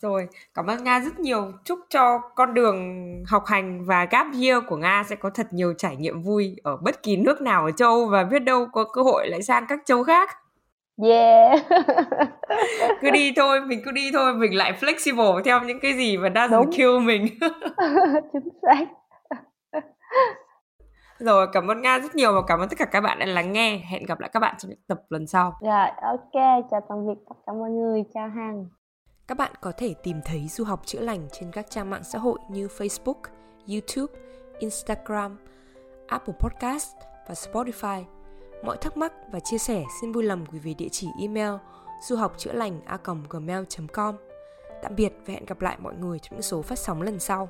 rồi 0.00 0.28
cảm 0.54 0.66
ơn 0.66 0.84
nga 0.84 1.00
rất 1.00 1.20
nhiều. 1.20 1.52
Chúc 1.64 1.78
cho 1.90 2.18
con 2.18 2.54
đường 2.54 2.78
học 3.26 3.42
hành 3.46 3.84
và 3.84 4.04
gap 4.10 4.26
year 4.42 4.64
của 4.68 4.76
nga 4.76 5.04
sẽ 5.08 5.16
có 5.16 5.30
thật 5.30 5.46
nhiều 5.50 5.74
trải 5.78 5.96
nghiệm 5.96 6.22
vui 6.22 6.56
ở 6.62 6.76
bất 6.76 7.02
kỳ 7.02 7.16
nước 7.16 7.40
nào 7.40 7.64
ở 7.64 7.70
châu 7.70 8.06
và 8.06 8.24
biết 8.24 8.38
đâu 8.38 8.66
có 8.72 8.84
cơ 8.84 9.02
hội 9.02 9.28
lại 9.28 9.42
sang 9.42 9.64
các 9.68 9.80
châu 9.84 10.04
khác. 10.04 10.30
Yeah. 11.02 11.66
Cứ 13.00 13.10
đi 13.10 13.32
thôi 13.36 13.60
mình 13.60 13.80
cứ 13.84 13.90
đi 13.90 14.10
thôi 14.12 14.34
mình 14.34 14.56
lại 14.56 14.72
flexible 14.80 15.42
theo 15.42 15.60
những 15.60 15.80
cái 15.80 15.92
gì 15.92 16.16
mà 16.16 16.28
đang 16.28 16.50
kill 16.76 16.98
mình. 17.02 17.26
Chính 18.32 18.48
xác. 18.62 18.84
Rồi 21.18 21.46
cảm 21.52 21.70
ơn 21.70 21.82
nga 21.82 21.98
rất 21.98 22.14
nhiều 22.14 22.34
và 22.34 22.40
cảm 22.46 22.60
ơn 22.60 22.68
tất 22.68 22.78
cả 22.78 22.84
các 22.84 23.00
bạn 23.00 23.18
đã 23.18 23.26
lắng 23.26 23.52
nghe. 23.52 23.80
Hẹn 23.90 24.06
gặp 24.06 24.20
lại 24.20 24.30
các 24.32 24.40
bạn 24.40 24.54
trong 24.58 24.70
những 24.70 24.80
tập 24.86 25.00
lần 25.08 25.26
sau. 25.26 25.52
Rồi 25.60 25.88
ok. 26.02 26.64
Chào 26.70 26.80
tạm 26.88 27.06
biệt 27.06 27.20
tất 27.28 27.34
cả 27.46 27.52
mọi 27.52 27.70
người. 27.70 28.04
Chào 28.14 28.28
hằng 28.28 28.64
các 29.28 29.38
bạn 29.38 29.52
có 29.60 29.72
thể 29.76 29.94
tìm 30.02 30.20
thấy 30.24 30.48
du 30.48 30.64
học 30.64 30.82
chữa 30.86 31.00
lành 31.00 31.28
trên 31.32 31.52
các 31.52 31.66
trang 31.70 31.90
mạng 31.90 32.04
xã 32.04 32.18
hội 32.18 32.38
như 32.48 32.66
Facebook, 32.66 33.20
YouTube, 33.68 34.20
Instagram, 34.58 35.38
Apple 36.06 36.34
Podcast 36.40 36.92
và 37.28 37.34
Spotify. 37.34 38.04
Mọi 38.64 38.76
thắc 38.76 38.96
mắc 38.96 39.12
và 39.32 39.40
chia 39.40 39.58
sẻ 39.58 39.84
xin 40.00 40.12
vui 40.12 40.24
lòng 40.24 40.44
gửi 40.50 40.60
về 40.60 40.74
địa 40.74 40.88
chỉ 40.92 41.06
email 41.20 41.52
du 42.02 42.16
học 42.16 42.34
chữa 42.38 42.52
lành 42.52 42.80
a 42.84 42.98
gmail.com. 43.28 44.16
Tạm 44.82 44.96
biệt 44.96 45.12
và 45.26 45.34
hẹn 45.34 45.46
gặp 45.46 45.60
lại 45.60 45.76
mọi 45.80 45.94
người 45.94 46.18
trong 46.18 46.32
những 46.32 46.42
số 46.42 46.62
phát 46.62 46.78
sóng 46.78 47.02
lần 47.02 47.18
sau. 47.18 47.48